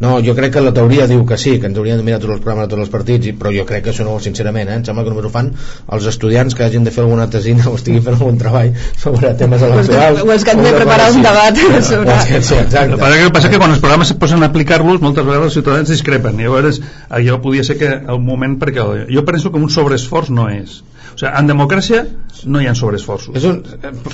no, 0.01 0.19
jo 0.25 0.33
crec 0.35 0.55
que 0.55 0.61
la 0.61 0.73
teoria 0.73 1.05
diu 1.07 1.21
que 1.29 1.37
sí, 1.37 1.59
que 1.61 1.69
ens 1.69 1.77
haurien 1.77 1.99
de 1.99 2.05
mirar 2.05 2.19
tots 2.21 2.33
els 2.35 2.41
programes 2.41 2.65
de 2.65 2.71
tots 2.73 2.83
els 2.85 2.91
partits, 2.93 3.29
però 3.39 3.51
jo 3.53 3.65
crec 3.69 3.83
que 3.85 3.91
això 3.93 4.05
no, 4.07 4.15
sincerament, 4.23 4.71
eh? 4.71 4.77
em 4.79 4.85
sembla 4.87 5.03
que 5.05 5.13
només 5.13 5.27
ho 5.29 5.31
fan 5.33 5.51
els 5.97 6.07
estudiants 6.09 6.57
que 6.57 6.65
hagin 6.65 6.87
de 6.87 6.93
fer 6.95 7.03
alguna 7.03 7.27
tesina 7.35 7.67
o 7.69 7.75
estiguin 7.77 8.01
fent 8.05 8.17
algun 8.17 8.39
treball 8.41 8.73
sobre 9.03 9.33
temes 9.39 9.65
electorals. 9.69 10.23
O 10.25 10.31
els 10.33 10.47
que 10.47 10.55
han 10.55 10.63
de 10.65 10.73
preparar 10.73 11.11
un 11.13 11.27
debat 11.27 11.61
sobre... 11.89 12.17
Sí, 12.25 12.39
exacte. 12.39 12.81
El 12.81 12.97
que 12.97 13.33
passa 13.37 13.53
que 13.53 13.61
quan 13.61 13.75
els 13.75 13.83
programes 13.83 14.09
se 14.09 14.17
posen 14.19 14.41
a 14.41 14.49
aplicar-los 14.49 15.03
moltes 15.03 15.27
vegades 15.27 15.51
els 15.51 15.59
ciutadans 15.59 15.93
discrepen 15.93 16.41
i 16.41 16.47
llavors 16.47 16.81
allò 17.13 17.37
podia 17.43 17.65
ser 17.67 17.77
que 17.77 17.93
el 17.93 18.19
moment 18.23 18.57
perquè 18.61 18.87
jo 19.13 19.25
penso 19.29 19.53
que 19.53 19.61
un 19.61 19.69
sobreesforç 19.69 20.33
no 20.33 20.49
és 20.49 20.81
o 21.13 21.17
sigui, 21.17 21.31
en 21.39 21.49
democràcia 21.49 22.03
no 22.49 22.61
hi 22.61 22.67
ha 22.67 22.73
sobreesforços. 22.75 23.35
És 23.39 23.45
un, 23.47 23.61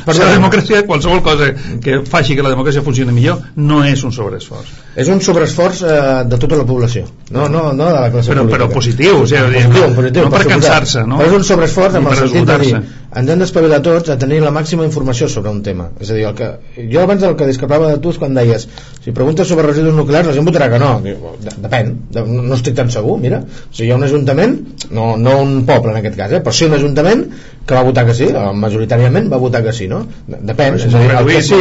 per 0.06 0.16
la 0.18 0.30
democràcia 0.34 0.84
qualsevol 0.88 1.22
cosa 1.26 1.50
que 1.84 2.02
faci 2.10 2.36
que 2.38 2.46
la 2.46 2.52
democràcia 2.54 2.84
funcioni 2.86 3.16
millor 3.16 3.42
no 3.58 3.82
és 3.88 4.04
un 4.06 4.14
sobreesforç. 4.16 4.72
És 5.00 5.10
un 5.10 5.24
sobreesforç 5.26 5.84
eh, 5.84 6.00
de 6.30 6.40
tota 6.42 6.60
la 6.60 6.68
població. 6.70 7.06
No, 7.32 7.48
no, 7.50 7.70
no 7.74 7.90
de 7.90 7.96
la 7.96 8.10
classe 8.14 8.34
però, 8.34 8.46
política. 8.46 8.58
però 8.58 8.70
positiu, 8.74 9.22
o 9.24 9.28
sigui, 9.30 9.64
positiu, 9.64 9.96
positiu, 9.98 10.28
no 10.28 10.34
per 10.36 10.46
cansar-se 10.50 11.06
no? 11.08 11.22
però 11.22 11.32
és 11.32 11.38
un 11.40 11.48
sobreesforç 11.52 12.00
amb 12.00 12.12
per 12.12 12.18
el 12.18 12.24
sentit 12.26 12.52
de 12.52 12.60
dir. 12.66 12.82
Ens 13.10 13.30
hem 13.34 13.39
d'espavilar 13.41 13.80
tots 13.86 14.12
a 14.13 14.17
tenir 14.22 14.38
la 14.43 14.52
màxima 14.54 14.84
informació 14.86 15.28
sobre 15.34 15.50
un 15.50 15.63
tema 15.65 15.88
és 16.00 16.12
a 16.12 16.17
dir, 16.17 16.26
el 16.30 16.36
que, 16.38 16.50
jo 16.93 17.02
abans 17.02 17.24
el 17.26 17.36
que 17.39 17.48
discrepava 17.50 17.88
de 17.93 17.98
tu 18.04 18.12
és 18.13 18.19
quan 18.22 18.36
deies 18.38 18.67
si 19.04 19.12
preguntes 19.17 19.48
sobre 19.50 19.65
residus 19.65 19.95
nuclears 19.98 20.28
la 20.30 20.36
gent 20.38 20.45
votarà 20.45 20.67
que 20.69 20.80
no 20.84 20.91
De- 21.02 21.56
depèn, 21.65 21.93
de, 22.13 22.24
no 22.28 22.54
estic 22.58 22.76
tan 22.78 22.91
segur 22.93 23.17
mira, 23.19 23.41
si 23.72 23.86
hi 23.88 23.91
ha 23.91 23.98
un 23.98 24.04
ajuntament 24.06 24.58
no, 24.91 25.15
no 25.17 25.39
un 25.41 25.65
poble 25.65 25.91
en 25.95 26.02
aquest 26.04 26.17
cas, 26.19 26.32
eh? 26.38 26.43
però 26.45 26.54
sí 26.54 26.69
un 26.69 26.78
ajuntament 26.78 27.26
que 27.69 27.77
va 27.77 27.84
votar 27.86 28.05
que 28.08 28.15
sí, 28.17 28.25
eh, 28.34 28.45
majoritàriament 28.58 29.27
va 29.32 29.38
votar 29.41 29.62
que 29.65 29.73
sí, 29.77 29.88
no? 29.91 29.99
De- 30.27 30.39
Depèn, 30.49 30.75
és 30.79 30.86
a 30.88 30.89
dir, 31.03 31.10
el 31.19 31.27
que 31.29 31.41
sí, 31.45 31.60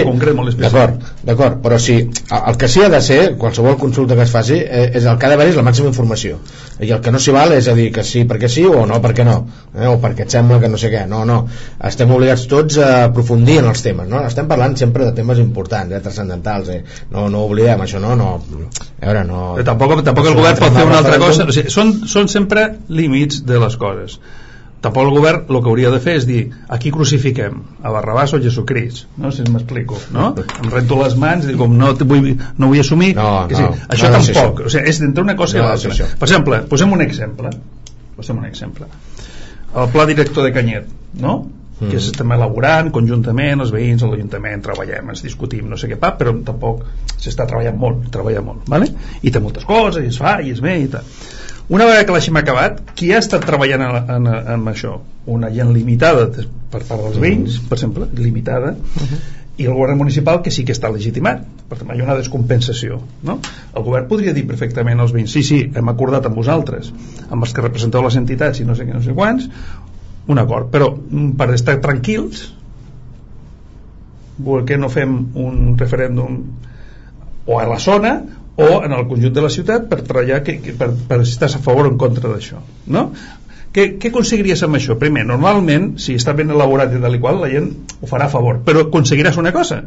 d'acord, 0.63 1.03
d'acord, 1.29 1.59
però 1.67 1.79
sí, 1.79 1.99
el 2.31 2.47
el 2.49 2.57
que 2.63 2.69
sí 2.73 2.81
ha 2.85 2.89
de 2.89 3.01
ser, 3.05 3.19
qualsevol 3.37 3.77
consulta 3.77 4.17
que 4.17 4.25
es 4.25 4.33
faci, 4.33 4.57
eh, 4.57 4.87
és 4.95 5.05
el 5.05 5.19
que 5.19 5.27
ha 5.27 5.31
d'haver 5.35 5.49
és 5.51 5.59
la 5.59 5.65
màxima 5.67 5.91
informació. 5.93 6.39
I 6.81 6.93
el 6.97 7.03
que 7.05 7.13
no 7.13 7.21
s'hi 7.21 7.35
val 7.35 7.53
és 7.53 7.69
a 7.69 7.75
dir 7.77 7.91
que 7.93 8.05
sí 8.05 8.25
perquè 8.25 8.49
sí 8.49 8.65
o 8.65 8.87
no 8.87 9.03
perquè 9.05 9.25
no, 9.29 9.37
eh? 9.75 9.87
o 9.87 9.99
perquè 10.01 10.25
et 10.25 10.31
sembla 10.33 10.61
que 10.63 10.69
no 10.73 10.81
sé 10.81 10.91
què. 10.95 11.05
No, 11.11 11.25
no, 11.29 11.39
estem 11.91 12.11
obligats 12.17 12.47
tots 12.49 12.79
a 12.79 13.05
aprofundir 13.11 13.59
en 13.61 13.69
els 13.75 13.83
temes, 13.85 14.09
no? 14.09 14.25
Estem 14.27 14.49
parlant 14.49 14.77
sempre 14.81 15.05
de 15.05 15.13
temes 15.13 15.39
importants, 15.45 15.93
eh? 15.93 16.01
transcendentals, 16.01 16.73
eh? 16.73 16.83
No, 17.13 17.29
no 17.29 17.45
oblidem 17.45 17.85
això, 17.85 18.01
no, 18.01 18.17
no. 18.17 18.33
A 19.01 19.07
veure, 19.07 19.25
no... 19.29 19.45
Però 19.59 19.69
tampoc, 19.75 19.99
tampoc 20.07 20.33
el 20.33 20.39
govern 20.41 20.61
pot 20.65 20.73
fer 20.81 20.87
una 20.89 21.03
altra 21.03 21.19
cosa 21.21 21.45
o 21.45 21.53
sigui, 21.53 21.71
són, 21.75 21.93
són 22.09 22.29
sempre 22.33 22.71
límits 22.89 23.45
de 23.45 23.61
les 23.61 23.77
coses 23.77 24.21
tampoc 24.85 25.09
el 25.09 25.15
govern 25.17 25.49
el 25.49 25.59
que 25.63 25.71
hauria 25.73 25.91
de 25.95 26.01
fer 26.03 26.15
és 26.21 26.27
dir 26.29 26.41
a 26.69 26.79
qui 26.83 26.93
crucifiquem? 26.95 27.61
A 27.83 27.93
Barrabàs 27.95 28.35
o 28.35 28.39
a 28.39 28.45
Jesucrist? 28.45 29.09
No? 29.19 29.33
Si 29.35 29.47
m'explico 29.49 29.99
no? 30.15 30.31
em 30.63 30.71
rento 30.73 31.01
les 31.03 31.19
mans 31.19 31.47
i 31.47 31.53
dic, 31.53 31.59
com 31.61 31.75
no, 31.79 31.93
vull, 32.13 32.31
no 32.59 32.71
vull 32.71 32.83
assumir 32.83 33.15
No, 33.19 33.31
que 33.51 33.59
sí, 33.59 33.67
no, 33.67 33.75
això 33.89 34.13
no 34.13 34.21
tampoc 34.21 34.63
això. 34.63 34.71
o 34.71 34.75
sigui, 34.75 34.95
és 34.95 35.03
d'entre 35.03 35.27
una 35.27 35.37
cosa 35.39 35.59
No 35.59 35.65
i 35.65 35.67
l'altra 35.67 35.95
això. 35.95 36.11
per 36.19 36.31
exemple, 36.31 36.63
posem 36.71 36.95
un 36.99 37.05
exemple 37.05 37.55
posem 38.19 38.39
un 38.39 38.51
exemple 38.51 38.91
el 39.79 39.91
pla 39.95 40.07
director 40.09 40.47
de 40.47 40.55
Canyet 40.55 40.93
no? 41.23 41.39
Mm. 41.79 41.93
que 41.93 42.01
s'estem 42.03 42.33
elaborant 42.35 42.89
conjuntament, 42.91 43.61
els 43.63 43.71
veïns, 43.71 44.03
l'Ajuntament, 44.03 44.63
treballem, 44.65 45.13
ens 45.13 45.23
discutim, 45.23 45.69
no 45.71 45.77
sé 45.79 45.87
què 45.91 45.99
pa, 46.01 46.11
però 46.19 46.33
tampoc 46.47 46.83
s'està 47.15 47.47
treballant 47.47 47.79
molt, 47.79 48.09
treballa 48.15 48.43
molt, 48.43 48.65
vale? 48.73 48.89
i 49.23 49.31
té 49.31 49.43
moltes 49.43 49.67
coses, 49.69 50.03
i 50.03 50.11
es 50.11 50.19
fa, 50.19 50.41
i 50.43 50.51
es 50.57 50.63
ve, 50.65 50.75
i 50.83 50.89
tal. 50.91 51.07
Una 51.69 51.85
vegada 51.85 52.07
que 52.09 52.15
l'hagim 52.15 52.37
acabat, 52.41 52.79
qui 52.97 53.11
ha 53.13 53.19
estat 53.21 53.45
treballant 53.45 53.83
en, 53.85 53.97
en, 54.15 54.29
en 54.55 54.71
això? 54.71 54.95
Una 55.29 55.51
gent 55.53 55.75
limitada 55.75 56.31
per 56.33 56.81
part 56.81 57.03
dels 57.03 57.19
veïns, 57.21 57.59
per 57.69 57.77
exemple, 57.77 58.09
limitada, 58.17 58.73
i 59.59 59.67
el 59.67 59.75
govern 59.75 59.99
municipal 59.99 60.39
que 60.43 60.53
sí 60.55 60.63
que 60.65 60.75
està 60.75 60.89
legitimat 60.95 61.43
per 61.69 61.81
tant 61.81 61.91
hi 61.91 62.01
ha 62.01 62.07
una 62.07 62.17
descompensació 62.19 63.01
no? 63.27 63.41
el 63.75 63.85
govern 63.85 64.07
podria 64.11 64.35
dir 64.37 64.45
perfectament 64.47 65.03
als 65.03 65.15
veïns 65.15 65.35
sí, 65.35 65.43
sí, 65.43 65.59
hem 65.75 65.91
acordat 65.91 66.29
amb 66.29 66.39
vosaltres 66.39 66.93
amb 67.27 67.43
els 67.43 67.55
que 67.55 67.65
representeu 67.65 68.05
les 68.07 68.19
entitats 68.21 68.63
i 68.63 68.69
no 68.69 68.79
sé 68.79 68.87
què, 68.87 68.95
no 68.95 69.03
sé 69.03 69.17
quants 69.19 69.51
un 70.29 70.39
acord, 70.39 70.69
però 70.71 70.93
mm, 70.95 71.35
per 71.41 71.51
estar 71.57 71.79
tranquils 71.83 72.47
per 74.39 74.63
què 74.69 74.79
no 74.79 74.91
fem 74.93 75.19
un 75.43 75.75
referèndum 75.81 76.39
o 77.49 77.59
a 77.59 77.67
la 77.67 77.81
zona 77.83 78.15
o 78.59 78.69
en 78.85 78.95
el 78.95 79.05
conjunt 79.11 79.35
de 79.35 79.45
la 79.45 79.51
ciutat 79.55 79.87
per 79.91 80.01
treballar 80.03 80.43
que, 80.47 80.59
que, 80.63 80.75
per, 80.79 80.91
per 81.11 81.21
si 81.25 81.37
estàs 81.37 81.55
a 81.59 81.63
favor 81.63 81.87
o 81.87 81.93
en 81.93 82.01
contra 82.01 82.33
d'això 82.33 82.59
no? 82.95 83.09
Què, 83.75 83.85
què 84.01 84.11
aconseguiries 84.11 84.63
amb 84.65 84.79
això? 84.79 84.97
Primer, 84.99 85.27
normalment, 85.29 85.91
si 86.03 86.17
està 86.19 86.33
ben 86.35 86.51
elaborat 86.51 86.95
i 86.97 87.01
tal 87.03 87.15
i 87.15 87.21
qual, 87.23 87.43
la 87.43 87.51
gent 87.53 87.69
ho 88.01 88.09
farà 88.11 88.27
a 88.27 88.33
favor, 88.33 88.63
però 88.65 88.87
aconseguiràs 88.87 89.37
una 89.39 89.53
cosa, 89.53 89.83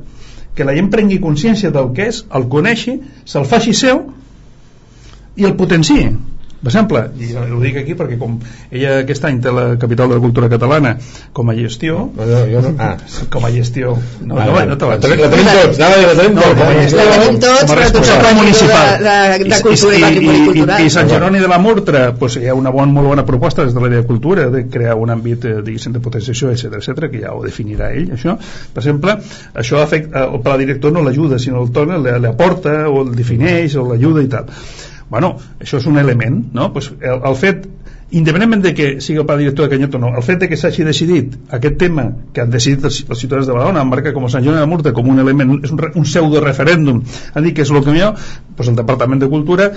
que 0.56 0.68
la 0.68 0.76
gent 0.78 0.92
prengui 0.94 1.18
consciència 1.24 1.72
del 1.74 1.90
que 1.98 2.06
és, 2.12 2.22
el 2.38 2.46
coneixi, 2.52 3.00
se'l 3.26 3.48
faci 3.50 3.74
seu 3.78 4.04
i 5.42 5.48
el 5.50 5.58
potenciï 5.58 6.12
per 6.62 6.70
exemple, 6.70 7.00
i 7.18 7.32
ho 7.34 7.60
dic 7.62 7.78
aquí 7.82 7.96
perquè 7.98 8.20
com 8.22 8.36
ella 8.70 9.00
aquest 9.02 9.24
any 9.26 9.40
té 9.42 9.50
la 9.50 9.64
capital 9.82 10.12
de 10.12 10.18
la 10.20 10.22
cultura 10.22 10.50
catalana 10.52 10.92
com 11.34 11.50
a 11.50 11.56
gestió 11.58 12.04
no, 12.14 12.28
jo, 12.30 12.42
jo 12.52 12.62
no, 12.68 12.74
ah. 12.78 12.92
com 13.34 13.48
a 13.48 13.50
gestió. 13.50 13.96
No, 14.22 14.38
ah, 14.38 14.46
no, 14.46 14.54
no, 14.54 14.76
no 14.76 14.90
la, 14.92 15.00
tenim 15.02 15.50
tots, 15.50 15.80
no, 15.82 15.88
la 15.90 16.14
tenim 16.20 16.38
no, 16.38 16.44
com 16.60 16.62
a 16.62 16.76
tots 16.76 16.84
gestió, 16.84 17.08
la 17.08 17.16
tenim 17.24 17.40
tots 17.42 17.64
com 17.64 17.74
a 17.74 17.80
però 17.80 17.88
tots 17.96 18.12
responsable 18.12 18.34
municipal. 18.38 18.92
de, 19.02 19.16
de, 19.42 19.50
de 19.56 19.60
cultura 19.66 19.98
i, 19.98 20.04
i, 20.04 20.36
cultural 20.52 20.84
i, 20.84 20.86
i 20.86 20.94
Sant 20.94 21.10
Jeroni 21.10 21.42
de 21.42 21.50
la 21.50 21.60
Murtra 21.64 22.04
pues, 22.22 22.38
hi 22.38 22.46
ha 22.46 22.58
una 22.60 22.76
bon, 22.78 22.94
molt 22.94 23.10
bona 23.10 23.26
proposta 23.26 23.66
des 23.66 23.74
de 23.74 23.82
l'àrea 23.82 24.04
de 24.04 24.10
cultura 24.12 24.48
de 24.54 24.64
crear 24.70 25.00
un 25.02 25.16
àmbit 25.16 25.50
eh, 25.50 25.56
diguéssim 25.66 25.98
de 25.98 26.04
potenciació, 26.06 26.54
etc 26.54 26.78
etc 26.78 27.10
que 27.10 27.24
ja 27.26 27.34
ho 27.34 27.42
definirà 27.42 27.90
ell 27.98 28.14
això. 28.20 28.38
per 28.38 28.86
exemple, 28.86 29.18
això 29.66 29.82
afecta, 29.82 30.28
el 30.30 30.46
pla 30.46 30.60
director 30.62 30.94
no 30.94 31.02
l'ajuda 31.02 31.42
sinó 31.42 31.66
el 31.66 31.74
torna, 31.74 31.98
l'aporta 31.98 32.86
o 32.86 33.02
el 33.02 33.16
defineix 33.18 33.82
o 33.82 33.90
l'ajuda 33.90 34.30
i 34.30 34.30
tal 34.30 34.54
bueno, 35.12 35.36
això 35.60 35.78
és 35.82 35.86
un 35.92 36.00
element 36.00 36.40
no? 36.56 36.72
pues 36.74 36.90
el, 36.96 37.20
el 37.20 37.36
fet 37.36 37.68
independentment 38.12 38.64
de 38.64 38.74
que 38.76 38.88
sigui 39.04 39.20
el 39.20 39.26
pla 39.28 39.38
director 39.40 39.68
de 39.68 39.76
Canyet 39.76 39.96
o 39.96 40.00
no 40.00 40.12
el 40.16 40.24
fet 40.24 40.40
de 40.44 40.48
que 40.52 40.60
s'hagi 40.60 40.84
decidit 40.88 41.36
aquest 41.58 41.78
tema 41.80 42.06
que 42.34 42.44
han 42.44 42.52
decidit 42.52 42.88
els, 42.88 43.02
els 43.08 43.20
ciutadans 43.20 43.48
de 43.48 43.56
Badalona 43.56 43.84
marca 43.88 44.14
com 44.16 44.28
a 44.28 44.32
Sant 44.32 44.48
Joan 44.48 44.60
de 44.60 44.70
Murta 44.72 44.94
com 44.96 45.08
un 45.12 45.20
element 45.24 45.58
és 45.60 45.72
un, 45.72 45.84
un 45.96 46.08
pseudo 46.08 46.44
referèndum 46.44 47.04
han 47.34 47.48
dit 47.48 47.56
que 47.56 47.68
és 47.68 47.72
el 47.72 47.84
que 47.84 47.96
millor 47.96 48.16
pues 48.58 48.72
el 48.72 48.80
Departament 48.80 49.24
de 49.24 49.32
Cultura 49.32 49.68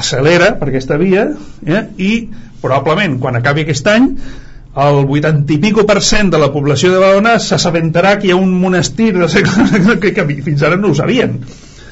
accelera 0.00 0.54
per 0.60 0.70
aquesta 0.70 1.00
via 1.00 1.26
eh? 1.64 1.84
i 1.96 2.10
probablement 2.64 3.20
quan 3.20 3.36
acabi 3.40 3.64
aquest 3.64 3.92
any 3.92 4.08
el 4.84 5.04
80 5.04 5.52
i 5.54 5.60
pico 5.62 5.84
per 5.88 6.00
cent 6.02 6.32
de 6.32 6.40
la 6.40 6.48
població 6.52 6.92
de 6.92 7.00
Badalona 7.00 7.36
s'assabentarà 7.40 8.16
que 8.18 8.28
hi 8.28 8.34
ha 8.36 8.40
un 8.40 8.56
monestir 8.60 9.12
que, 10.00 10.12
que 10.16 10.26
fins 10.42 10.64
ara 10.64 10.80
no 10.80 10.92
ho 10.92 10.98
sabien 10.98 11.40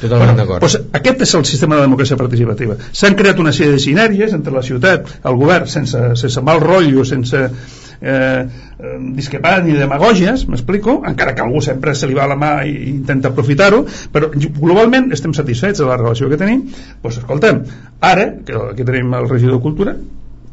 Totalment 0.03 0.41
d'acord. 0.41 0.65
Pues 0.65 0.77
aquest 0.99 1.23
és 1.27 1.35
el 1.39 1.47
sistema 1.49 1.79
de 1.79 1.87
democràcia 1.87 2.19
participativa. 2.19 2.77
S'han 2.91 3.15
creat 3.19 3.39
una 3.43 3.55
sèrie 3.55 3.77
de 3.77 3.83
sinergies 3.83 4.35
entre 4.35 4.55
la 4.55 4.65
ciutat, 4.67 5.15
el 5.31 5.39
govern, 5.39 5.69
sense, 5.71 6.03
sense 6.19 6.43
mal 6.43 6.61
rotllo, 6.63 7.05
sense 7.09 7.43
eh, 8.03 8.43
discrepar 9.19 9.61
ni 9.63 9.77
demagògies, 9.79 10.47
m'explico, 10.51 10.99
encara 11.09 11.37
que 11.37 11.45
algú 11.45 11.63
sempre 11.63 11.95
se 11.95 12.11
li 12.11 12.19
va 12.19 12.27
a 12.27 12.33
la 12.33 12.39
mà 12.39 12.53
i 12.67 12.75
intenta 12.91 13.31
aprofitar-ho, 13.31 13.85
però 14.13 14.33
globalment 14.35 15.13
estem 15.15 15.37
satisfets 15.39 15.83
de 15.83 15.87
la 15.87 16.01
relació 16.01 16.31
que 16.33 16.41
tenim, 16.41 16.67
doncs 17.05 17.23
escoltem, 17.23 17.63
ara, 18.01 18.27
que 18.47 18.59
aquí 18.73 18.89
tenim 18.89 19.15
el 19.21 19.31
regidor 19.31 19.61
de 19.61 19.63
Cultura, 19.69 19.97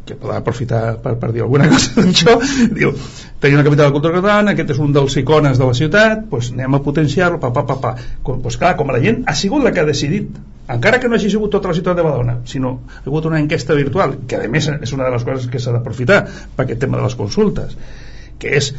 que 0.10 0.18
podrà 0.20 0.40
aprofitar 0.42 0.82
per, 1.04 1.16
per 1.22 1.32
dir 1.36 1.46
alguna 1.46 1.70
cosa 1.74 2.04
d'això 2.04 2.36
diu, 2.76 2.94
tenim 3.40 3.60
una 3.60 3.66
capital 3.68 3.90
de 3.90 3.96
cultura 3.96 4.20
catalana 4.20 4.56
aquest 4.56 4.76
és 4.76 4.84
un 4.84 4.94
dels 4.96 5.18
icones 5.22 5.62
de 5.62 5.70
la 5.70 5.78
ciutat 5.78 6.28
doncs 6.32 6.52
anem 6.56 6.78
a 6.78 6.84
potenciar-lo, 6.86 7.40
pa, 7.42 7.54
pa, 7.56 7.66
pa, 7.70 7.80
pa. 7.84 7.96
Com, 8.26 8.44
doncs 8.44 8.60
clar, 8.62 8.76
com 8.80 8.92
la 8.94 9.02
gent 9.04 9.24
ha 9.30 9.38
sigut 9.38 9.66
la 9.66 9.74
que 9.76 9.84
ha 9.84 9.88
decidit 9.90 10.30
encara 10.70 11.00
que 11.02 11.10
no 11.10 11.18
hagi 11.18 11.32
sigut 11.34 11.54
tota 11.56 11.72
la 11.72 11.78
ciutat 11.78 11.98
de 11.98 12.06
Badona 12.06 12.40
sinó 12.50 12.76
ha 12.92 13.02
hagut 13.06 13.30
una 13.32 13.42
enquesta 13.42 13.78
virtual 13.78 14.20
que 14.30 14.44
a 14.44 14.52
més 14.52 14.70
és 14.76 14.96
una 14.98 15.08
de 15.08 15.16
les 15.16 15.26
coses 15.26 15.50
que 15.50 15.62
s'ha 15.62 15.74
d'aprofitar 15.76 16.24
per 16.56 16.66
aquest 16.66 16.86
tema 16.86 17.00
de 17.00 17.08
les 17.08 17.18
consultes 17.20 17.78
que 18.40 18.56
és 18.60 18.74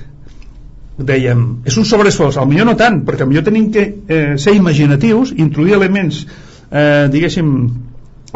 dèiem, 1.00 1.62
és 1.64 1.76
un 1.80 1.86
sobreesforç, 1.88 2.36
al 2.36 2.48
millor 2.48 2.66
no 2.68 2.74
tant, 2.76 3.00
perquè 3.06 3.24
millor 3.28 3.44
tenim 3.46 3.70
que 3.72 3.84
eh, 3.88 4.34
ser 4.40 4.52
imaginatius, 4.56 5.32
introduir 5.32 5.78
elements 5.78 6.26
eh, 6.26 7.08
diguéssim 7.12 7.54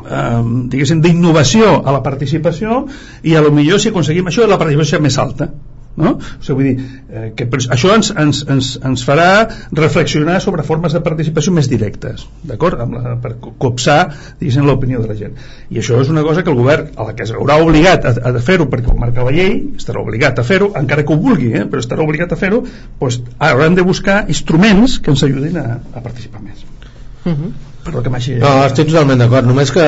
eh, 0.02 0.40
diguéssim 0.72 1.04
d'innovació 1.04 1.76
a 1.84 1.94
la 1.94 2.02
participació 2.02 2.84
i 3.22 3.36
a 3.36 3.44
lo 3.44 3.54
millor 3.54 3.80
si 3.80 3.92
aconseguim 3.92 4.32
això 4.32 4.48
la 4.48 4.60
participació 4.60 5.00
més 5.04 5.20
alta 5.22 5.52
no? 5.96 6.16
O 6.18 6.42
sigui, 6.42 6.54
vull 6.54 6.66
dir, 6.66 6.86
eh, 7.08 7.26
que 7.38 7.46
això 7.46 7.92
ens, 7.94 8.10
ens, 8.18 8.42
ens, 8.50 8.70
ens 8.82 9.04
farà 9.06 9.46
reflexionar 9.78 10.40
sobre 10.42 10.64
formes 10.66 10.94
de 10.96 11.02
participació 11.04 11.54
més 11.54 11.68
directes 11.70 12.26
d'acord? 12.42 12.82
per 13.22 13.34
copsar 13.62 13.98
l'opinió 14.40 15.00
de 15.02 15.08
la 15.08 15.16
gent 15.18 15.36
i 15.70 15.78
això 15.78 16.00
és 16.02 16.10
una 16.10 16.24
cosa 16.26 16.42
que 16.42 16.50
el 16.50 16.58
govern 16.58 16.90
a 16.96 17.06
la 17.08 17.14
que 17.14 17.24
es 17.26 17.32
haurà 17.32 17.60
obligat 17.62 18.06
a, 18.10 18.14
a 18.30 18.42
fer-ho 18.48 18.66
perquè 18.70 18.90
ho 18.90 18.96
marca 18.98 19.26
la 19.26 19.34
llei 19.34 19.54
estarà 19.78 20.02
obligat 20.02 20.38
a 20.38 20.46
fer-ho, 20.46 20.72
encara 20.80 21.04
que 21.04 21.14
ho 21.14 21.20
vulgui 21.20 21.52
eh? 21.52 21.66
però 21.70 21.82
estarà 21.82 22.02
obligat 22.02 22.34
a 22.34 22.40
fer-ho 22.40 22.64
doncs 23.00 23.20
hauran 23.38 23.78
de 23.78 23.86
buscar 23.86 24.24
instruments 24.28 24.98
que 24.98 25.14
ens 25.14 25.22
ajudin 25.28 25.60
a, 25.62 25.78
a 25.94 26.02
participar 26.02 26.42
més 26.42 26.64
uh 26.64 27.30
mhm. 27.30 27.38
-huh 27.38 27.73
Perdó 27.84 28.00
que 28.02 28.10
m'hagi... 28.12 28.38
No, 28.40 28.50
estic 28.64 28.88
totalment 28.88 29.20
d'acord, 29.20 29.44
només 29.48 29.70
que 29.74 29.84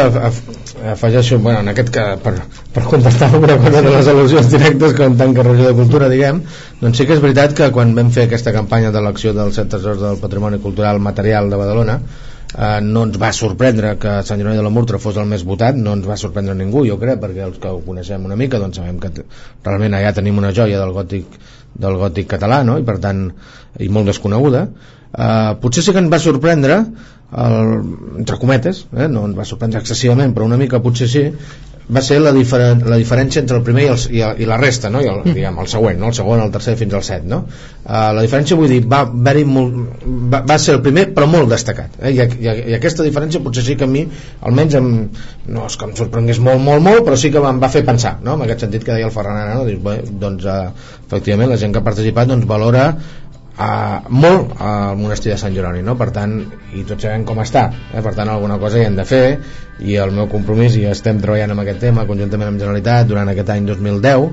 afegeixo, 0.93 1.39
bueno, 1.41 1.63
en 1.65 1.73
aquest 1.73 1.91
que 1.95 2.05
per, 2.21 2.35
per 2.75 2.85
contestar 2.91 3.31
alguna 3.31 3.57
cosa 3.63 3.81
de 3.87 3.93
les 3.95 4.11
al·lusions 4.13 4.51
directes 4.53 4.95
com 4.99 5.17
tant 5.17 5.33
que 5.37 5.45
regió 5.47 5.71
de 5.71 5.77
cultura, 5.79 6.11
diguem, 6.13 6.43
doncs 6.83 7.01
sí 7.01 7.07
que 7.09 7.17
és 7.17 7.23
veritat 7.25 7.57
que 7.57 7.71
quan 7.73 7.95
vam 7.97 8.13
fer 8.13 8.27
aquesta 8.29 8.53
campanya 8.57 8.93
d'elecció 8.93 9.33
dels 9.37 9.57
set 9.57 9.73
tesors 9.73 10.03
del 10.03 10.21
patrimoni 10.21 10.61
cultural 10.61 11.01
material 11.01 11.49
de 11.49 11.61
Badalona, 11.63 11.97
eh, 12.53 12.81
no 12.85 13.07
ens 13.09 13.17
va 13.23 13.33
sorprendre 13.39 13.95
que 14.03 14.19
Sant 14.29 14.45
Jeroni 14.45 14.61
de 14.61 14.67
la 14.67 14.75
Murtra 14.77 15.01
fos 15.01 15.17
el 15.17 15.31
més 15.33 15.47
votat, 15.49 15.81
no 15.81 15.97
ens 15.97 16.09
va 16.09 16.19
sorprendre 16.21 16.57
ningú, 16.59 16.85
jo 16.89 16.99
crec, 17.01 17.23
perquè 17.23 17.47
els 17.49 17.57
que 17.63 17.73
ho 17.73 17.81
coneixem 17.87 18.29
una 18.29 18.37
mica 18.37 18.61
doncs 18.61 18.83
sabem 18.83 19.01
que 19.01 19.13
realment 19.17 19.97
allà 19.97 20.13
tenim 20.17 20.37
una 20.43 20.53
joia 20.53 20.83
del 20.83 20.93
gòtic 20.97 21.41
del 21.77 21.97
gòtic 22.01 22.29
català, 22.29 22.63
no? 22.65 22.79
i 22.81 22.85
per 22.85 22.97
tant 23.01 23.27
i 23.81 23.89
molt 23.93 24.09
desconeguda 24.09 24.63
eh, 24.67 25.53
potser 25.61 25.85
sí 25.85 25.93
que 25.93 26.03
ens 26.03 26.13
va 26.13 26.21
sorprendre 26.23 26.79
el, 27.33 27.71
entre 28.21 28.39
cometes 28.39 28.85
eh, 28.95 29.09
no 29.11 29.27
ens 29.27 29.39
va 29.39 29.47
sorprendre 29.49 29.83
excessivament 29.83 30.35
però 30.35 30.47
una 30.47 30.61
mica 30.61 30.83
potser 30.83 31.09
sí 31.11 31.25
va 31.87 32.03
ser 32.03 32.19
la, 32.19 32.33
diferen, 32.35 32.81
la 32.91 32.97
diferència 32.99 33.41
entre 33.41 33.59
el 33.61 33.63
primer 33.67 33.85
i, 33.85 33.89
el, 33.93 33.99
i, 34.11 34.23
el, 34.27 34.41
i 34.43 34.49
la 34.49 34.57
resta 34.59 34.91
no? 34.91 35.01
I 35.05 35.11
el, 35.11 35.21
diguem, 35.27 35.59
el 35.63 35.69
següent, 35.71 36.01
no? 36.01 36.11
el 36.11 36.17
segon, 36.19 36.41
el 36.43 36.51
tercer 36.55 36.75
fins 36.81 36.97
al 36.99 37.05
set 37.07 37.27
no? 37.31 37.45
uh, 37.47 38.09
la 38.17 38.25
diferència 38.25 38.59
vull 38.59 38.73
dir 38.73 38.81
va, 38.91 39.05
molt, 39.07 39.77
va, 40.33 40.41
va 40.51 40.57
ser 40.63 40.77
el 40.77 40.83
primer 40.83 41.07
però 41.15 41.29
molt 41.31 41.53
destacat 41.53 42.01
eh? 42.01 42.11
I, 42.11 42.27
i, 42.43 42.55
i 42.73 42.77
aquesta 42.79 43.07
diferència 43.07 43.43
potser 43.45 43.63
sí 43.69 43.77
que 43.79 43.87
a 43.87 43.91
mi 43.91 44.03
almenys 44.51 44.79
em, 44.81 44.91
no 45.47 45.69
és 45.69 45.79
que 45.79 45.87
em 45.87 45.95
sorprengués 45.99 46.43
molt 46.43 46.63
molt 46.63 46.83
molt 46.83 47.07
però 47.07 47.19
sí 47.21 47.31
que 47.35 47.43
em 47.53 47.63
va 47.63 47.71
fer 47.71 47.85
pensar 47.87 48.17
no? 48.23 48.35
en 48.35 48.47
aquest 48.49 48.67
sentit 48.67 48.87
que 48.87 48.97
deia 48.97 49.07
el 49.07 49.15
Ferran 49.15 49.39
ara 49.45 49.61
no? 49.61 49.69
Dius, 49.71 49.83
bé, 49.87 50.01
doncs 50.27 50.49
uh, 50.51 50.73
efectivament 51.07 51.55
la 51.55 51.61
gent 51.63 51.75
que 51.75 51.85
ha 51.85 51.87
participat 51.87 52.35
doncs 52.35 52.51
valora 52.51 52.91
uh, 53.59 54.09
molt 54.11 54.57
al 54.61 54.99
monestir 55.01 55.33
de 55.33 55.39
Sant 55.41 55.55
Jeroni 55.57 55.83
no? 55.87 55.97
per 55.99 56.11
tant, 56.15 56.39
i 56.73 56.85
tots 56.89 57.07
sabem 57.07 57.27
com 57.29 57.41
està 57.45 57.69
eh? 57.93 58.03
per 58.03 58.15
tant 58.17 58.33
alguna 58.33 58.61
cosa 58.63 58.81
hi 58.81 58.87
hem 58.89 58.99
de 58.99 59.07
fer 59.09 59.25
i 59.85 59.97
el 60.01 60.13
meu 60.17 60.29
compromís, 60.33 60.77
i 60.81 60.87
estem 60.89 61.19
treballant 61.21 61.53
amb 61.53 61.63
aquest 61.63 61.83
tema 61.85 62.07
conjuntament 62.09 62.49
amb 62.53 62.61
Generalitat 62.61 63.11
durant 63.11 63.29
aquest 63.29 63.51
any 63.53 63.67
2010 63.69 64.31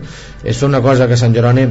és 0.48 0.62
una 0.64 0.80
cosa 0.84 1.08
que 1.08 1.18
Sant 1.20 1.36
Jeroni 1.36 1.66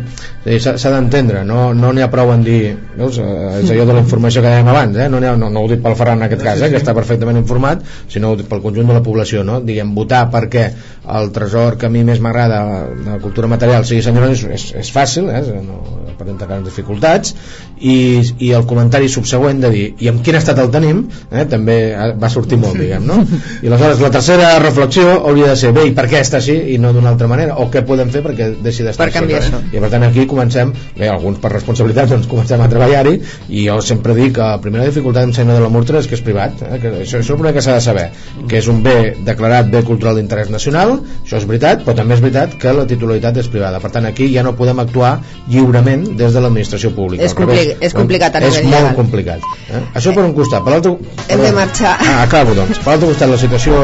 s'ha 0.44 0.92
d'entendre, 0.92 1.42
no 1.48 1.70
n'hi 1.72 1.80
no 1.80 2.04
ha 2.04 2.10
prou 2.12 2.32
en 2.34 2.44
dir 2.44 2.74
veus, 2.96 3.18
eh, 3.18 3.62
és 3.62 3.72
allò 3.72 3.86
de 3.88 3.96
la 3.96 4.04
informació 4.04 4.42
que 4.44 4.52
dèiem 4.52 4.68
abans 4.68 4.96
eh? 4.96 5.08
no, 5.12 5.20
ha, 5.24 5.34
no, 5.40 5.48
no 5.52 5.64
ho 5.64 5.70
dic 5.70 5.82
pel 5.84 5.96
Ferran 5.96 6.20
en 6.20 6.28
aquest 6.28 6.44
cas 6.44 6.60
eh? 6.60 6.70
que 6.72 6.80
està 6.80 6.94
perfectament 6.96 7.40
informat, 7.40 7.84
sinó 8.12 8.34
pel 8.36 8.64
conjunt 8.64 8.92
de 8.92 8.98
la 8.98 9.04
població 9.04 9.44
no? 9.44 9.60
diguem, 9.64 9.94
votar 9.96 10.26
perquè 10.32 10.68
el 11.16 11.32
tresor 11.32 11.78
que 11.80 11.88
a 11.88 11.92
mi 11.92 12.04
més 12.06 12.20
m'agrada 12.22 12.62
la 13.06 13.18
cultura 13.24 13.48
material 13.50 13.88
sigui 13.88 14.04
Sant 14.04 14.16
Jeroni 14.18 14.36
és, 14.36 14.44
és, 14.58 14.68
és 14.84 14.92
fàcil 14.92 15.32
eh? 15.32 15.42
no, 15.64 15.80
per 16.18 16.28
tenir 16.28 16.60
dificultats 16.66 17.34
i, 17.80 17.96
i 18.38 18.52
el 18.56 18.66
comentari 18.68 19.08
subsegüent 19.12 19.64
de 19.64 19.72
dir 19.72 19.86
i 20.04 20.12
amb 20.12 20.22
quin 20.24 20.38
estat 20.38 20.60
el 20.62 20.70
tenim 20.74 21.06
eh? 21.30 21.44
també 21.50 21.78
va 22.20 22.30
sortir 22.32 22.60
molt 22.60 22.78
diguem 22.80 23.08
no? 23.08 23.22
I 23.62 23.68
aleshores 23.68 24.00
la 24.02 24.10
tercera 24.10 24.58
reflexió 24.58 25.04
hauria 25.22 25.52
de 25.52 25.56
ser 25.56 25.70
bé 25.74 25.84
i 25.86 25.92
per 25.94 26.08
què 26.10 26.18
està 26.18 26.40
així 26.40 26.54
i 26.74 26.78
no 26.82 26.90
d'una 26.94 27.12
altra 27.12 27.28
manera? 27.30 27.54
O 27.62 27.68
què 27.70 27.84
podem 27.86 28.10
fer 28.10 28.22
perquè 28.24 28.48
deixi 28.62 28.82
d'estar 28.82 29.06
per 29.06 29.14
canviar 29.14 29.38
això. 29.38 29.60
I 29.70 29.82
per 29.82 29.90
tant 29.92 30.02
aquí 30.08 30.24
comencem 30.26 30.72
bé, 30.98 31.06
alguns 31.06 31.38
per 31.42 31.52
responsabilitat 31.52 32.10
doncs 32.10 32.26
comencem 32.30 32.60
a 32.64 32.66
treballar-hi 32.72 33.14
i 33.54 33.66
jo 33.68 33.76
sempre 33.86 34.16
dic 34.18 34.34
que 34.38 34.42
la 34.42 34.58
primera 34.64 34.88
dificultat 34.88 35.28
amb 35.28 35.36
Sena 35.36 35.54
de 35.54 35.62
la 35.62 35.70
Murtra 35.70 36.02
és 36.02 36.08
que 36.10 36.18
és 36.18 36.24
privat 36.26 36.58
eh? 36.66 36.80
que 36.82 36.90
això, 37.04 37.20
això 37.20 37.36
és 37.38 37.46
el 37.46 37.52
que 37.54 37.62
s'ha 37.62 37.76
de 37.78 37.84
saber 37.86 38.08
que 38.50 38.58
és 38.58 38.70
un 38.72 38.82
bé 38.82 38.96
declarat 39.22 39.70
bé 39.70 39.84
cultural 39.86 40.18
d'interès 40.18 40.50
nacional 40.50 40.96
això 40.98 41.38
és 41.38 41.46
veritat 41.46 41.86
però 41.86 41.94
també 42.00 42.18
és 42.18 42.24
veritat 42.24 42.58
que 42.58 42.74
la 42.74 42.86
titularitat 42.90 43.38
és 43.44 43.50
privada. 43.52 43.78
Per 43.78 43.92
tant 43.94 44.10
aquí 44.10 44.26
ja 44.34 44.42
no 44.42 44.56
podem 44.58 44.82
actuar 44.82 45.12
lliurement 45.46 46.04
des 46.18 46.34
de 46.34 46.42
l'administració 46.42 46.90
pública. 46.98 47.30
És, 47.30 47.38
compli 47.38 47.76
és 47.78 47.94
complicat 47.94 48.40
a 48.40 48.44
és 48.50 48.58
molt 48.66 48.96
complicat 48.98 49.46
eh? 49.70 49.82
això 49.94 50.10
per 50.16 50.26
un 50.26 50.34
costat 50.34 50.66
per 50.66 50.74
l'altre 50.74 50.96
hem 51.28 51.46
de 51.46 51.54
marxar. 51.54 51.94
Ah, 52.02 52.22
acabo 52.26 52.58
doncs. 52.58 52.82
Per 52.82 52.92
l'altre 52.92 53.12
costat 53.12 53.30
la 53.30 53.38
situació 53.52 53.76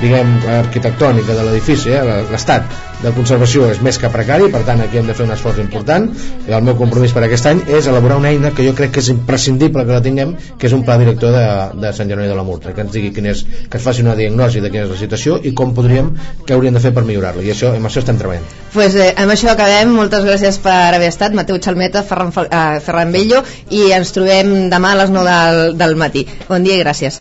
diguem 0.00 0.32
arquitectònica 0.50 1.34
de 1.36 1.44
l'edifici 1.46 1.92
eh? 1.94 2.02
l'estat 2.26 2.66
de 2.96 3.12
conservació 3.14 3.68
és 3.70 3.78
més 3.84 3.98
que 4.00 4.08
precari 4.10 4.48
per 4.50 4.62
tant 4.66 4.80
aquí 4.82 4.98
hem 4.98 5.06
de 5.06 5.14
fer 5.14 5.26
un 5.26 5.32
esforç 5.34 5.60
important. 5.60 6.08
I 6.48 6.54
el 6.56 6.64
meu 6.64 6.74
compromís 6.78 7.12
per 7.12 7.22
aquest 7.26 7.46
any 7.50 7.60
és 7.68 7.86
elaborar 7.86 8.16
una 8.18 8.30
eina 8.32 8.50
que 8.56 8.64
jo 8.64 8.72
crec 8.74 8.94
que 8.96 9.02
és 9.04 9.10
imprescindible 9.12 9.84
que 9.84 9.92
la 9.92 10.02
tinguem 10.02 10.32
que 10.58 10.66
és 10.66 10.74
un 10.74 10.82
pla 10.84 10.96
director 10.98 11.34
de, 11.36 11.44
de 11.82 11.92
Sant 11.96 12.08
Jeroni 12.10 12.28
de 12.30 12.38
la 12.38 12.44
Murtra 12.46 12.72
que 12.74 12.82
ens 12.86 12.94
digui 12.96 13.12
quin 13.14 13.28
és, 13.30 13.44
que 13.70 13.78
es 13.78 13.84
faci 13.84 14.02
una 14.02 14.16
diagnosi 14.18 14.64
de 14.64 14.72
quina 14.72 14.86
és 14.88 14.94
la 14.94 14.98
situació 14.98 15.36
i 15.44 15.52
com 15.54 15.74
podríem, 15.76 16.10
què 16.48 16.56
hauríem 16.56 16.74
de 16.76 16.82
fer 16.82 16.94
per 16.96 17.04
millorar-la. 17.06 17.44
I 17.44 17.52
això, 17.52 17.74
amb 17.76 17.90
això 17.90 18.02
estem 18.02 18.18
treballant. 18.18 18.48
Pues, 18.72 18.96
eh, 18.96 19.12
amb 19.20 19.32
això 19.32 19.52
acabem, 19.52 19.92
moltes 19.92 20.24
gràcies 20.24 20.58
per 20.64 20.96
haver 20.96 21.12
estat. 21.12 21.36
Mateu 21.36 21.60
Xalmeta, 21.62 22.02
Ferran, 22.08 22.32
eh, 22.48 22.80
Ferran 22.84 23.12
Bello 23.12 23.44
i 23.70 23.90
ens 23.96 24.12
trobem 24.16 24.70
demà 24.72 24.96
a 24.96 25.00
les 25.04 25.12
9 25.12 25.36
del, 25.36 25.78
del 25.78 25.96
matí. 26.00 26.26
Bon 26.48 26.64
dia 26.64 26.80
i 26.80 26.82
gràcies 26.82 27.14